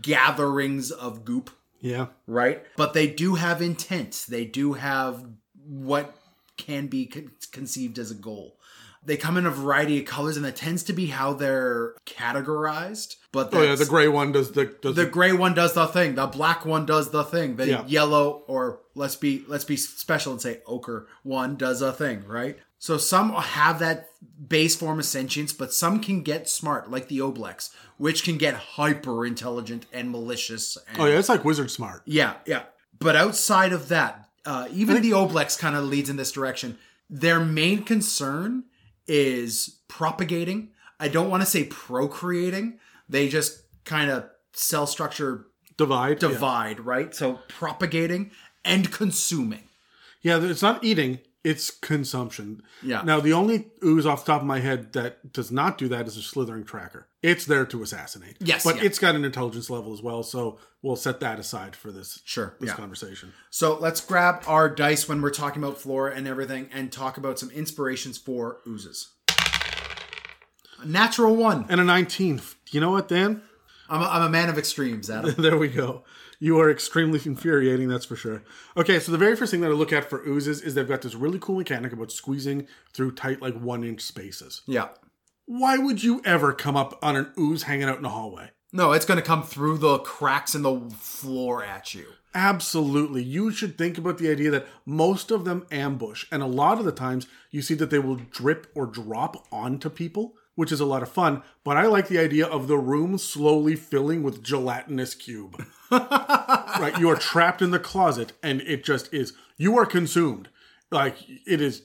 [0.00, 2.06] gatherings of goop, Yeah.
[2.26, 2.62] right?
[2.76, 4.26] But they do have intent.
[4.28, 5.24] They do have
[5.66, 6.16] what
[6.56, 8.56] can be con- conceived as a goal.
[9.04, 13.16] They come in a variety of colors, and that tends to be how they're categorized.
[13.32, 15.86] But Oh yeah, the gray one does the does the the, gray one does the
[15.86, 16.14] thing.
[16.14, 17.56] The black one does the thing.
[17.56, 17.84] The Yeah.
[17.86, 22.58] yellow, or let's be let's be special and say ochre one does a thing, right?
[22.78, 24.08] So some have that
[24.48, 28.54] base form of sentience, but some can get smart, like the Oblex, which can get
[28.54, 30.76] hyper intelligent and malicious.
[30.88, 32.02] And, Oh yeah, it's like wizard smart.
[32.06, 32.62] yeah, yeah.
[32.98, 36.76] But outside of that, uh, even the Oblex kind of leads in this direction.
[37.08, 38.64] Their main concern
[39.06, 40.70] is propagating.
[41.00, 42.78] I don't want to say procreating.
[43.08, 45.46] They just kind of cell structure
[45.76, 46.22] Divide.
[46.22, 46.28] yeah.
[46.28, 47.14] divide, right?
[47.14, 48.30] So propagating
[48.64, 49.64] and consuming.
[50.20, 52.62] Yeah, it's not eating, it's consumption.
[52.82, 53.02] Yeah.
[53.02, 56.06] Now the only ooze off the top of my head that does not do that
[56.06, 57.08] is a slithering tracker.
[57.22, 58.36] It's there to assassinate.
[58.40, 58.82] Yes, But yeah.
[58.84, 62.54] it's got an intelligence level as well, so we'll set that aside for this Sure,
[62.60, 62.76] this yeah.
[62.76, 63.32] conversation.
[63.50, 67.38] So let's grab our dice when we're talking about flora and everything and talk about
[67.38, 69.08] some inspirations for oozes.
[70.80, 71.66] A Natural one.
[71.68, 72.40] And a 19.
[72.70, 73.42] You know what, Dan?
[73.88, 75.34] I'm a, I'm a man of extremes, Adam.
[75.38, 76.02] there we go.
[76.42, 78.42] You are extremely infuriating, that's for sure.
[78.76, 81.02] Okay, so the very first thing that I look at for oozes is they've got
[81.02, 84.62] this really cool mechanic about squeezing through tight, like one inch spaces.
[84.66, 84.88] yeah.
[85.46, 88.50] Why would you ever come up on an ooze hanging out in a hallway?
[88.72, 92.06] No, it's going to come through the cracks in the floor at you.
[92.34, 93.22] Absolutely.
[93.22, 96.84] You should think about the idea that most of them ambush, and a lot of
[96.84, 100.86] the times you see that they will drip or drop onto people, which is a
[100.86, 101.42] lot of fun.
[101.64, 105.64] But I like the idea of the room slowly filling with gelatinous cube.
[105.90, 106.94] right?
[106.98, 109.32] You are trapped in the closet, and it just is.
[109.56, 110.48] You are consumed.
[110.90, 111.82] Like it is.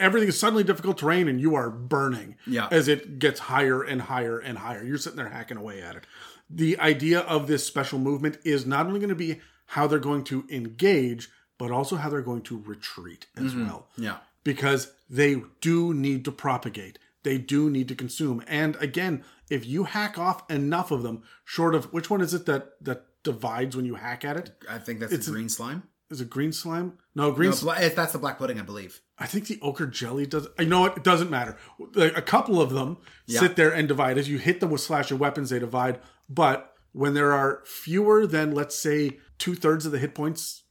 [0.00, 2.36] Everything is suddenly difficult terrain, and you are burning.
[2.46, 2.68] Yeah.
[2.70, 6.04] As it gets higher and higher and higher, you're sitting there hacking away at it.
[6.48, 10.24] The idea of this special movement is not only going to be how they're going
[10.24, 13.66] to engage, but also how they're going to retreat as mm-hmm.
[13.66, 13.88] well.
[13.96, 14.18] Yeah.
[14.44, 16.98] Because they do need to propagate.
[17.26, 18.42] They do need to consume.
[18.46, 22.46] And again, if you hack off enough of them, short of which one is it
[22.46, 24.52] that that divides when you hack at it?
[24.70, 25.82] I think that's the green slime.
[26.08, 26.98] Is it green slime?
[27.16, 27.50] No, green.
[27.50, 29.00] No, sli- that's the black pudding, I believe.
[29.18, 30.46] I think the ochre jelly does.
[30.56, 30.96] You know what?
[30.98, 31.56] It doesn't matter.
[31.94, 33.40] Like, A couple of them Yeah.
[33.40, 34.16] sit there and divide.
[34.16, 35.98] As you hit them with slash of weapons, they divide.
[36.28, 40.62] But when there are fewer than, let's say, two thirds of the hit points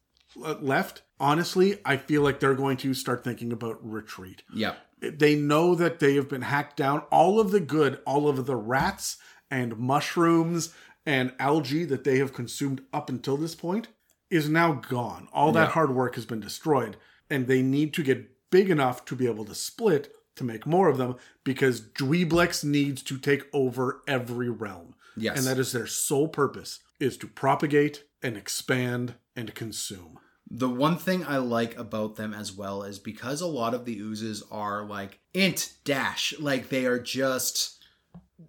[0.42, 4.44] uh, left, honestly, I feel like they're going to start thinking about retreat.
[4.54, 4.76] Yeah.
[5.00, 7.00] They know that they have been hacked down.
[7.12, 9.18] All of the good, all of the rats
[9.52, 10.74] and mushrooms
[11.06, 13.90] and algae that they have consumed up until this point
[14.30, 15.28] is now gone.
[15.34, 15.72] All that Yeah.
[15.74, 16.98] hard work has been destroyed.
[17.30, 20.90] And they need to get big enough to be able to split to make more
[20.90, 24.96] of them because Juiblex needs to take over every realm.
[25.16, 25.38] Yes.
[25.38, 30.20] And that is their sole purpose is to propagate and expand and consume.
[30.58, 33.98] The one thing I like about them as well is because a lot of the
[34.00, 37.84] oozes are like int dash, like they are just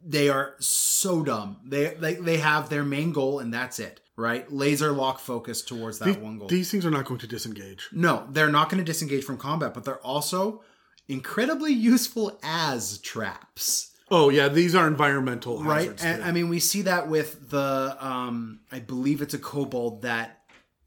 [0.05, 1.57] they are so dumb.
[1.65, 4.51] They they they have their main goal and that's it, right?
[4.53, 6.49] Laser lock focus towards that These, one goal.
[6.49, 7.89] these things are not going to disengage.
[7.93, 10.63] no, they're not going to disengage from combat, but they're also
[11.09, 13.93] incredibly useful as traps.
[14.11, 18.61] Oh yeah, these are environmental right and i mean we see that with the um
[18.71, 20.36] i believe it's a kobold that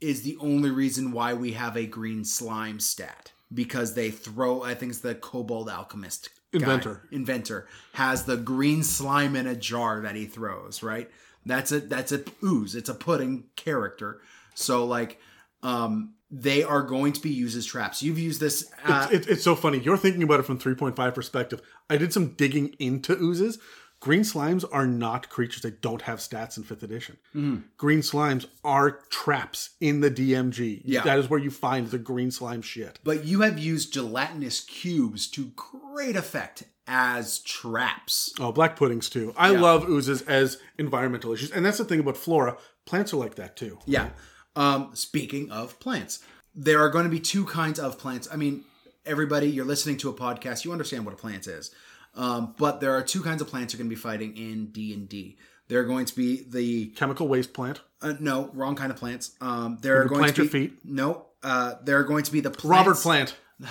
[0.02, 4.74] is the only reason why we have a green slime stat because they throw i
[4.74, 7.08] think it's the kobold alchemist guy, Inventor.
[7.12, 11.10] inventor has the green slime in a jar that he throws right
[11.46, 14.22] that's a that's a ooze it's a pudding character
[14.54, 15.20] so like
[15.64, 19.44] um they are going to be used as traps you've used this uh, it's, it's
[19.44, 19.80] so funny.
[19.80, 21.62] You're thinking about it from 3.5 perspective.
[21.90, 23.58] I did some digging into oozes.
[24.02, 27.18] Green slimes are not creatures that don't have stats in 5th edition.
[27.36, 27.58] Mm-hmm.
[27.78, 30.82] Green slimes are traps in the DMG.
[30.86, 31.02] Yeah.
[31.04, 33.00] That is where you find the green slime shit.
[33.04, 39.34] but you have used gelatinous cubes to great effect as traps Oh, black puddings too.
[39.38, 41.52] I love oozes as environmental issues.
[41.52, 42.58] And that's the thing about flora.
[42.86, 43.80] Plants are like that too.
[43.86, 44.10] Yeah.
[44.56, 46.20] Um, speaking of plants,
[46.56, 48.28] there are going to be two kinds of plants.
[48.32, 48.64] I mean,
[49.06, 51.70] everybody, you're listening to a podcast, you understand what a plant is.
[52.16, 54.94] Um, but there are two kinds of plants you're going to be fighting in D
[54.94, 55.38] and D.
[55.68, 57.82] There are going to be the Chemical waste plant.
[58.02, 59.32] uh, no wrong kind of plants.
[59.40, 60.80] Um, there are going plant to be your feet?
[60.84, 61.26] no.
[61.44, 63.36] Uh, there are going to be the Robert Plant.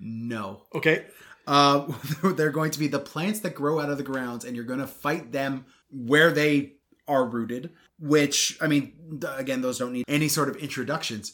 [0.00, 1.06] No, Okay.
[1.46, 1.86] uh,
[2.34, 4.80] they're going to be the plants that grow out of the grounds, and you're going
[4.80, 6.72] to fight them where they
[7.06, 7.70] are rooted.
[8.00, 11.32] Which I mean, again, those don't need any sort of introductions.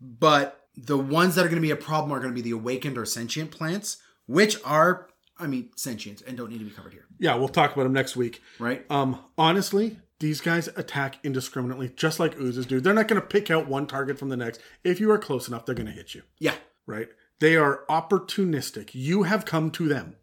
[0.00, 2.54] But the ones that are going to be a problem are going to be the
[2.56, 5.08] awakened or sentient plants, which are,
[5.42, 7.92] I mean, sentient and don't need to be covered here, Yeah, we'll talk about them
[7.92, 8.40] next week.
[8.58, 8.84] right?
[8.90, 12.80] Um, honestly, these guys attack indiscriminately, just like oozes do.
[12.80, 14.60] They're not going to pick out one target from the next.
[14.84, 16.54] If you are close enough, they're going to hit you, Yeah,
[16.86, 17.08] right?
[17.40, 18.90] They are opportunistic.
[18.92, 20.14] You have come to them,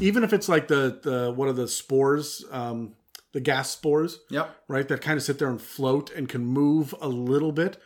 [0.00, 2.94] even if it's like the the what are the spores, um,
[3.32, 4.86] the gas spores, yep, right?
[4.88, 7.78] That kind of sit there and float and can move a little bit.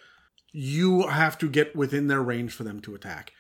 [0.53, 3.33] You have to get within their range for them to attack.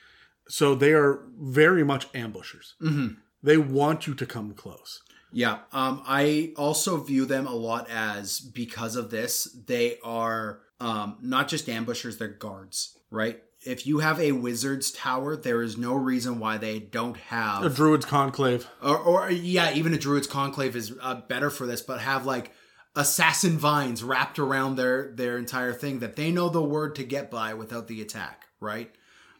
[0.48, 2.74] So they are very much ambushers.
[2.82, 3.16] Mhm.
[3.42, 5.00] They want you to come close.
[5.32, 5.58] yeah.
[5.72, 11.48] Um, I also view them a lot as because of this, they are um not
[11.48, 13.42] just ambushers; they're guards, right?
[13.64, 17.68] If you have a wizard's tower, there is no reason why they don't have A
[17.70, 18.66] druid's conclave.
[18.82, 22.50] or, or yeah, even a druid's conclave is uh, better for this, but have like
[22.96, 27.30] assassin vines wrapped around their their entire thing that they know the word to get
[27.30, 28.90] by without the attack, right?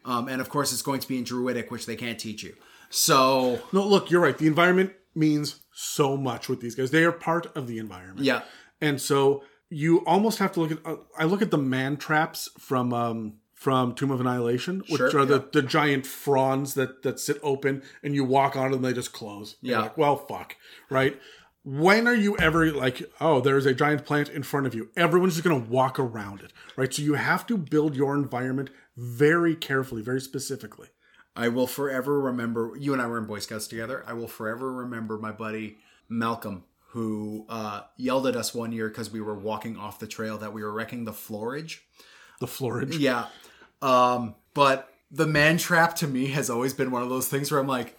[0.05, 2.55] Um, and of course, it's going to be in druidic, which they can't teach you.
[2.93, 4.37] So No, look, you're right.
[4.37, 6.91] The environment means so much with these guys.
[6.91, 8.21] They are part of the environment.
[8.21, 8.43] yeah,
[8.81, 10.79] And so you almost have to look at.
[10.85, 15.21] Uh, I look at the man traps from um, from Tomb of Annihilation, which Sure,
[15.21, 15.45] are the, yeah.
[15.53, 19.57] the giant fronds that that sit open, and you walk onto them, they just close.
[19.63, 19.83] You're Yeah.
[19.85, 20.57] like, well, fuck,
[20.91, 21.19] right?
[21.65, 24.91] when are you ever like, oh, there's a giant plant in front of you?
[24.97, 26.93] Everyone's just going to walk around it, right?
[26.93, 30.89] So you have to build your environment very carefully, very specifically.
[31.35, 34.05] I will forever remember you and I were in Boy Scouts together.
[34.07, 35.79] I will forever remember my buddy
[36.09, 40.37] Malcolm who uh, yelled at us one year because we were walking off the trail
[40.37, 41.87] that we were wrecking the floorage.
[42.39, 42.97] The florage.
[42.99, 43.27] Yeah.
[43.81, 47.59] Um, but the man trap to me has always been one of those things where
[47.59, 47.99] I'm like,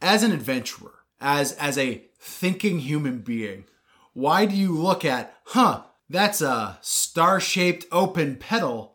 [0.00, 3.64] as an adventurer, as as a thinking human being,
[4.12, 8.91] why do you look at, huh, that's a star-shaped open petal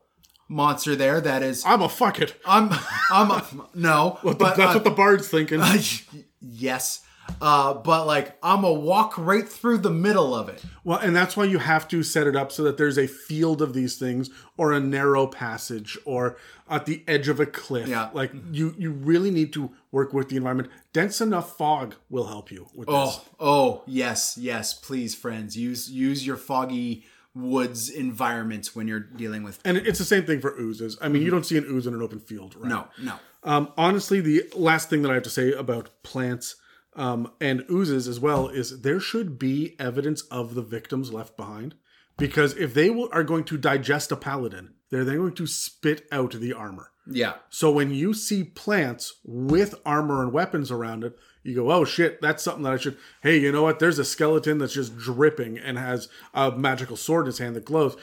[0.48, 2.36] monster there that is I'm a fuck it.
[2.46, 2.70] I'm
[3.12, 5.62] I'm a, no, but That's uh, what the bard's thinking.
[6.42, 7.02] yes.
[7.42, 10.64] Uh, but like I'm a walk right through the middle of it.
[10.84, 13.62] Well, and that's why you have to set it up so that there's a field
[13.62, 16.38] of these things or a narrow passage or
[16.70, 17.88] at the edge of a cliff.
[17.88, 18.10] Yeah.
[18.14, 20.70] Like you you really need to work with the environment.
[20.94, 22.96] Dense enough fog will help you with this.
[22.96, 24.74] Oh, oh, yes, yes.
[24.74, 27.06] Please, friends, use use your foggy
[27.38, 29.60] woods environments when you're dealing with.
[29.64, 30.98] And it's the same thing for oozes.
[31.02, 32.70] I mean, you don't see an ooze in an open field, right?
[32.70, 33.16] No, no.
[33.44, 36.56] Um, honestly, the last thing that I have to say about plants
[36.96, 41.76] um, and oozes as well is there should be evidence of the victims left behind.
[42.18, 46.08] Because if they will, are going to digest a paladin, they're then going to spit
[46.12, 46.92] out the armor.
[47.10, 51.18] Yeah, So when you see plants with armor and weapons around it,
[51.48, 53.80] you go, "Oh shit, that's something that I should." Hey, you know what?
[53.80, 57.66] There's a skeleton that's just dripping and has a magical sword in his hand that
[57.66, 57.96] glows.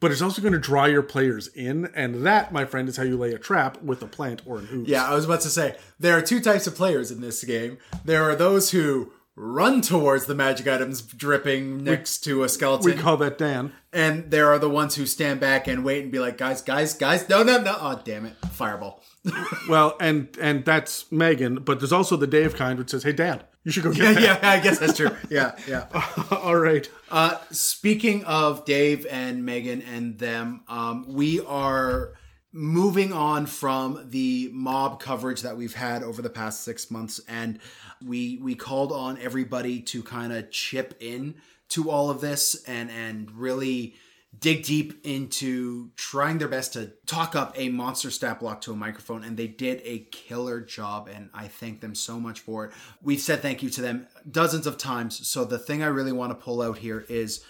[0.00, 3.02] But it's also going to draw your players in, and that, my friend, is how
[3.02, 4.88] you lay a trap with a plant or an ooze.
[4.88, 5.04] yeah.
[5.04, 7.78] I was about to say there are two types of players in this game.
[8.04, 12.96] There are those who run towards the magic items dripping next to a skeleton, we
[12.96, 13.72] call that Dan.
[13.92, 16.94] and there are the ones who stand back and wait and be like, "Guys, guys,
[16.94, 17.76] guys, no, no, no!
[17.80, 19.02] Oh, damn it, fireball!"
[19.68, 23.42] Well, and and that's Megan, but there's also the Dave kind, which says, "Hey, Dan,
[23.62, 25.10] you should go get yeah, that." yeah, I guess that's true.
[25.30, 25.86] Yeah, yeah.
[26.30, 26.88] All right.
[27.10, 32.14] Uh, speaking of Dave and Megan and them, um, we are
[32.52, 37.60] moving on from the mob coverage that we've had over the past six months, and
[38.04, 41.34] we we called on everybody to kind of chip in
[41.70, 43.94] to all of this and and really
[44.38, 48.76] dig deep into trying their best to talk up a monster stat block to a
[48.76, 52.72] microphone and they did a killer job and i thank them so much for it.
[53.02, 56.30] We've said thank you to them dozens of times so the thing i really want
[56.30, 57.44] to pull out here is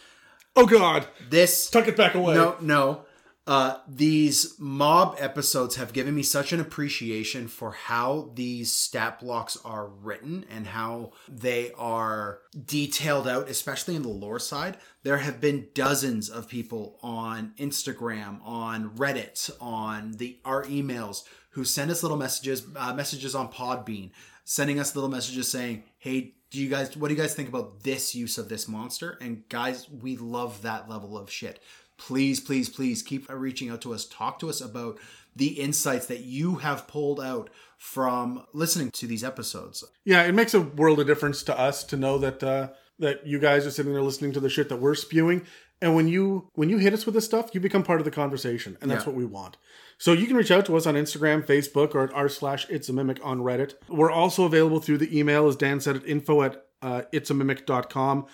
[0.56, 2.34] Oh God, this tuck it back away.
[2.34, 3.04] no no
[3.48, 9.56] uh, these mob episodes have given me such an appreciation for how these stat blocks
[9.64, 14.76] are written and how they are detailed out, especially in the lore side.
[15.02, 21.22] There have been dozens of people on Instagram, on Reddit, on the our emails
[21.52, 24.10] who send us little messages, uh, messages on Podbean,
[24.44, 27.82] sending us little messages saying, "Hey, do you guys what do you guys think about
[27.82, 31.62] this use of this monster?" And guys, we love that level of shit
[31.98, 34.06] please, please, please keep reaching out to us.
[34.06, 34.98] Talk to us about
[35.36, 39.84] the insights that you have pulled out from listening to these episodes.
[40.04, 42.68] Yeah, it makes a world of difference to us to know that uh,
[42.98, 45.42] that you guys are sitting there listening to the shit that we're spewing.
[45.80, 48.10] And when you when you hit us with this stuff, you become part of the
[48.10, 49.10] conversation, and that's Yeah.
[49.10, 49.56] what we want.
[49.96, 52.88] So you can reach out to us on Instagram, Facebook, or at r slash it's
[52.88, 53.74] a mimic on Reddit.
[53.88, 57.34] We're also available through the email, as Dan said, at info at uh, it's a
[57.34, 58.26] mimic.com.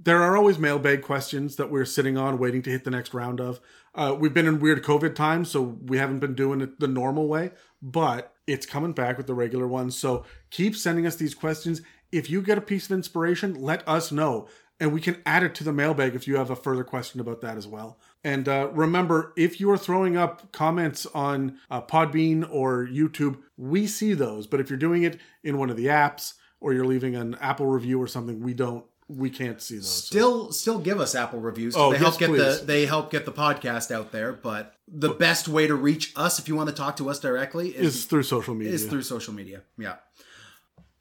[0.00, 3.40] There are always mailbag questions that we're sitting on, waiting to hit the next round
[3.40, 3.60] of.
[3.96, 7.26] Uh, we've been in weird COVID times, so we haven't been doing it the normal
[7.26, 7.50] way,
[7.82, 9.96] but it's coming back with the regular ones.
[9.96, 11.82] So keep sending us these questions.
[12.12, 14.46] If you get a piece of inspiration, let us know,
[14.78, 17.40] and we can add it to the mailbag if you have a further question about
[17.40, 17.98] that as well.
[18.22, 23.88] And uh, remember, if you are throwing up comments on uh, Podbean or YouTube, we
[23.88, 24.46] see those.
[24.46, 27.66] But if you're doing it in one of the apps or you're leaving an Apple
[27.66, 30.04] review or something, we don't, we can't see those.
[30.04, 31.74] Still, still give us Apple reviews.
[31.76, 32.60] Oh, they yes, help get please.
[32.60, 34.32] the they help get the podcast out there.
[34.32, 37.70] But the best way to reach us, if you want to talk to us directly,
[37.70, 38.72] is is through social media.
[38.72, 39.62] is through social media.
[39.78, 39.96] Yeah.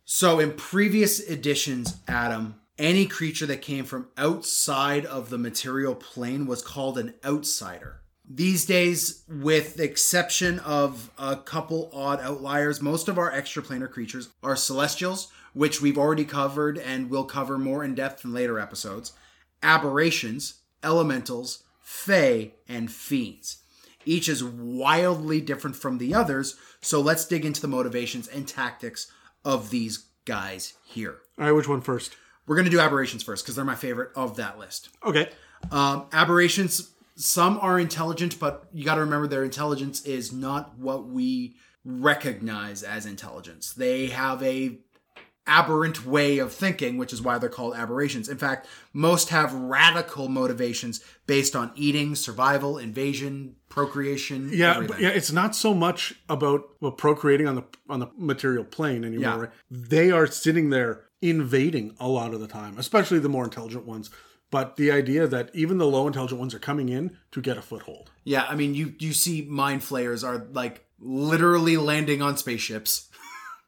[0.05, 6.45] So in previous editions, Adam, any creature that came from outside of the material plane
[6.45, 8.01] was called an outsider.
[8.29, 14.29] These days, with the exception of a couple odd outliers, most of our extraplanar creatures
[14.43, 19.13] are celestials, which we've already covered and will cover more in depth in later episodes,
[19.63, 23.63] aberrations, elementals, fae, and fiends.
[24.05, 29.11] Each is wildly different from the others, so let's dig into the motivations and tactics
[29.43, 31.17] of these guys here.
[31.39, 32.15] All right, which one first?
[32.45, 34.89] We're going to do aberrations first because they're my favorite of that list.
[35.03, 35.29] Okay.
[35.71, 41.07] Um, aberrations, some are intelligent, but you got to remember their intelligence is not what
[41.07, 43.73] we recognize as intelligence.
[43.73, 44.77] They have a
[45.47, 48.29] aberrant way of thinking, which is why they're called aberrations.
[48.29, 54.49] In fact, most have radical motivations based on eating, survival, invasion, procreation.
[54.51, 59.03] Yeah, yeah, it's not so much about well, procreating on the on the material plane
[59.03, 59.21] anymore.
[59.21, 59.39] Yeah.
[59.39, 59.51] Right?
[59.71, 64.09] They are sitting there invading a lot of the time, especially the more intelligent ones.
[64.49, 67.61] But the idea that even the low intelligent ones are coming in to get a
[67.61, 68.11] foothold.
[68.23, 73.06] Yeah, I mean, you you see mind flayers are like literally landing on spaceships,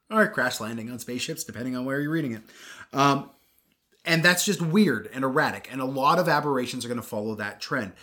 [0.09, 2.41] or crash landing on spaceships, depending on where you're reading it.
[2.93, 3.29] Um,
[4.05, 7.35] and that's just weird and erratic, and a lot of aberrations are going to follow
[7.35, 7.93] that trend.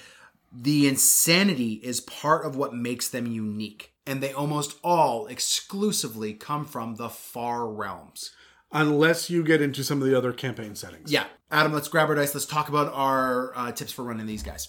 [0.53, 6.65] The insanity is part of what makes them unique, and they almost all exclusively come
[6.65, 8.31] from the far realms.
[8.73, 11.11] Unless you get into some of the other campaign settings.
[11.11, 12.35] Yeah, Adam, let's grab our dice.
[12.35, 14.69] Let's talk about our uh, tips for running these guys.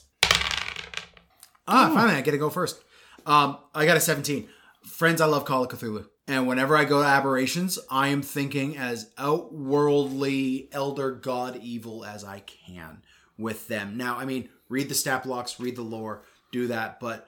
[1.67, 2.81] Ah, finally, I get to go first.
[3.25, 4.47] Um, I got a 17.
[4.85, 6.05] Friends, I love Call of Cthulhu.
[6.27, 12.25] And whenever I go to aberrations, I am thinking as outworldly elder god evil as
[12.25, 13.01] I can
[13.37, 13.95] with them.
[13.95, 16.99] Now, I mean, read the stat blocks, read the lore, do that.
[16.99, 17.27] But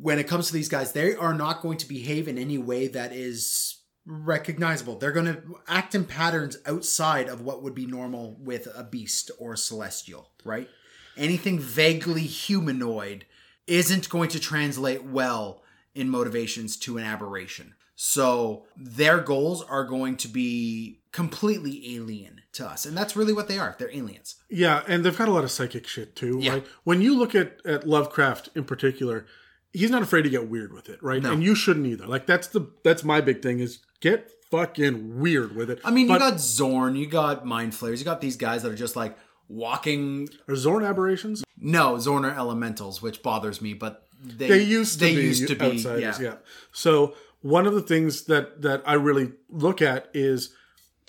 [0.00, 2.88] when it comes to these guys, they are not going to behave in any way
[2.88, 3.76] that is
[4.06, 4.96] recognizable.
[4.96, 9.30] They're going to act in patterns outside of what would be normal with a beast
[9.38, 10.68] or celestial, right?
[11.16, 13.26] Anything vaguely humanoid
[13.66, 15.62] isn't going to translate well
[15.94, 17.74] in motivations to an aberration.
[18.02, 22.86] So their goals are going to be completely alien to us.
[22.86, 23.76] And that's really what they are.
[23.78, 24.36] They're aliens.
[24.48, 26.52] Yeah, and they've got a lot of psychic shit too, Yeah.
[26.54, 26.66] right?
[26.84, 29.26] When you look at, at Lovecraft in particular,
[29.74, 31.22] he's not afraid to get weird with it, right?
[31.22, 31.30] No.
[31.30, 32.06] And you shouldn't either.
[32.06, 35.80] Like that's the that's my big thing is get fucking weird with it.
[35.84, 38.76] I mean, you got Xorn, you got Mind Flayers, you got these guys that are
[38.76, 39.14] just like
[39.46, 40.26] walking.
[40.48, 41.44] are Xorn aberrations?
[41.58, 45.48] No, Xorn are elementals, which bothers me, but they, They used to they be used
[45.48, 46.28] to be outsiders, yeah.
[46.30, 46.34] yeah.
[46.72, 50.54] So one of the things that that I really look at is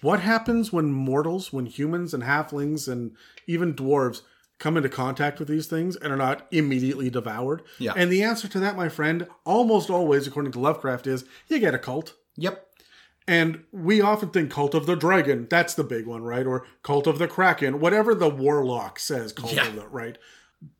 [0.01, 3.11] what happens when mortals, when humans and halflings and
[3.47, 4.21] even dwarves
[4.57, 7.63] come into contact with these things and are not immediately devoured.
[7.79, 7.93] Yeah.
[7.95, 11.73] And the answer to that, my friend, almost always, according to Lovecraft, is you get
[11.73, 12.15] a cult.
[12.37, 12.67] Yep.
[13.27, 16.45] And we often think cult of the dragon, that's the big one, right?
[16.45, 19.67] Or cult of the kraken, whatever the warlock says, cult Yeah.
[19.67, 20.17] of the, right?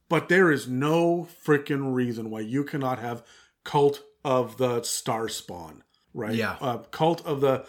[0.10, 3.24] But there is no freaking reason why you cannot have
[3.64, 6.36] cult of the star spawn, right?
[6.36, 6.58] Yeah.
[6.62, 7.66] Uh, cult of the,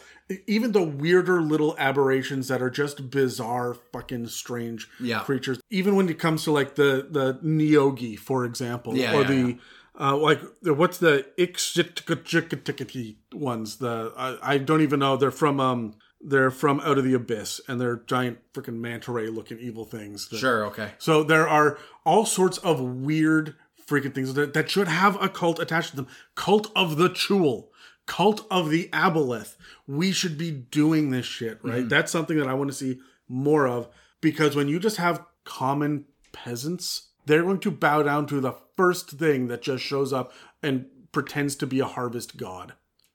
[0.47, 5.21] even the weirder little aberrations that are just bizarre, fucking strange Yeah.
[5.21, 5.61] creatures.
[5.71, 9.59] Even when it comes to like the, the Neogi, for example, Yeah, or yeah, the,
[10.01, 13.77] uh, like the- what's the Ixchitikatikati ones?
[13.79, 15.17] The I, I don't even know.
[15.17, 15.95] They're from um
[16.25, 20.29] they're from Out of the Abyss, and they're giant freaking manta ray looking evil things.
[20.29, 20.93] that- Sure, okay.
[20.99, 25.59] So there are all sorts of weird freaking things that, that should have a cult
[25.59, 26.09] attached to them.
[26.35, 27.69] Cult of the Chuul,
[28.07, 29.57] cult of the Aboleth.
[29.87, 31.81] We should be doing this shit, right?
[31.81, 31.89] Mm-hmm.
[31.89, 33.89] That's something that I want to see more of
[34.21, 39.11] because when you just have common peasants, they're going to bow down to the first
[39.11, 42.75] thing that just shows up and pretends to be a harvest god.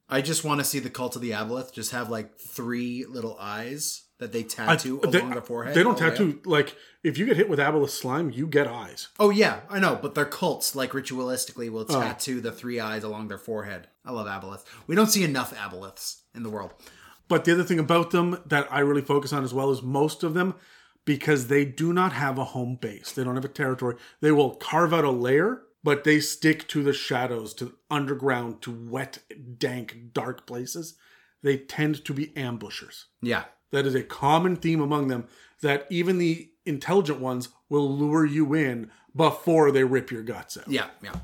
[0.10, 3.38] I just want to see the cult of the Aboleth just have like three little
[3.40, 5.76] eyes that they I- tattoo they, along the forehead.
[5.76, 6.18] they don't all the way up.
[6.18, 9.10] tattoo like if you get hit with aboleth slime, you get eyes.
[9.20, 12.02] Oh yeah, I know, but their cults like ritualistically will Oh.
[12.02, 13.88] tattoo the three eyes along their forehead.
[14.06, 14.64] I love Aboleth.
[14.88, 16.72] We don't see enough Aboleths in the world.
[17.28, 20.24] But the other thing about them that I really focus on as well is most
[20.24, 20.56] of them,
[21.04, 24.56] because they do not have a home base, they don't have a territory, they will
[24.56, 29.20] carve out a lair, but they stick to the shadows, to underground, to wet,
[29.58, 30.96] dank, dark places.
[31.44, 33.06] They tend to be ambushers.
[33.22, 33.44] Yeah.
[33.72, 35.28] That is a common theme among them
[35.62, 40.68] that even the intelligent ones will lure you in before they rip your guts out.
[40.68, 41.16] Yeah, yeah.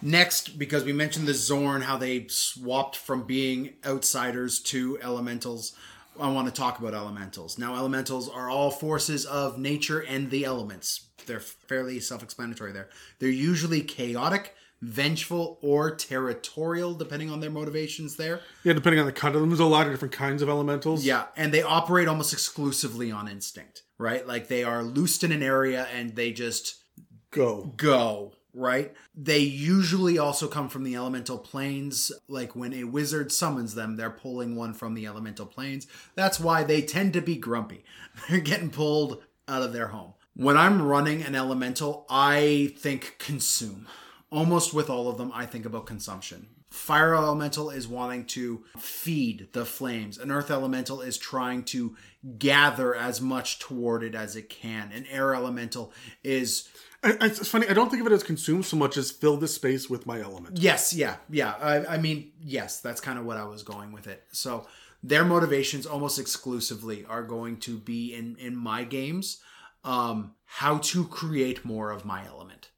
[0.00, 5.76] Next, because we mentioned the Xorn, how they swapped from being outsiders to elementals,
[6.18, 7.56] I want to talk about elementals.
[7.56, 11.06] Now, elementals are all forces of nature and the elements.
[11.26, 12.88] They're fairly self explanatory there.
[13.20, 18.40] They're usually chaotic, vengeful, or territorial, depending on their motivations there.
[18.64, 21.04] Yeah, depending on the cut of them, there's a lot of different kinds of elementals.
[21.04, 24.26] Yeah, and they operate almost exclusively on instinct, right?
[24.26, 26.82] Like they are loosed in an area and they just
[27.30, 27.72] Go.
[27.76, 28.92] go, right?
[29.14, 32.10] They usually also come from the elemental planes.
[32.28, 35.86] Like when a wizard summons them, they're pulling one from the elemental planes.
[36.16, 37.84] That's why they tend to be grumpy.
[38.28, 40.12] They're getting pulled out of their home.
[40.34, 43.86] When I'm running an elemental, I think consume.
[44.32, 46.48] Almost with all of them, I think about consumption.
[46.70, 50.16] Fire elemental is wanting to feed the flames.
[50.16, 51.94] An earth elemental is trying to
[52.38, 54.90] gather as much toward it as it can.
[54.90, 55.92] An air elemental
[56.24, 56.68] is
[57.04, 57.68] it's funny.
[57.68, 60.20] I don't think of it as consume so much as fill this space with my
[60.20, 60.58] element.
[60.58, 61.54] Yes, yeah, yeah.
[61.60, 64.24] I, I mean, yes, that's kind of what I was going with it.
[64.32, 64.66] So
[65.02, 69.40] their motivations almost exclusively are going to be in in my games
[69.84, 72.68] um how to create more of my element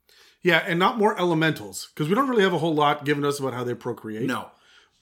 [0.44, 3.40] Yeah, and not more elementals because we don't really have a whole lot given us
[3.40, 4.22] about how they procreate.
[4.28, 4.50] no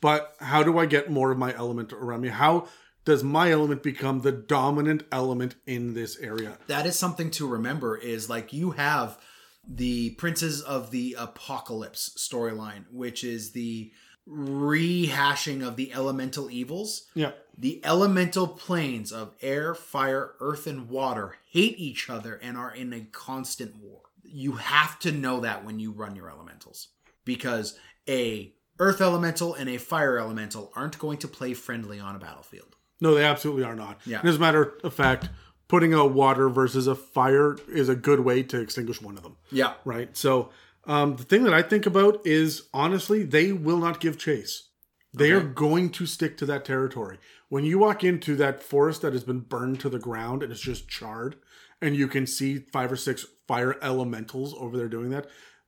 [0.00, 2.28] But how do I get more of my element around me?
[2.30, 2.66] How
[3.04, 6.56] does my element become the dominant element in this area?
[6.68, 9.18] that is something to remember is like you have
[9.66, 13.92] the princes of the apocalypse storyline which is the
[14.28, 17.32] rehashing of the elemental evils Yeah.
[17.58, 22.92] the elemental planes of air fire earth and water hate each other and are in
[22.92, 24.01] a constant war
[24.32, 26.88] you have to know that when you run your elementals
[27.24, 27.78] because
[28.08, 32.76] a earth elemental and a fire elemental aren't going to play friendly on a battlefield
[33.00, 34.00] No, they absolutely are not.
[34.06, 34.20] Yeah.
[34.20, 35.28] And as a matter of fact,
[35.68, 39.36] putting a water versus a fire is a good way to extinguish one of them.
[39.50, 40.16] yeah Right.
[40.16, 40.50] So
[40.84, 44.68] um, the thing that I think about is honestly, they will not give chase.
[45.14, 47.18] They are going to stick to that territory.
[47.50, 50.60] When you walk into that forest that has been burned to the ground and it's
[50.60, 51.36] just charred,
[51.82, 55.26] and you can see five or six fire elementals over there doing that,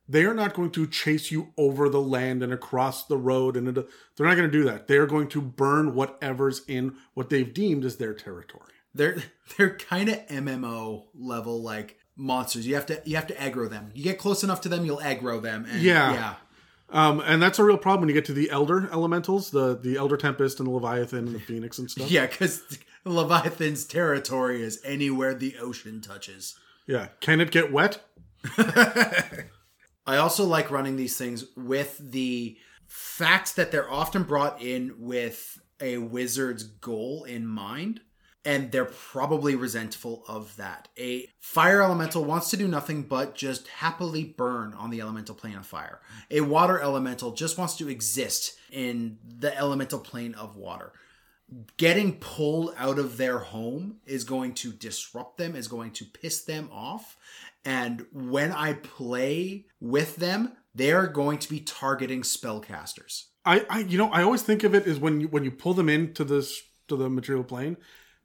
[0.09, 3.57] they are not going to chase you over the land and across the road.
[3.57, 3.87] And into,
[4.17, 4.87] they're not going to do that.
[4.87, 8.73] They are going to burn whatever's in what they've deemed as their territory.
[8.95, 9.23] they're
[9.59, 12.67] they're kind of MMO level like monsters.
[12.67, 13.91] You have to you have to aggro them.
[13.95, 15.67] You get close enough to them, you'll aggro them.
[15.69, 16.13] And Yeah.
[16.13, 16.35] yeah,
[16.91, 19.97] Um, and that's a real problem when you get to the elder elementals, the the
[19.97, 22.11] elder tempest and the leviathan and the phoenix and stuff.
[22.11, 22.27] yeah.
[22.27, 22.63] Because
[23.05, 26.59] Leviathan's territory is anywhere the ocean touches.
[26.87, 27.09] Yeah.
[27.21, 28.01] Can it get wet?
[30.07, 35.59] I also like running these things with the fact that they're often brought in with
[35.81, 38.01] a wizard's goal in mind,
[38.45, 40.89] and they're probably resentful of that.
[40.99, 45.57] A fire elemental wants to do nothing but just happily burn on the elemental plane
[45.57, 46.01] of fire.
[46.31, 50.93] A water elemental just wants to exist in the elemental plane of water.
[51.77, 56.43] Getting pulled out of their home is going to disrupt them, is going to piss
[56.43, 57.17] them off.
[57.65, 63.25] And when I play with them, they're going to be targeting spellcasters.
[63.45, 65.75] I, I you know I always think of it as when you when you pull
[65.75, 67.77] them into this to the material plane,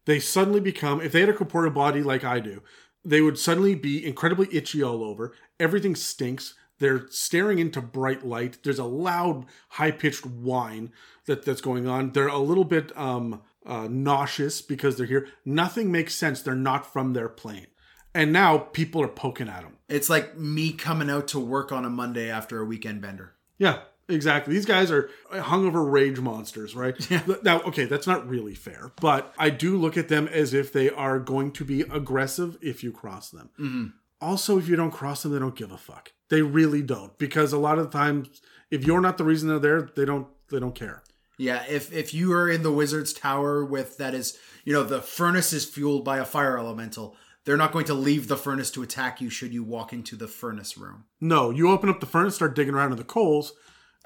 [0.05, 2.63] they suddenly become if they had a corporeal body like I do,
[3.03, 5.33] they would suddenly be incredibly itchy all over.
[5.59, 6.55] Everything stinks.
[6.79, 8.59] They're staring into bright light.
[8.63, 10.93] There's a loud, high pitched whine
[11.29, 12.11] that that's going on.
[12.11, 15.27] They're a little bit um uh, nauseous because they're here.
[15.45, 16.41] Nothing makes sense.
[16.41, 17.67] They're not from their plane.
[18.15, 19.77] And now people are poking at them.
[19.87, 23.35] It's like me coming out to work on a Monday after a weekend bender.
[23.59, 24.55] Yeah, exactly.
[24.55, 26.95] These guys are hungover rage monsters, right?
[27.11, 27.21] Yeah.
[27.43, 30.89] Now, okay, that's not really fair, but I do look at them as if they
[30.89, 33.93] are going to be aggressive if you cross them.
[34.19, 36.13] Also, if you don't cross them, they don't give a fuck.
[36.29, 39.59] They really don't, because a lot of the times, if you're not the reason they're
[39.59, 40.27] there, they don't.
[40.49, 41.03] They don't care.
[41.39, 45.01] Yeah, if if you are in the wizard's tower with that is, you know, the
[45.01, 47.15] furnace is fueled by a fire elemental,
[47.45, 50.27] they're not going to leave the furnace to attack you should you walk into the
[50.27, 51.05] furnace room.
[51.21, 53.53] No, you open up the furnace, start digging around in the coals,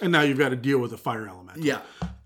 [0.01, 1.63] and now you've got to deal with a fire element.
[1.63, 1.81] Yeah.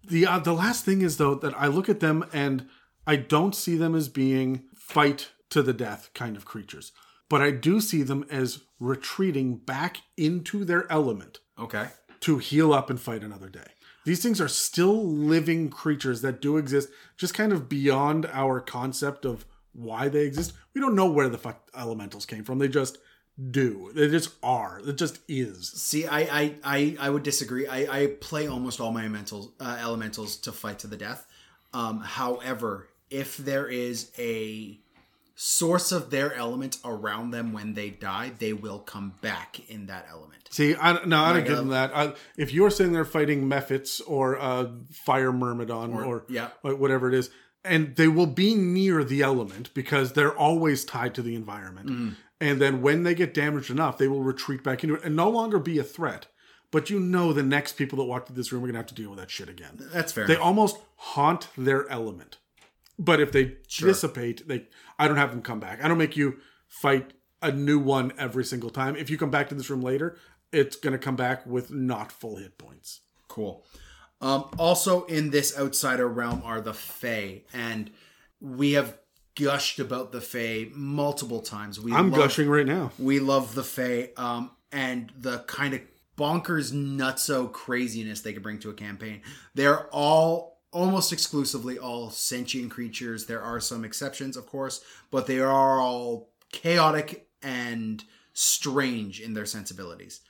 [0.05, 2.67] The uh, the last thing is though that I look at them and
[3.07, 6.91] I don't see them as being fight to the death kind of creatures,
[7.29, 11.87] but I do see them as retreating back into their element Okay.
[12.21, 13.67] to heal up and fight another day.
[14.07, 16.87] These things are still living creatures that do exist,
[17.17, 20.53] just kind of beyond our concept of why they exist.
[20.73, 22.57] We don't know where the fuck elementals came from.
[22.57, 22.99] They just
[23.51, 23.91] do.
[23.93, 24.79] They just are.
[24.87, 25.73] It just is.
[25.73, 27.67] See, I I I, I would disagree.
[27.67, 31.27] I, I play almost all my elementals uh, elementals to fight to the death.
[31.73, 34.79] Um, however, if there is a
[35.39, 40.07] source of their element around them when they die, they will come back in that
[40.09, 40.49] element.
[40.49, 41.95] See, I no, I don't give them that.
[41.95, 46.49] I, if you're sitting there fighting Mephits or uh, Fire Myrmidon or, yeah.
[46.63, 47.29] or whatever it is,
[47.63, 51.87] and they will be near the element because they're always tied to the environment.
[51.87, 52.09] Mm-hmm.
[52.41, 55.29] And then when they get damaged enough, they will retreat back into it and no
[55.29, 56.25] longer be a threat.
[56.71, 58.95] But you know, the next people that walk through this room are gonna have to
[58.95, 59.77] deal with that shit again.
[59.93, 60.25] That's fair.
[60.25, 62.37] They almost haunt their element.
[62.99, 64.65] But if they dissipate, they
[64.99, 65.83] I don't have them come back.
[65.83, 66.37] I don't make you
[66.67, 68.95] fight a new one every single time.
[68.95, 70.17] If you come back to this room later,
[70.51, 73.01] it's gonna come back with not full hit points.
[73.27, 73.63] Cool.
[74.21, 77.91] Um, also in this outsider realm are the Fae, and
[78.39, 78.97] we have
[79.35, 81.79] gushed about the Fae multiple times.
[81.79, 82.91] We I'm love, gushing right now.
[82.97, 85.81] We love the Fae, um, and the kind of
[86.17, 89.21] bonkers, nutso craziness they could bring to a campaign.
[89.53, 93.25] They're all almost exclusively all sentient creatures.
[93.25, 94.81] There are some exceptions, of course,
[95.11, 98.03] but they are all chaotic and
[98.33, 100.21] strange in their sensibilities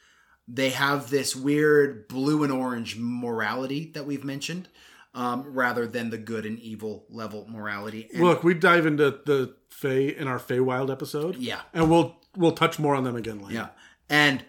[0.49, 4.69] they have this weird blue and orange morality that we've mentioned.
[5.13, 8.07] um, rather than the good and evil level morality.
[8.13, 11.35] And- Look, we dive into the Fae in our Feywild episode.
[11.37, 11.61] Yeah.
[11.73, 13.55] And we'll we'll touch more on them again later.
[13.55, 13.67] yeah,
[14.09, 14.45] and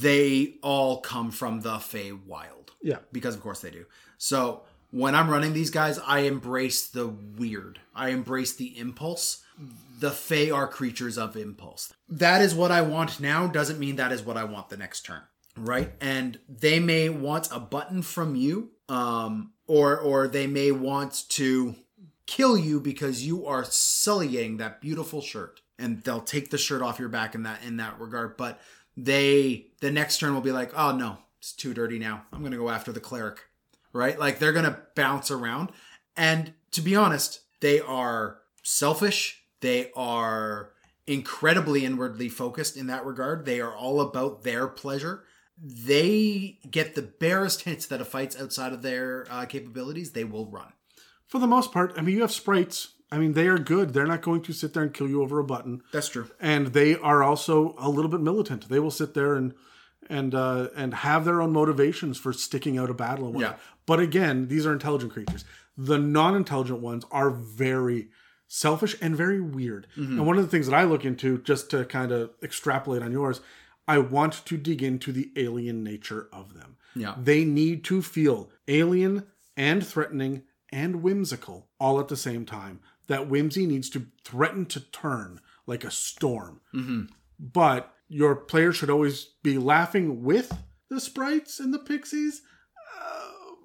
[0.00, 2.72] they all come from the Fey Wild.
[2.82, 2.98] Yeah.
[3.12, 3.84] because of course they do.
[4.18, 4.62] So
[4.94, 7.80] when I'm running these guys, I embrace the weird.
[7.96, 9.42] I embrace the impulse.
[9.98, 11.92] The Fae are creatures of impulse.
[12.08, 15.02] That is what I want now, doesn't mean that is what I want the next
[15.02, 15.22] turn.
[15.56, 15.92] Right?
[16.00, 21.74] And they may want a button from you, um, or or they may want to
[22.26, 25.60] kill you because you are sullying that beautiful shirt.
[25.76, 28.36] And they'll take the shirt off your back in that in that regard.
[28.36, 28.60] But
[28.96, 32.26] they the next turn will be like, oh no, it's too dirty now.
[32.32, 33.40] I'm gonna go after the cleric.
[33.94, 34.18] Right?
[34.18, 35.70] Like they're gonna bounce around.
[36.16, 39.42] And to be honest, they are selfish.
[39.60, 40.72] They are
[41.06, 43.46] incredibly inwardly focused in that regard.
[43.46, 45.24] They are all about their pleasure.
[45.58, 50.46] They get the barest hints that a fight's outside of their uh, capabilities, they will
[50.50, 50.72] run.
[51.26, 52.88] For the most part, I mean, you have sprites.
[53.12, 53.92] I mean, they are good.
[53.92, 55.82] They're not going to sit there and kill you over a button.
[55.92, 56.28] That's true.
[56.40, 58.68] and they are also a little bit militant.
[58.68, 59.54] They will sit there and
[60.10, 63.40] and uh, and have their own motivations for sticking out a battle.
[63.40, 63.54] Yeah.
[63.86, 65.44] But again, these are intelligent creatures.
[65.76, 68.08] The non-intelligent ones are very
[68.46, 69.86] selfish and very weird.
[69.96, 70.18] Mm-hmm.
[70.18, 73.12] And one of the things that I look into, just to kind of extrapolate on
[73.12, 73.40] yours,
[73.86, 76.76] I want to dig into the alien nature of them.
[76.94, 77.14] Yeah.
[77.18, 80.42] They need to feel alien and threatening
[80.72, 82.80] and whimsical all at the same time.
[83.08, 86.60] That whimsy needs to threaten to turn like a storm.
[86.72, 87.04] Mm-hmm.
[87.38, 90.56] But your player should always be laughing with
[90.88, 92.42] the sprites and the pixies,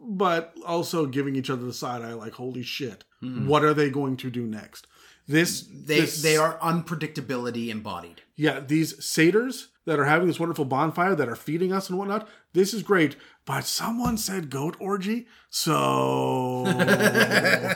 [0.01, 3.47] but also giving each other the side eye like, holy shit, hmm.
[3.47, 4.88] what are they going to do next?
[5.27, 8.21] This, They this- they are unpredictability embodied.
[8.35, 12.27] yeah, these satyrs that are having this wonderful bonfire that are feeding us and whatnot.
[12.53, 13.15] This is great,
[13.45, 16.63] but someone said goat orgy, so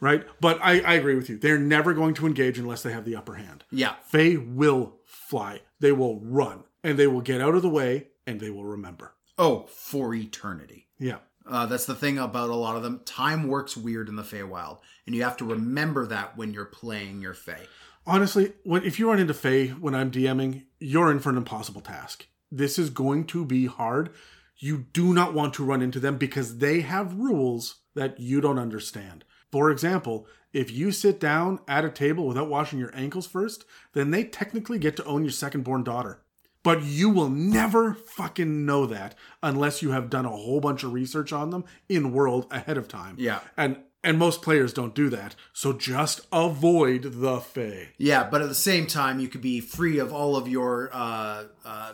[0.00, 0.24] right.
[0.40, 1.36] But I, I agree with you.
[1.38, 3.64] They're never going to engage unless they have the upper hand.
[3.70, 3.94] Yeah.
[4.12, 5.60] They will fly.
[5.80, 9.14] They will run, and they will get out of the way, and they will remember.
[9.38, 10.83] Oh, for eternity.
[10.98, 11.18] Yeah.
[11.46, 13.00] Uh, that's the thing about a lot of them.
[13.04, 17.20] Time works weird in the Feywild, and you have to remember that when you're playing
[17.20, 17.66] your Fey.
[18.06, 21.80] Honestly, when if you run into Fae when I'm DMing, you're in for an impossible
[21.80, 22.26] task.
[22.50, 24.10] This is going to be hard.
[24.56, 28.58] You do not want to run into them because they have rules that you don't
[28.58, 29.24] understand.
[29.50, 34.10] For example, if you sit down at a table without washing your ankles first, then
[34.10, 36.23] they technically get to own your second born daughter.
[36.64, 40.92] But you will never fucking know that unless you have done a whole bunch of
[40.92, 43.14] research on them in world ahead of time.
[43.18, 43.40] Yeah.
[43.56, 45.34] And and most players don't do that.
[45.52, 47.90] So just avoid the Fae.
[47.96, 51.44] Yeah, but at the same time, you could be free of all of your uh,
[51.64, 51.92] uh,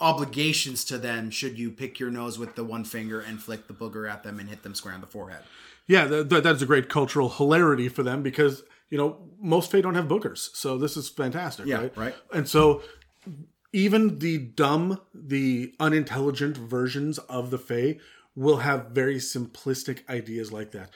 [0.00, 3.74] obligations to them should you pick your nose with the one finger and flick the
[3.74, 5.42] booger at them and hit them square on the forehead.
[5.86, 9.80] Yeah, that, that, that's a great cultural hilarity for them because you know most Fae
[9.80, 11.96] don't have boogers, so this is fantastic, Yeah, right?
[11.96, 12.14] right.
[12.32, 12.82] And so
[13.76, 17.98] even the dumb, the unintelligent versions of the Fae
[18.34, 20.88] will have very simplistic ideas like that.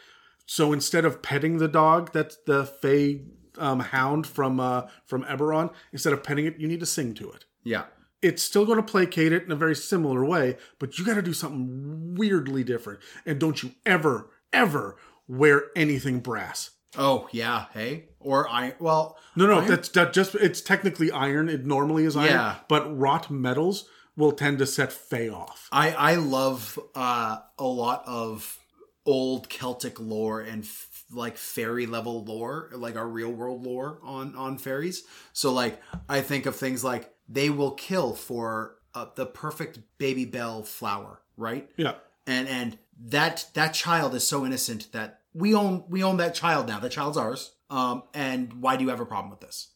[0.46, 3.20] So instead of petting the dog, that's the Fae
[3.58, 5.72] um, hound from uh, from Eberron.
[5.92, 7.84] Instead of petting it, you need to sing to it Yeah.
[8.22, 11.22] it's still going to placate it in a very similar way, but you got to
[11.22, 13.00] do something weirdly different.
[13.26, 14.96] And don't you ever, ever
[15.28, 16.70] wear anything brass.
[16.98, 17.66] Oh, yeah.
[17.72, 18.06] Hey.
[18.18, 18.74] Or I.
[18.78, 19.16] Well.
[19.36, 19.68] No, no, iron?
[19.68, 21.48] that's that just it's technically iron.
[21.48, 22.56] It normally is iron, Yeah.
[22.68, 25.68] but wrought metals will tend to set Fey off.
[25.72, 28.58] I I love uh, a lot of
[29.06, 34.34] old Celtic lore and f- like fairy level lore, like our real world lore on
[34.36, 35.04] on fairies.
[35.32, 40.24] So like I think of things like they will kill for uh, the perfect baby
[40.24, 41.70] bell flower, right?
[41.76, 41.94] Yeah.
[42.26, 46.66] And and that that child is so innocent that we own we own that child
[46.68, 46.78] now.
[46.80, 47.52] That child's ours.
[47.70, 49.68] Um, and why do you have a problem with this?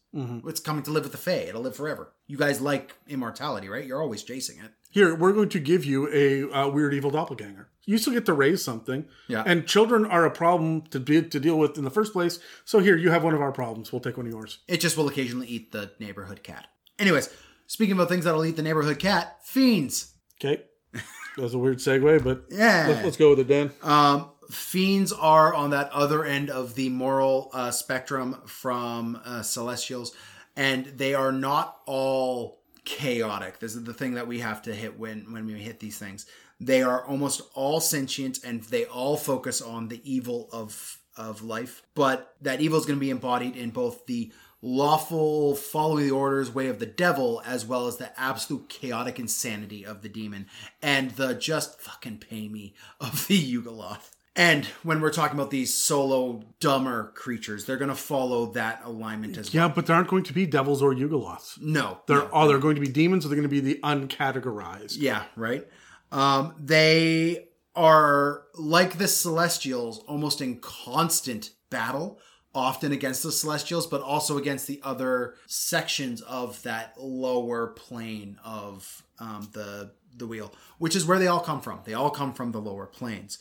[0.47, 1.47] It's coming to live with the Fae.
[1.49, 2.13] It'll live forever.
[2.25, 3.85] You guys like immortality, right?
[3.85, 4.71] You're always chasing it.
[4.89, 7.67] Here, we're going to give you a uh, weird evil doppelganger.
[7.83, 9.07] You still get to raise something.
[9.27, 9.43] Yeah.
[9.45, 12.39] And children are a problem to be, to deal with in the first place.
[12.63, 13.91] So here, you have one of our problems.
[13.91, 14.59] We'll take one of yours.
[14.69, 16.67] It just will occasionally eat the neighborhood cat.
[16.97, 17.29] Anyways,
[17.67, 20.13] speaking about things that'll eat the neighborhood cat, fiends.
[20.41, 20.63] Okay.
[21.35, 22.85] That was a weird segue, but Yeah.
[22.87, 23.69] let's, let's go with it, Dan.
[23.83, 30.15] Um, fiends are on that other end of the moral uh, spectrum from uh, celestials,
[30.55, 33.59] and they are not all chaotic.
[33.59, 36.25] This is the thing that we have to hit when when we hit these things.
[36.59, 41.83] They are almost all sentient, and they all focus on the evil of of life.
[41.95, 44.31] But that evil is going to be embodied in both the
[44.61, 49.85] lawful following the orders way of the devil as well as the absolute chaotic insanity
[49.85, 50.47] of the demon
[50.81, 54.14] and the just fucking pay me of the Yugoloth.
[54.37, 59.37] And when we're talking about these solo dumber creatures, they're going to follow that alignment
[59.37, 59.67] as well.
[59.69, 61.59] Yeah, but there aren't going to be devils or Yugoloths.
[61.61, 62.29] No, They're no.
[62.33, 64.97] oh, they're going to be demons, or they're going to be the uncategorized.
[64.97, 65.65] Yeah, right.
[66.11, 72.19] Um, they are like the Celestials, almost in constant battle,
[72.53, 79.03] often against the Celestials, but also against the other sections of that lower plane of
[79.19, 81.79] um, the the wheel, which is where they all come from.
[81.83, 83.37] They all come from the lower planes.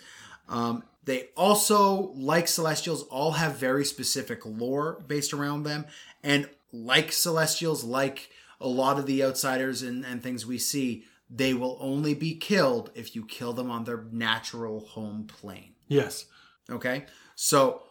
[0.48, 5.86] Um, they also, like Celestials, all have very specific lore based around them,
[6.22, 8.30] and like Celestials, like
[8.60, 12.90] a lot of the outsiders and, and things we see, they will only be killed
[12.94, 15.74] if you kill them on their natural home plane.
[15.88, 16.26] Yes.
[16.70, 17.04] Okay?
[17.34, 17.82] So,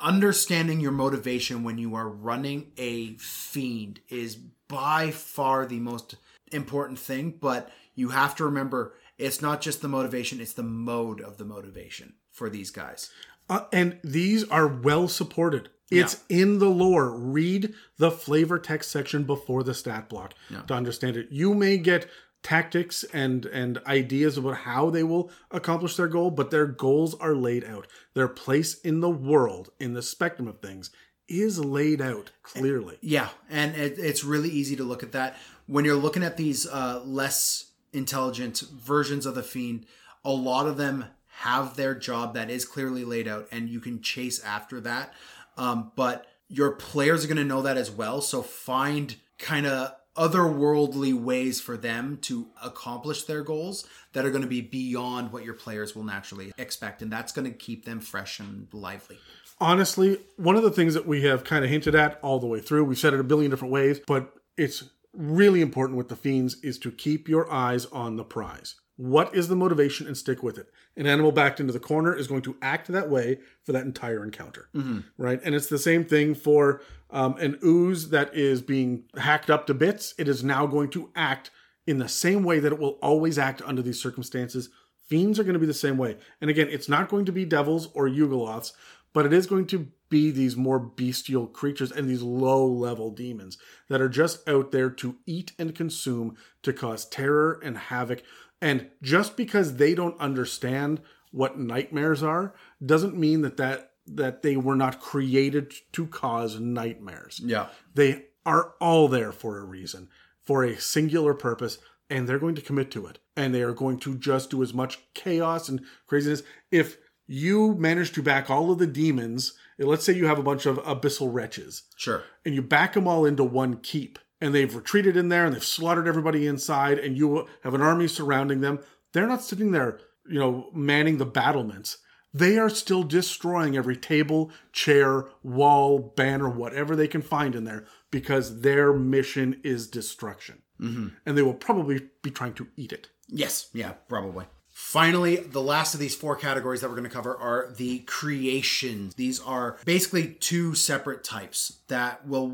[0.00, 6.16] understanding your motivation when you are running a fiend is by far the most
[6.50, 11.20] important thing, but you have to remember it's not just the motivation, it's the mode
[11.20, 13.10] of the motivation for these guys.
[13.48, 15.68] Uh, and these are well supported.
[15.90, 17.10] It's in the lore.
[17.10, 20.32] Read the flavor text section before the stat block
[20.66, 21.28] to understand it.
[21.30, 22.08] You may get
[22.42, 27.34] tactics and and ideas about how they will accomplish their goal, but their goals are
[27.34, 27.86] laid out.
[28.14, 30.90] Their place in the world, in the spectrum of things,
[31.28, 32.96] is laid out clearly.
[33.02, 35.36] Yeah, and it, it's really easy to look at that
[35.66, 39.86] when you're looking at these uh, less intelligent versions of the fiend.
[40.24, 41.06] A lot of them
[41.38, 45.12] have their job that is clearly laid out, and you can chase after that.
[45.56, 48.20] Um, but your players are going to know that as well.
[48.20, 54.42] So find kind of otherworldly ways for them to accomplish their goals that are going
[54.42, 58.00] to be beyond what your players will naturally expect, and that's going to keep them
[58.00, 59.18] fresh and lively.
[59.58, 62.60] honestly, one of the things that we have kind of hinted at all the way
[62.60, 66.56] through, we've said it a billion different ways, but it's really important with the fiends
[66.62, 68.76] is to keep your eyes on the prize.
[68.96, 70.66] What is the motivation and stick with it?
[70.96, 74.22] An animal backed into the corner is going to act that way for that entire
[74.22, 74.68] encounter,
[75.16, 75.40] right?
[75.42, 79.74] And it's the same thing for um, an ooze that is being hacked up to
[79.74, 80.14] bits.
[80.18, 81.50] It is now going to act
[81.86, 84.68] in the same way that it will always act under these circumstances.
[85.08, 86.16] Fiends are going to be the same way.
[86.40, 88.72] And again, it's not going to be devils or Yugoloths,
[89.12, 93.56] but it is going to be these more bestial creatures and these low level demons
[93.88, 98.22] that are just out there to eat and consume, to cause terror and havoc.
[98.60, 104.56] And just because they don't understand what nightmares are, doesn't mean that that, that they
[104.56, 107.40] were not created to cause nightmares.
[107.42, 107.68] Yeah.
[107.94, 110.08] They are all there for a reason,
[110.42, 111.78] for a singular purpose,
[112.10, 113.18] and they're going to commit to it.
[113.34, 116.42] And they are going to just do as much chaos and craziness.
[116.70, 116.98] If
[117.32, 120.76] you manage to back all of the demons, let's say you have a bunch of
[120.84, 122.24] abyssal wretches, Sure.
[122.44, 125.64] and you back them all into one keep, and they've retreated in there and they've
[125.64, 128.80] slaughtered everybody inside, and you have an army surrounding them,
[129.12, 129.98] they're not sitting there,
[130.28, 131.98] you know, manning the battlements.
[132.34, 137.86] They are still destroying every table, chair, wall, banner, whatever they can find in there
[138.10, 140.62] because their mission is destruction.
[140.80, 141.08] Mm-hmm.
[141.24, 143.08] And they will probably be trying to eat it.
[143.28, 144.46] Yes, yeah, probably.
[144.74, 149.14] Finally, the last of these four categories that we're going to cover are the creations.
[149.14, 152.48] These are basically two separate types that will,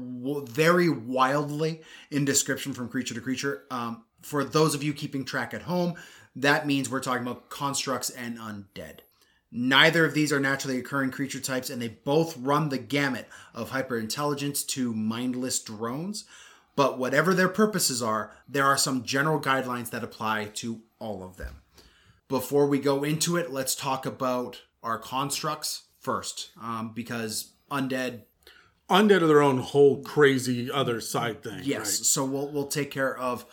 [0.44, 1.80] vary wildly
[2.10, 3.62] in description from creature to creature.
[3.70, 5.94] Um, for those of you keeping track at home,
[6.34, 8.98] that means we're talking about constructs and undead.
[9.52, 13.70] Neither of these are naturally occurring creature types, and they both run the gamut of
[13.70, 16.24] hyperintelligence to mindless drones.
[16.74, 21.36] But whatever their purposes are, there are some general guidelines that apply to all of
[21.36, 21.62] them.
[22.28, 28.22] Before we go into it, let's talk about our constructs first, um, because undead.
[28.90, 31.60] Undead are their own whole crazy other side thing.
[31.62, 31.86] Yes, right?
[31.86, 33.44] so we'll we'll take care of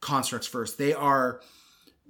[0.00, 0.78] constructs first.
[0.78, 1.40] They are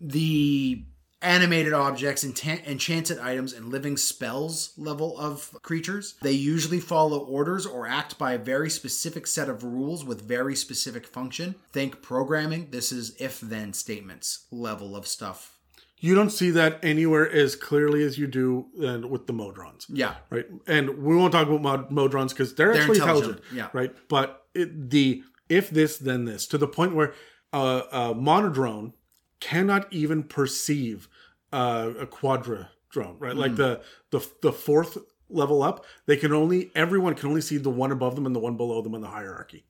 [0.01, 0.85] the
[1.20, 6.15] animated objects, enchant- enchanted items, and living spells level of creatures.
[6.20, 10.57] They usually follow orders or act by a very specific set of rules with very
[10.57, 11.55] specific function.
[11.73, 12.70] Think programming.
[12.70, 15.59] This is if then statements level of stuff.
[16.03, 19.87] You don't see that anywhere as clearly as you do uh, with the Modrons.
[19.89, 20.16] Yeah.
[20.31, 20.47] right?
[20.66, 23.69] And we won't talk about mod- Modrons because they're, They're actually intelligent, yeah.
[23.73, 23.95] right?
[24.09, 27.15] But it, the if this then this to the point where
[27.53, 28.95] uh, a monodrone
[29.39, 31.09] cannot even perceive
[31.53, 33.35] uh, a quadra drone, right?
[33.35, 33.39] Hmm.
[33.39, 33.81] Like the
[34.11, 34.99] the the fourth
[35.29, 38.41] level up, they can only everyone can only see the one above them and the
[38.41, 39.66] one below them in the hierarchy.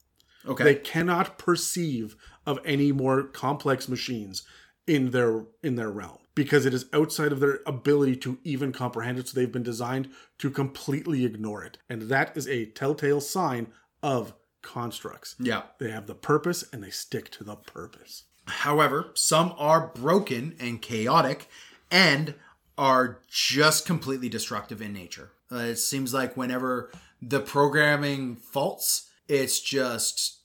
[0.48, 0.64] Okay.
[0.64, 4.44] They cannot perceive of any more complex machines
[4.86, 9.18] in their in their realm because it is outside of their ability to even comprehend
[9.18, 13.66] it so they've been designed to completely ignore it and that is a telltale sign
[14.02, 15.34] of constructs.
[15.38, 15.62] Yeah.
[15.78, 18.24] They have the purpose and they stick to the purpose.
[18.46, 21.48] However, some are broken and chaotic
[21.90, 22.34] and
[22.78, 25.32] are just completely destructive in nature.
[25.50, 26.90] Uh, it seems like whenever
[27.20, 30.40] the programming faults, it's just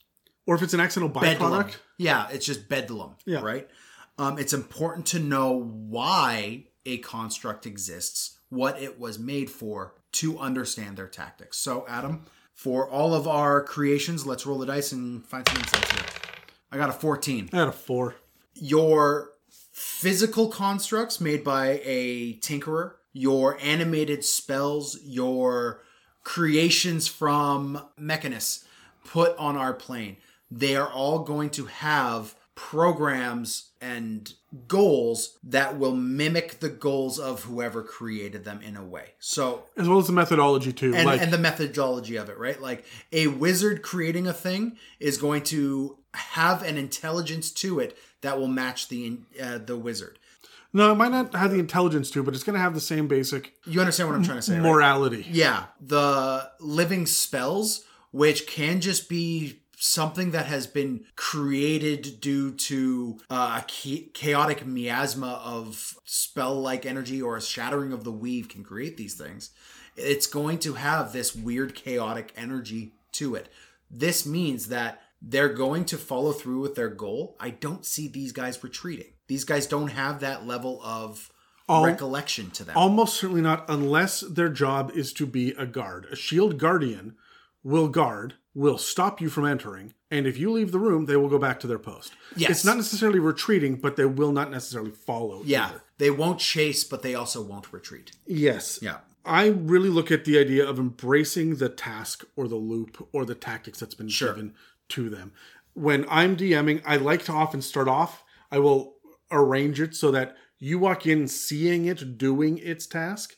[0.46, 1.52] Or if it's an accidental bedlam.
[1.52, 3.16] byproduct, Yeah, it's just bedlam.
[3.26, 3.40] Yeah.
[3.42, 3.68] Right?
[4.18, 10.40] Um, it's important to know why a construct exists, what it was made for, to
[10.40, 11.58] understand their tactics.
[11.58, 15.92] So, Adam, for all of our creations, let's roll the dice and find some insights
[15.92, 16.06] here.
[16.72, 18.16] I got a 14 I had a four.
[18.54, 19.32] your
[19.72, 25.84] physical constructs made by a tinkerer, your animated spells, your
[26.24, 28.66] creations from Mechanus
[29.06, 30.18] put on our plane,
[30.52, 34.34] they are all going to have programs and
[34.68, 39.12] goals that will mimic the goals of whoever created them in a way.
[39.20, 40.94] So As well as the methodology too.
[40.96, 42.60] and, like and the methodology of it, right?
[42.62, 48.40] Like a wizard creating a thing is going to have an intelligence to it that
[48.40, 50.18] will match the uh, the wizard.
[50.74, 53.54] no, it might not have the intelligence to, but it's gonna have the same basic
[53.66, 54.54] You understand what I'm trying to say?
[54.56, 54.64] right?
[54.64, 55.26] morality.
[55.30, 63.20] Yeah, the living spells, which can just be something that has been created due to
[63.30, 63.66] uh, a
[64.14, 69.52] chaotic miasma of spell-like energy or a shattering of the weave can create these things.
[69.96, 73.50] It's going to have this weird chaotic energy to it.
[73.90, 77.36] This means that they're going to follow through with their goal.
[77.40, 79.14] I don't see these guys retreating.
[79.28, 81.32] These guys don't have that level of
[81.70, 82.78] All- recollection to them.
[82.78, 86.08] Almost certainly not, unless their job is to be a guard.
[86.12, 87.16] A shield guardian
[87.64, 91.30] will guard, will stop you from entering, and if you leave the room, they will
[91.30, 92.14] go back to their post.
[92.36, 92.50] Yes.
[92.50, 95.44] It's not necessarily retreating, but they will not necessarily follow.
[95.46, 95.82] yeah, either.
[96.00, 98.14] they won't chase, but they also won't retreat.
[98.26, 98.80] Yes.
[98.82, 98.98] Yeah.
[99.24, 103.36] I really look at the idea of embracing the task or the loop or the
[103.36, 104.30] tactics that's been Sure.
[104.30, 104.56] given
[104.90, 105.34] to them.
[105.74, 108.96] When I'm DMing, I like to often start off, I will
[109.30, 113.36] arrange it so that you walk in seeing it doing its task,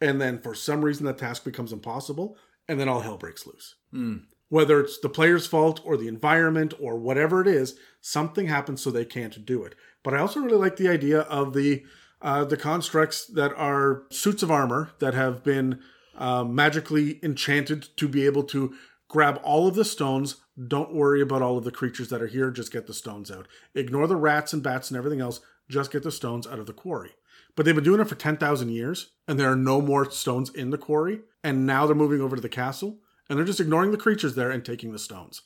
[0.00, 2.38] and then for some reason the task becomes impossible,
[2.68, 3.74] and then all hell breaks loose.
[3.92, 4.16] Hmm.
[4.52, 8.90] Whether it's the player's fault or the environment or whatever it is, something happens so
[8.90, 9.74] they can't do it.
[10.04, 11.86] But I also really like the idea of the
[12.20, 15.80] uh, the constructs that are suits of armor that have been
[16.18, 18.74] uh, magically enchanted to be able to
[19.08, 20.36] grab all of the stones.
[20.68, 22.50] Don't worry about all of the creatures that are here.
[22.50, 23.48] Just get the stones out.
[23.74, 25.40] Ignore the rats and bats and everything else.
[25.70, 27.12] Just get the stones out of the quarry.
[27.56, 30.68] But they've been doing it for 10,000 years, and there are no more stones in
[30.68, 31.20] the quarry.
[31.42, 32.98] And now they're moving over to the castle,
[33.32, 35.40] and they're just ignoring the creatures there and taking the stones.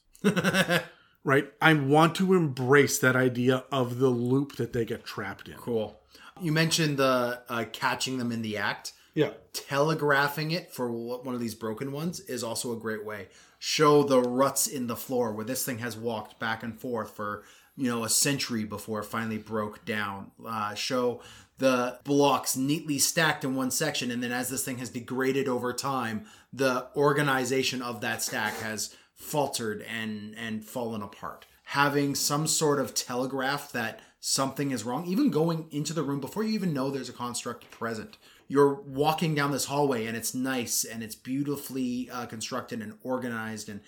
[1.22, 1.52] right?
[1.62, 5.54] I want to embrace that idea of the loop that they get trapped in.
[5.54, 5.96] Cool.
[6.40, 8.92] You mentioned the uh, catching them in the act.
[9.14, 9.30] Yeah.
[9.52, 13.28] Telegraphing it for one of these broken ones is also a great way.
[13.60, 17.44] Show the ruts in the floor where this thing has walked back and forth for
[17.76, 20.32] you know a century before it finally broke down.
[20.44, 21.20] Uh, show
[21.58, 25.72] the blocks neatly stacked in one section, and then as this thing has degraded over
[25.72, 31.46] time, the organization of that stack has faltered and and fallen apart.
[31.64, 36.42] Having some sort of telegraph that something is wrong, even going into the room before
[36.42, 38.18] you even know there's a construct present.
[38.48, 43.68] You're walking down this hallway and it's nice and it's beautifully uh, constructed and organized,
[43.68, 43.80] and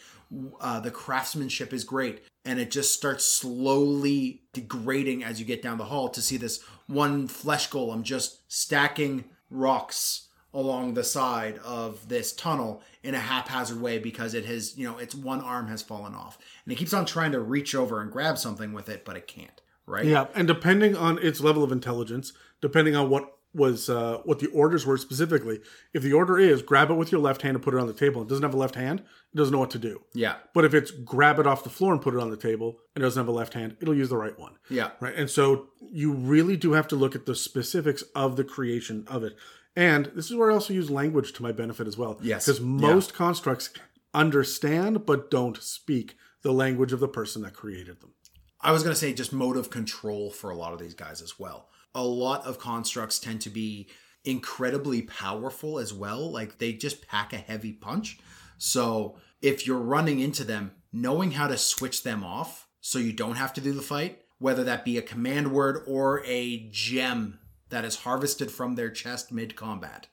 [0.61, 2.25] uh, the craftsmanship is great.
[2.45, 6.65] And it just starts slowly degrading as you get down the hall to see this
[6.89, 13.81] one flesh golem just stacking rocks along the side of this tunnel in a haphazard
[13.81, 16.39] way because it has, you know, its one arm has fallen off.
[16.65, 19.27] And it keeps on trying to reach over and grab something with it, but it
[19.27, 20.05] can't, right?
[20.05, 24.49] Yeah, and depending on its level of intelligence, depending on what was uh, what the
[24.49, 25.61] orders were specifically,
[25.93, 27.93] if the order is grab it with your left hand and put it on the
[27.93, 30.03] table, it doesn't have a left hand, it doesn't know what to do.
[30.15, 30.37] Yeah.
[30.55, 33.03] But if it's grab it off the floor and put it on the table and
[33.03, 34.57] it doesn't have a left hand, it'll use the right one.
[34.69, 34.91] Yeah.
[35.01, 35.15] Right.
[35.15, 39.25] And so you really do have to look at the specifics of the creation of
[39.25, 39.37] it.
[39.75, 42.19] And this is where I also use language to my benefit as well.
[42.23, 42.47] Yes.
[42.47, 43.71] Because most constructs
[44.13, 48.13] understand but don't speak the language of the person that created them.
[48.61, 51.23] I was going to say just mode of control for a lot of these guys
[51.23, 51.69] as well.
[51.95, 53.89] A lot of constructs tend to be
[54.25, 56.31] incredibly powerful as well.
[56.31, 58.19] Like they just pack a heavy punch.
[58.59, 63.37] So if you're running into them, knowing how to switch them off so you don't
[63.37, 67.39] have to do the fight, whether that be a command word or a gem
[67.71, 70.07] that is harvested from their chest mid combat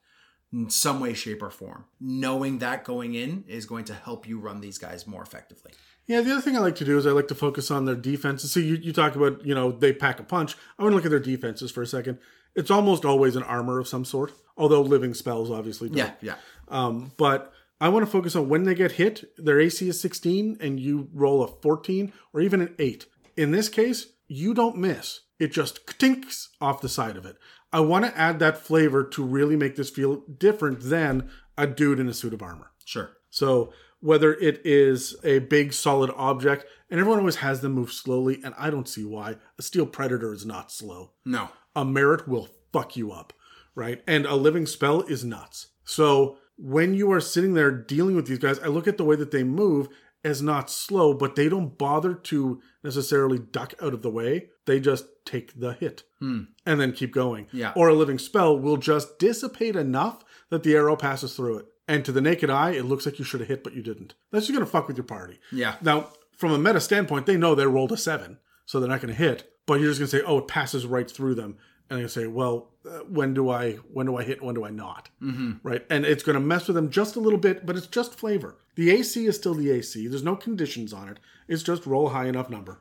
[0.51, 1.85] in some way, shape, or form.
[1.99, 5.71] Knowing that going in is going to help you run these guys more effectively.
[6.07, 7.95] Yeah, the other thing I like to do is I like to focus on their
[7.95, 8.51] defenses.
[8.51, 10.55] So you, you talk about, you know, they pack a punch.
[10.77, 12.19] I want to look at their defenses for a second.
[12.55, 15.97] It's almost always an armor of some sort, although living spells obviously don't.
[15.97, 16.35] Yeah, yeah.
[16.67, 17.51] Um, but
[17.81, 21.09] I want to focus on when they get hit, their AC is 16 and you
[21.13, 23.05] roll a 14 or even an 8.
[23.35, 25.21] In this case, you don't miss.
[25.39, 27.37] It just tinks off the side of it.
[27.73, 31.99] I want to add that flavor to really make this feel different than a dude
[31.99, 32.71] in a suit of armor.
[32.85, 33.11] Sure.
[33.29, 33.73] So
[34.05, 38.53] whether it is a big solid object, and everyone always has them move slowly, and
[38.55, 39.37] I don't see why.
[39.57, 41.13] A steel predator is not slow.
[41.25, 41.49] No.
[41.75, 43.33] A Marut will fuck you up,
[43.73, 44.03] right?
[44.05, 45.69] And a living spell is nuts.
[45.85, 49.15] So when you are sitting there dealing with these guys, I look at the way
[49.15, 49.89] that they move
[50.23, 54.49] as not slow, but they don't bother to necessarily duck out of the way.
[54.67, 56.43] They just take the hit hmm.
[56.63, 57.47] and then keep going.
[57.51, 57.73] Yeah.
[57.75, 61.65] Or a living spell will just dissipate enough that the arrow passes through it.
[61.87, 64.15] And to the naked eye, it looks like you should have hit, but you didn't.
[64.31, 65.39] That's just gonna fuck with your party.
[65.51, 65.75] Yeah.
[65.81, 69.13] Now, from a meta standpoint, they know they rolled a seven, so they're not gonna
[69.13, 69.51] hit.
[69.67, 71.57] But you're just gonna say, "Oh, it passes right through them,"
[71.89, 74.41] and they say, "Well, uh, when do I when do I hit?
[74.41, 75.53] When do I not?" Mm-hmm.
[75.63, 78.57] Right, and it's gonna mess with them just a little bit, but it's just flavor.
[78.75, 80.07] The AC is still the AC.
[80.07, 81.19] There's no conditions on it.
[81.47, 82.79] It's just roll a high enough number.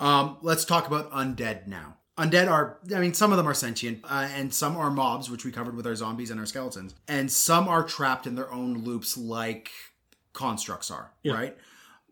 [0.00, 1.96] Um, let's talk about undead now.
[2.18, 5.44] Undead are, I mean, some of them are sentient, uh, and some are mobs, which
[5.44, 8.78] we covered with our zombies and our skeletons, and some are trapped in their own
[8.84, 9.70] loops, like
[10.32, 11.12] constructs are.
[11.24, 11.56] Right.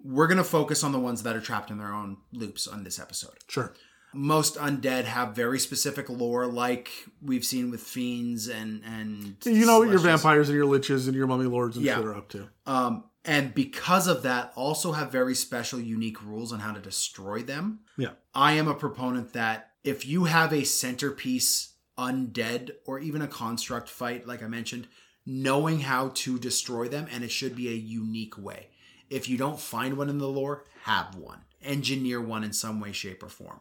[0.04, 2.98] We're gonna focus on the ones that are trapped in their own loops on this
[3.00, 3.34] episode.
[3.48, 3.72] Sure.
[4.14, 6.88] Most undead have very specific lore, like
[7.20, 11.14] we've seen with fiends and and You know what your vampires and your liches and
[11.16, 11.96] your mummy lords and Yeah.
[11.96, 12.48] shit are up to.
[12.66, 17.42] Um, and because of that, also have very special, unique rules on how to destroy
[17.42, 17.80] them.
[17.96, 18.10] Yeah.
[18.34, 23.88] I am a proponent that if you have a centerpiece undead or even a construct
[23.88, 24.88] fight, like I mentioned,
[25.24, 28.68] knowing how to destroy them, and it should be a unique way.
[29.08, 31.40] If you don't find one in the lore, have one.
[31.62, 33.60] Engineer one in some way, shape, or form.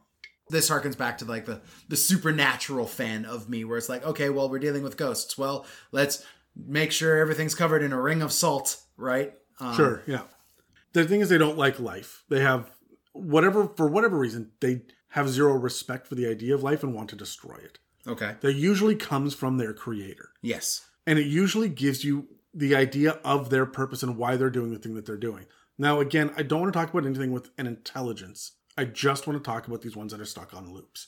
[0.50, 4.30] This harkens back to like the the supernatural fan of me, where it's like, okay,
[4.30, 5.38] well, we're dealing with ghosts.
[5.38, 6.26] Well, let's
[6.56, 9.34] make sure everything's covered in a ring of salt, right?
[9.60, 10.22] Um, Sure, yeah.
[10.94, 12.24] The thing is, they don't like life.
[12.30, 12.72] They have
[13.14, 14.82] whatever for whatever reason they
[15.16, 17.80] have zero respect for the idea of life and want to destroy it.
[18.08, 18.36] Okay.
[18.42, 20.86] That usually comes from their creator, Yes.
[21.08, 24.80] and it usually gives you the idea of their purpose and why they're doing the
[24.80, 25.46] thing that they're doing.
[25.78, 28.52] Now, again, I don't want to talk about anything with an intelligence.
[28.78, 31.08] I just want to talk about these ones that are stuck on loops.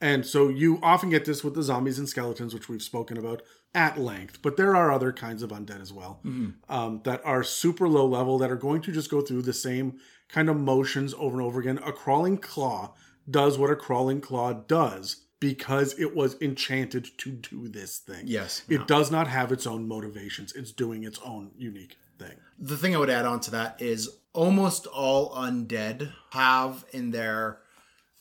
[0.00, 3.42] And so you often get this with the zombies and skeletons, which we've spoken about
[3.74, 4.40] at length.
[4.42, 6.20] But there are other kinds of undead as well
[6.68, 9.98] um, that are super low level that are going to just go through the same
[10.28, 11.78] kind of motions over and over again.
[11.84, 12.94] A crawling claw
[13.30, 18.24] does what a crawling claw does because it was enchanted to do this thing.
[18.26, 18.62] Yes.
[18.68, 20.52] It does not have its own motivations.
[20.54, 22.36] It's doing its own unique thing.
[22.58, 27.58] The thing I would add on to that is almost all undead have in their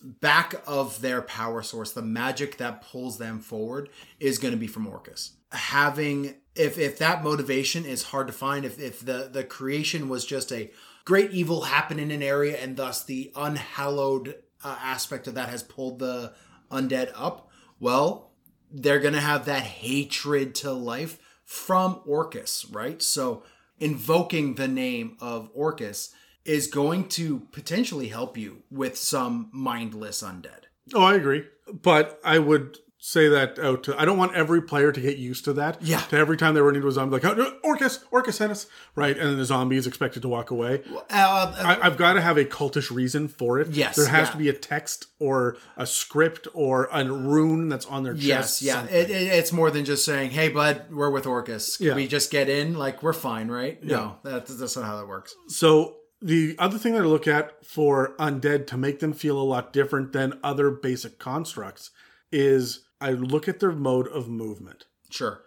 [0.02, 4.68] back of their power source the magic that pulls them forward is going to be
[4.68, 5.34] from Orcus.
[5.52, 10.26] Having if if that motivation is hard to find, if if the the creation was
[10.26, 10.72] just a
[11.06, 14.36] great evil happen in an area and thus the unhallowed
[14.66, 16.34] uh, aspect of that has pulled the
[16.72, 18.32] undead up, well,
[18.72, 23.02] they're going to have that hatred to life from Orcus, right?
[23.02, 23.44] So
[23.80, 26.14] invoking the name of Orcus
[26.44, 30.64] is going to potentially help you with some mindless undead.
[30.94, 31.46] Oh, I agree.
[31.72, 35.46] But I would say that out to, I don't want every player to get used
[35.46, 35.80] to that.
[35.80, 36.00] Yeah.
[36.00, 38.66] To every time they run into a zombie, like, oh, no, Orcus, Orcus sent us.
[38.96, 39.16] Right.
[39.16, 40.82] And then the zombie is expected to walk away.
[40.92, 43.68] Uh, I, I've got to have a cultish reason for it.
[43.70, 44.32] Yes, There has yeah.
[44.32, 48.62] to be a text or a script or a rune that's on their yes, chest.
[48.64, 48.86] yeah.
[48.86, 51.78] It, it- it's more than just saying, "Hey, bud, we're with Orcus.
[51.78, 51.96] Can Yeah.
[51.96, 52.74] we just get in?
[52.74, 55.36] Like we're fine, right?" No, that, that's not how that works.
[55.48, 59.44] So the other thing that I look at for undead to make them feel a
[59.44, 61.92] lot different than other basic constructs
[62.32, 64.86] is I look at their mode of movement.
[65.12, 65.44] Sure.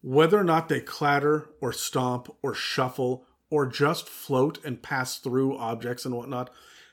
[0.00, 5.58] Whether or not they clatter or stomp or shuffle or just float and pass through
[5.58, 6.50] objects and whatnot,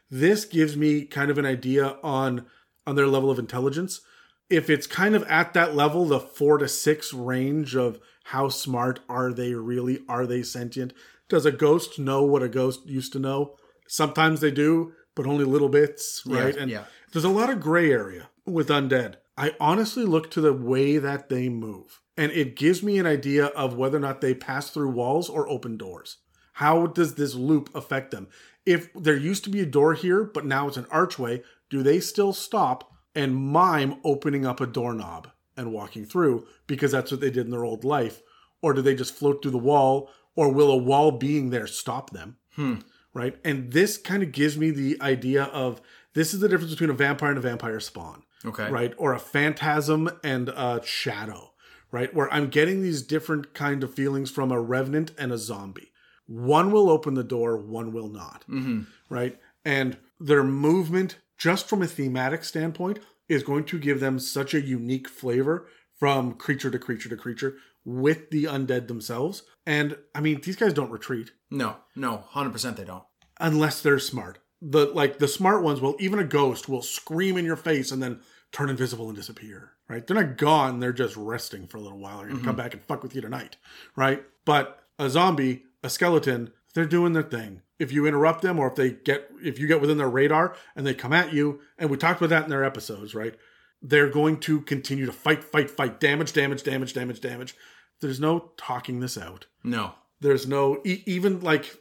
[0.10, 2.48] this gives me kind of an idea on
[2.88, 4.02] on their level of intelligence.
[4.50, 9.02] If it's kind of at that level, the four to six range of how smart
[9.08, 10.00] are they really?
[10.10, 10.94] Are they sentient?
[11.30, 13.56] Does a ghost know what a ghost used to know?
[13.88, 16.56] Sometimes they do, but only little bits, right?
[16.56, 16.86] and yeah.
[17.14, 19.18] there's a lot of gray area with undead.
[19.38, 23.46] I honestly look to the way that they move, and it gives me an idea
[23.48, 26.18] of whether or not they pass through walls or open doors.
[26.54, 28.30] How does this loop affect them?
[28.66, 32.00] If there used to be a door here, but now it's an archway, do they
[32.00, 37.30] still stop and mime opening up a doorknob and walking through because that's what they
[37.30, 38.24] did in their old life?
[38.64, 40.10] Or do they just float through the wall?
[40.36, 42.38] Or will a wall being there stop them?
[42.56, 42.78] Hmm.
[43.14, 43.38] Right?
[43.46, 45.80] And this kind of gives me the idea of
[46.14, 48.70] this is the difference between a vampire and a vampire spawn Okay.
[48.70, 48.94] right?
[48.98, 51.54] Or a phantasm and a shadow,
[51.92, 52.14] right?
[52.14, 55.92] Where I'm getting these different kind of feelings from a revenant and a zombie.
[56.28, 58.82] One will open the door, one will not, Mm-hmm.
[59.10, 59.38] right?
[59.66, 64.62] And their movement, just from a thematic standpoint, is going to give them such a
[64.62, 65.68] unique flavor
[66.00, 69.44] from creature to creature to creature with the undead themselves.
[69.66, 73.04] And I mean, these guys don't retreat No, no, hundred percent they don't.
[73.40, 74.40] unless they're smart.
[74.62, 78.02] The like the smart ones will even a ghost will scream in your face and
[78.02, 78.22] then
[78.52, 79.74] turn invisible and disappear.
[79.88, 80.06] Right?
[80.06, 82.20] They're not gone, they're just resting for a little while.
[82.20, 82.64] They're gonna come mm-hmm.
[82.64, 83.58] back and fuck with you tonight.
[83.96, 84.24] Right?
[84.46, 87.62] But a zombie, a skeleton, they're doing their thing.
[87.80, 90.86] If you interrupt them or if they get if you get within their radar and
[90.86, 93.36] they come at you, and we talked about that in their episodes, right?
[93.82, 97.56] They're going to continue to fight, fight, fight, damage, damage, damage, damage, damage.
[98.02, 101.78] There's no talking this out No, there's no e- even like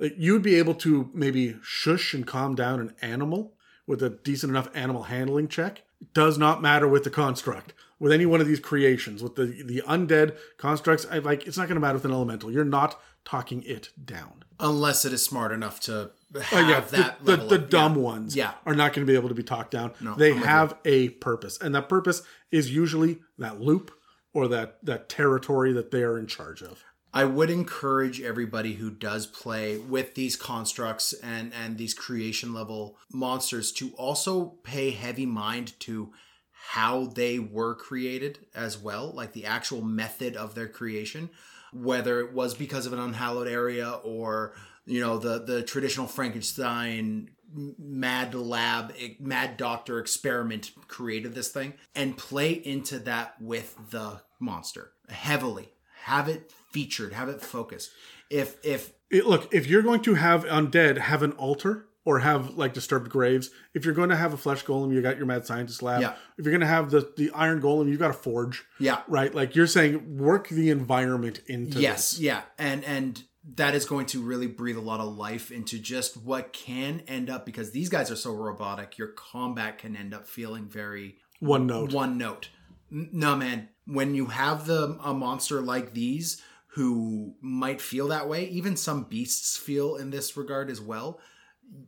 [0.00, 3.54] like, you'd be able to maybe shush and calm down an animal
[3.86, 5.82] with a decent enough animal handling check.
[6.00, 9.62] It does not matter with the construct with any one of these creations with the
[9.62, 12.50] the undead constructs I like it's not going to matter with an elemental.
[12.50, 14.44] You're not talking it down.
[14.58, 17.94] Unless it is smart enough to Uh, yeah that the, the, level the of- dumb
[17.96, 18.00] yeah.
[18.00, 18.52] ones Yeah.
[18.64, 19.92] are not going to be able to be talked down.
[20.00, 23.90] No, they I'm have a purpose and that purpose is usually that loop
[24.32, 26.82] or that that territory that they are in charge of
[27.12, 32.98] I would encourage everybody who does play with these constructs and and these creation level
[33.12, 36.12] monsters to also pay heavy mind to
[36.52, 41.30] how they were created as well, like the actual method of their creation,
[41.72, 44.54] whether it was because of an unhallowed area or
[44.86, 52.16] you know the the traditional Frankenstein mad lab mad doctor experiment created this thing and
[52.16, 55.72] play into that with the monster heavily
[56.04, 57.90] have it featured have it focused
[58.30, 62.50] if if it, look, if you're going to have undead, have an altar or have
[62.56, 63.50] like disturbed graves.
[63.74, 66.00] If you're going to have a flesh golem, you got your mad scientist lab.
[66.00, 66.14] Yeah.
[66.38, 68.64] If you're going to have the the iron golem, you've got a forge.
[68.78, 69.34] yeah Right?
[69.34, 72.20] Like you're saying, work the environment into yes this.
[72.20, 73.24] yeah and and
[73.56, 77.28] that is going to really breathe a lot of life into just what can end
[77.28, 81.66] up because these guys are so robotic your combat can end up feeling very One
[81.66, 81.92] note.
[81.92, 82.50] one note
[82.90, 86.40] no man when you have the a monster like these
[86.74, 91.20] who might feel that way even some beasts feel in this regard as well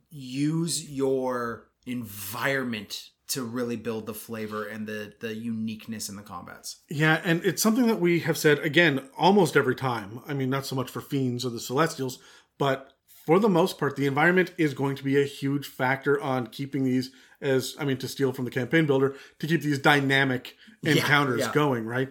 [0.09, 6.81] use your environment to really build the flavor and the the uniqueness in the combats
[6.89, 10.21] Yeah, and it's something that we have said again almost every time.
[10.27, 12.19] I mean, not so much for fiends or the celestials,
[12.57, 12.93] but
[13.25, 16.83] for the most part, the environment is going to be a huge factor on keeping
[16.83, 17.11] these
[17.43, 21.51] as I mean, to steal from the campaign builder, to keep these dynamic encounters yeah.
[21.53, 22.09] going, right?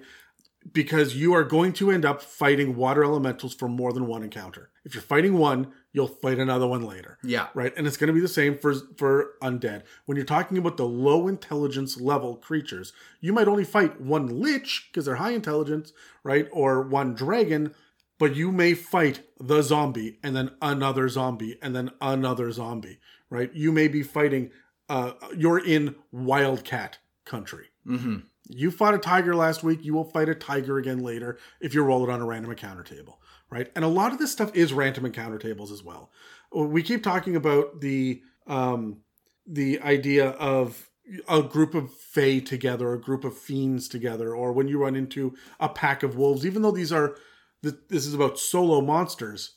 [0.72, 4.70] Because you are going to end up fighting water elementals for more than one encounter.
[4.84, 8.14] If you're fighting one, you'll fight another one later yeah right and it's going to
[8.14, 12.92] be the same for for undead when you're talking about the low intelligence level creatures
[13.20, 15.92] you might only fight one lich because they're high intelligence
[16.24, 17.74] right or one dragon
[18.18, 22.98] but you may fight the zombie and then another zombie and then another zombie
[23.30, 24.50] right you may be fighting
[24.88, 28.18] uh you're in wildcat country mm-hmm.
[28.48, 29.84] You fought a tiger last week.
[29.84, 32.82] You will fight a tiger again later if you roll it on a random encounter
[32.82, 33.20] table,
[33.50, 33.70] right?
[33.74, 36.10] And a lot of this stuff is random encounter tables as well.
[36.52, 38.98] We keep talking about the um,
[39.46, 40.88] the idea of
[41.28, 45.34] a group of fae together, a group of fiends together, or when you run into
[45.58, 46.46] a pack of wolves.
[46.46, 47.16] Even though these are
[47.62, 49.54] this is about solo monsters,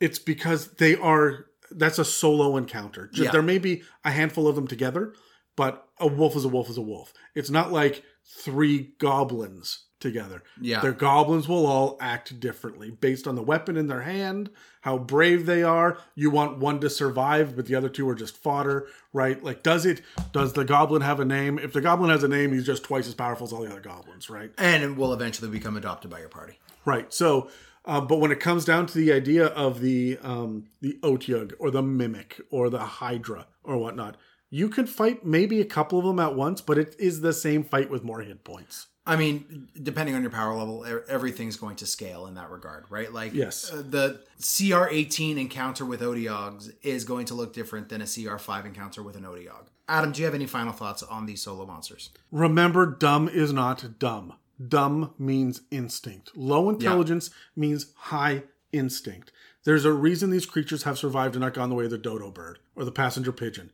[0.00, 3.10] it's because they are that's a solo encounter.
[3.14, 3.30] Yeah.
[3.30, 5.14] There may be a handful of them together,
[5.56, 7.12] but a wolf is a wolf is a wolf.
[7.34, 10.42] It's not like three goblins together.
[10.60, 10.80] Yeah.
[10.80, 14.50] Their goblins will all act differently based on the weapon in their hand,
[14.80, 15.96] how brave they are.
[16.16, 19.42] You want one to survive, but the other two are just fodder, right?
[19.42, 21.58] Like, does it, does the goblin have a name?
[21.58, 23.80] If the goblin has a name, he's just twice as powerful as all the other
[23.80, 24.50] goblins, right?
[24.58, 27.12] and it will eventually become adopted by your party Right.
[27.12, 27.48] So,
[27.84, 31.70] uh, but when it comes down to the idea of the um, the Otyugh or
[31.70, 34.16] the Mimic or the Hydra or whatnot,
[34.54, 37.64] you could fight maybe a couple of them at once, but it is the same
[37.64, 38.88] fight with more hit points.
[39.06, 43.10] I mean, depending on your power level, everything's going to scale in that regard, right?
[43.10, 43.72] Like, Yes.
[43.72, 49.02] uh, the CR18 encounter with Otyughs is going to look different than a CR5 encounter
[49.02, 49.64] with an Otyugh.
[49.88, 52.10] Adam, do you have any final thoughts on these solo monsters?
[52.30, 54.34] Remember, dumb is not dumb.
[54.68, 56.30] Dumb means instinct.
[56.36, 59.32] Low intelligence means high instinct.
[59.64, 62.30] There's a reason these creatures have survived and not gone the way of the dodo
[62.30, 63.70] bird or the passenger pigeon.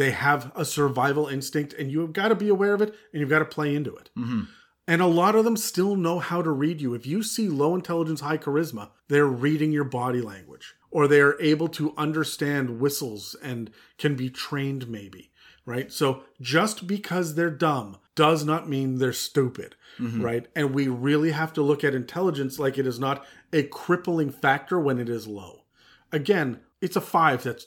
[0.00, 3.28] They have a survival instinct, and you've got to be aware of it and you've
[3.28, 4.08] got to play into it.
[4.16, 4.44] Mm-hmm.
[4.88, 6.94] And a lot of them still know how to read you.
[6.94, 11.38] If you see low intelligence, high charisma, they're reading your body language or they are
[11.38, 15.30] able to understand whistles and can be trained maybe.
[15.70, 15.92] right?
[15.92, 20.22] So just because they're dumb does not mean they're stupid, mm-hmm.
[20.22, 20.46] right?
[20.56, 24.80] And we really have to look at intelligence like it is not a crippling factor
[24.80, 25.64] when it is low.
[26.12, 27.42] Again, it's a five.
[27.44, 27.66] That's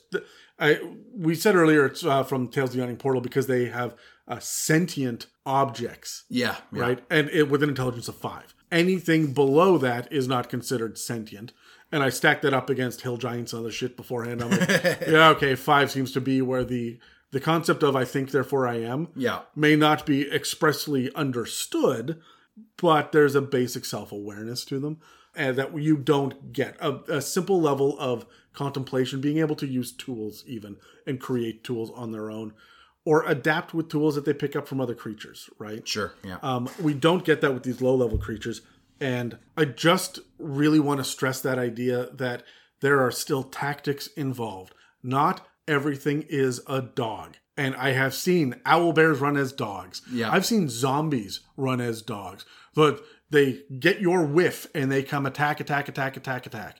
[0.58, 0.78] I.
[1.16, 3.94] We said earlier it's uh, from Tales of the Yawning Portal because they have
[4.26, 6.80] uh, sentient objects, Yeah, yeah.
[6.82, 7.04] right?
[7.10, 8.54] And it, with an intelligence of five.
[8.72, 11.52] Anything below that is not considered sentient.
[11.92, 14.42] And I stacked that up against hill giants and other shit beforehand.
[14.42, 14.68] I'm like,
[15.06, 16.98] yeah, okay, five seems to be where the
[17.30, 19.40] the concept of I think therefore I am Yeah.
[19.54, 22.20] may not be expressly understood,
[22.76, 24.98] but there's a basic self awareness to them,
[25.36, 29.92] and that you don't get a, a simple level of contemplation, being able to use
[29.92, 32.52] tools even and create tools on their own,
[33.04, 35.50] or adapt with tools that they pick up from other creatures.
[35.58, 35.86] Right?
[35.86, 36.14] Sure.
[36.22, 36.38] Yeah.
[36.42, 38.62] Um, we don't get that with these low level creatures.
[39.00, 42.44] And I just really want to stress that idea that
[42.80, 44.74] there are still tactics involved.
[45.02, 47.36] Not everything is a dog.
[47.56, 50.02] And I have seen owl bears run as dogs.
[50.10, 50.30] Yeah.
[50.30, 52.44] I've seen zombies run as dogs.
[52.74, 53.02] But
[53.34, 56.76] they get your whiff and they come attack, attack, attack, attack, attack.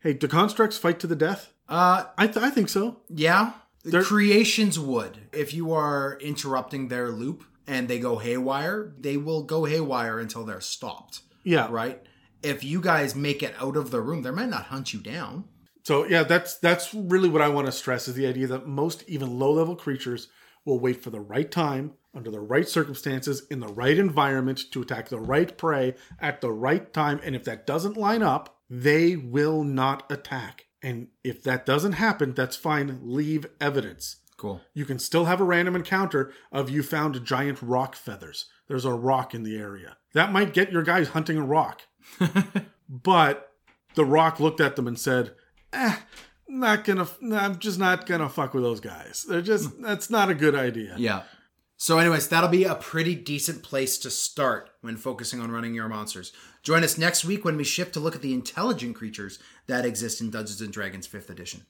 [0.00, 1.52] Hey, do constructs fight to the death?
[1.68, 3.00] uh, I, th- I think so.
[3.08, 3.52] yeah.
[3.86, 5.28] They're- Creations would.
[5.32, 10.44] If you are interrupting their loop and they go haywire, they will go haywire until
[10.44, 11.20] they're stopped.
[11.42, 11.68] Yeah.
[11.70, 12.00] Right?
[12.42, 15.44] If you guys make it out of the room, they might not hunt you down.
[15.82, 19.04] So yeah, that's that's really what I want to stress is the idea that most
[19.06, 20.28] even low level creatures
[20.64, 24.82] will wait for the right time, under the right circumstances, in the right environment to
[24.82, 27.20] attack the right prey at the right time.
[27.24, 30.66] And if that doesn't line up, they will not attack.
[30.82, 33.00] And if that doesn't happen, that's fine.
[33.02, 34.16] Leave evidence.
[34.36, 34.60] Cool.
[34.74, 38.46] You can still have a random encounter of you found giant Roc feathers.
[38.68, 39.96] There's a Roc in the area.
[40.12, 41.82] That might get your guys hunting a Roc.
[42.88, 43.52] but
[43.94, 45.34] the Roc looked at them and said,
[45.72, 45.96] eh,
[46.48, 49.24] not gonna, I'm just not gonna fuck with those guys.
[49.28, 50.94] They're just, that's not a good idea.
[50.98, 51.22] Yeah.
[51.76, 55.88] So, anyways, that'll be a pretty decent place to start when focusing on running your
[55.88, 56.32] monsters.
[56.62, 60.20] Join us next week when we shift to look at the intelligent creatures that exist
[60.20, 61.66] in Dungeons and Dragons 5th edition.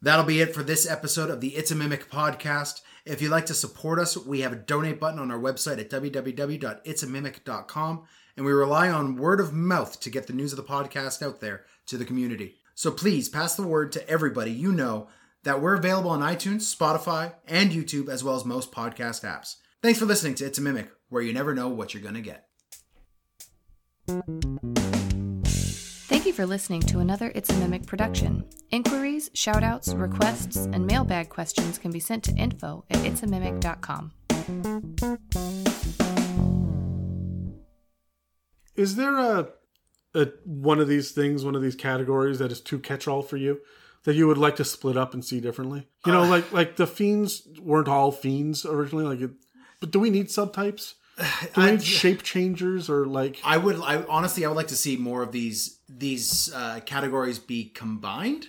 [0.00, 2.82] That'll be it for this episode of the It's a Mimic podcast.
[3.04, 5.90] If you'd like to support us, we have a donate button on our website at
[5.90, 8.02] www.itsamimic.com,
[8.36, 11.40] and we rely on word of mouth to get the news of the podcast out
[11.40, 12.58] there to the community.
[12.76, 15.08] So please pass the word to everybody you know
[15.44, 19.56] that we're available on iTunes, Spotify, and YouTube, as well as most podcast apps.
[19.82, 22.20] Thanks for listening to It's a Mimic, where you never know what you're going to
[22.20, 22.46] get.
[26.08, 28.44] Thank you for listening to another It's a Mimic production.
[28.70, 34.12] Inquiries, shoutouts, requests, and mailbag questions can be sent to info at itsamimic.com.
[38.74, 39.48] Is there a,
[40.14, 43.60] a one of these things, one of these categories that is too catch-all for you?
[44.04, 45.86] That you would like to split up and see differently?
[46.06, 49.04] You know, like like the fiends weren't all fiends originally.
[49.04, 49.30] Like, it,
[49.80, 50.94] but do we need subtypes?
[51.54, 53.40] Do we need shape changers or like?
[53.44, 57.38] I would, I honestly, I would like to see more of these these uh, categories
[57.40, 58.46] be combined.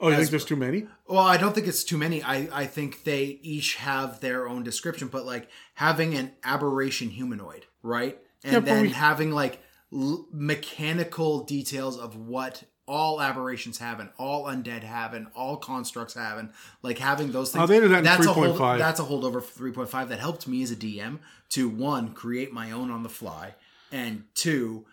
[0.00, 0.88] Oh, you think there's too many?
[1.06, 2.22] Well, I don't think it's too many.
[2.24, 7.66] I, I think they each have their own description, but like having an aberration humanoid,
[7.84, 8.18] right?
[8.42, 9.60] And Yeah, then we- having like
[9.92, 16.14] l- mechanical details of what all aberrations have and all undead have and all constructs
[16.14, 16.50] have and
[16.82, 17.62] like having those things.
[17.62, 18.78] Oh, they did that in that's a hold, 3.5.
[18.78, 22.70] That's a holdover for 3.5 that helped me as a DM to one, create my
[22.72, 23.54] own on the fly,
[23.90, 24.86] and two,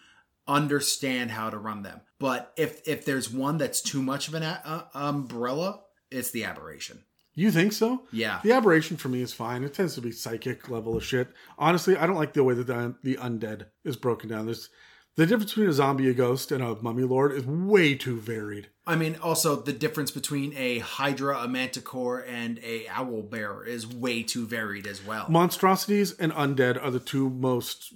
[0.48, 2.02] understand how to run them.
[2.20, 6.44] But if if there's one that's too much of an a- uh, umbrella, it's the
[6.44, 7.04] aberration.
[7.36, 8.04] You think so?
[8.12, 8.42] Yeah.
[8.44, 9.64] The aberration for me is fine.
[9.64, 11.30] It tends to be psychic level of shit.
[11.58, 14.46] Honestly, I don't like the way that the, the undead is broken down.
[14.46, 14.70] There's
[15.16, 18.70] the difference between a zombie, a ghost, and a mummy lord is way too varied.
[18.88, 23.86] I mean, also the difference between a Hydra, a Manticore, and a Owl Bear is
[23.86, 25.28] way too varied as well.
[25.30, 27.94] Monstrosities and undead are the two most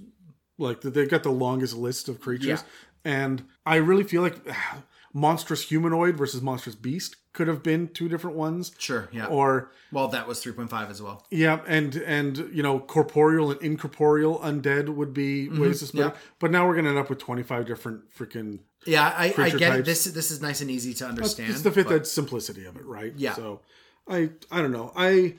[0.57, 2.64] like they've got the longest list of creatures.
[3.06, 3.22] Yeah.
[3.23, 4.84] And I really feel like ah,
[5.14, 8.72] monstrous humanoid versus monstrous beast could have been two different ones.
[8.78, 9.26] Sure, yeah.
[9.26, 11.26] Or well, that was 3.5 as well.
[11.32, 16.08] Yeah, and and you know, corporeal and incorporeal undead would be ways to split.
[16.08, 16.16] Mm-hmm.
[16.16, 16.22] yeah.
[16.40, 18.60] But now we're gonna end up with twenty five different freaking.
[18.86, 19.60] Yeah, I, I get it.
[19.60, 19.86] types.
[19.86, 21.50] This this is nice and easy to understand.
[21.52, 23.14] It's the fifth but- ed simplicity of it, right?
[23.16, 23.34] Yeah.
[23.34, 23.62] So,
[24.08, 24.92] I I don't know.
[24.96, 25.36] I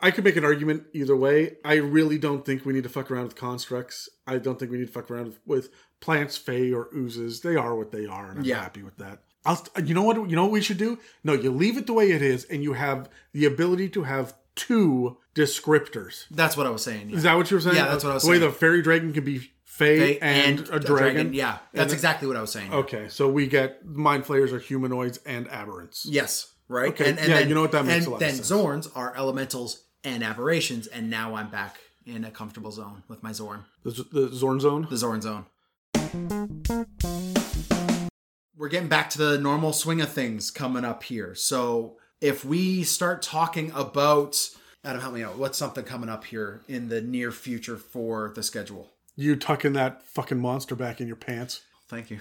[0.00, 1.56] I could make an argument either way.
[1.64, 4.08] I really don't think we need to fuck around with constructs.
[4.26, 5.70] I don't think we need to fuck around with, with
[6.00, 7.40] plants, fey, or oozes.
[7.40, 8.60] They are what they are, and I'm Yeah.
[8.60, 9.20] happy with that.
[9.44, 10.16] I'll, you know what?
[10.30, 10.98] You know what we should do?
[11.24, 14.34] No, you leave it the way it is, and you have the ability to have
[14.54, 16.26] two descriptors.
[16.30, 17.10] That's what I was saying.
[17.10, 17.16] Yeah.
[17.16, 17.76] Is that what you were saying?
[17.76, 18.40] Yeah, that's what I was saying.
[18.40, 21.32] the way the fairy dragon can be fey, They- and, a dragon.
[21.34, 22.72] Yeah, that's exactly what I was saying.
[22.72, 26.02] Okay, so we get mind flayers are humanoids and aberrants.
[26.04, 26.90] Yes, right.
[26.90, 28.50] Okay, yeah, you know what, that makes and a lot of then sense.
[28.50, 33.30] Xorns are elementals and aberrations, and now I'm back in a comfortable zone with my
[33.30, 34.86] Xorn, The, Z- the Xorn Zone.
[34.90, 35.46] the Xorn zone.
[38.56, 41.34] We're getting back to the normal swing of things coming up here.
[41.34, 44.36] So if we start talking about
[44.84, 45.38] Adam, help me out.
[45.38, 48.90] What's something coming up here in the near future for the schedule?
[49.16, 51.62] You tucking that fucking monster back in your pants.
[51.88, 52.20] Thank you.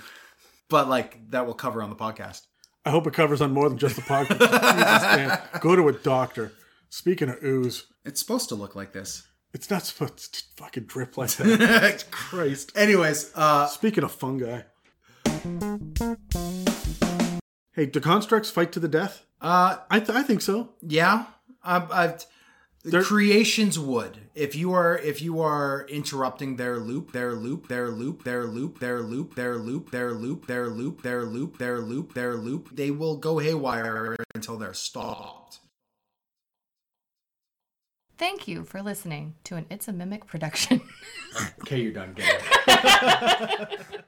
[0.70, 2.42] But like that will cover on the podcast.
[2.86, 4.40] I hope it covers on more than just the podcast.
[5.50, 5.62] Jesus.
[5.62, 6.54] Go to a doctor.
[6.90, 9.28] Speaking of ooze, It's supposed to look like this.
[9.54, 12.06] it's not supposed to fucking drip like that.
[12.10, 12.72] Christ.
[12.76, 14.62] Anyways, uh Speaking of fungi.
[17.74, 19.26] Hey, do constructs fight to the death?
[19.42, 20.70] uh I, th- I think so.
[20.82, 21.26] yeah,
[21.64, 22.26] I, I've
[22.84, 27.68] the They're- creations would if you are if you are interrupting their loop their loop
[27.68, 31.80] their loop their loop their loop their loop their loop their loop their loop their
[31.80, 35.60] loop their loop they will go haywire until they're stopped
[38.18, 40.82] Thank you for listening to an It's a Mimic production.
[41.62, 44.06] okay you're done get it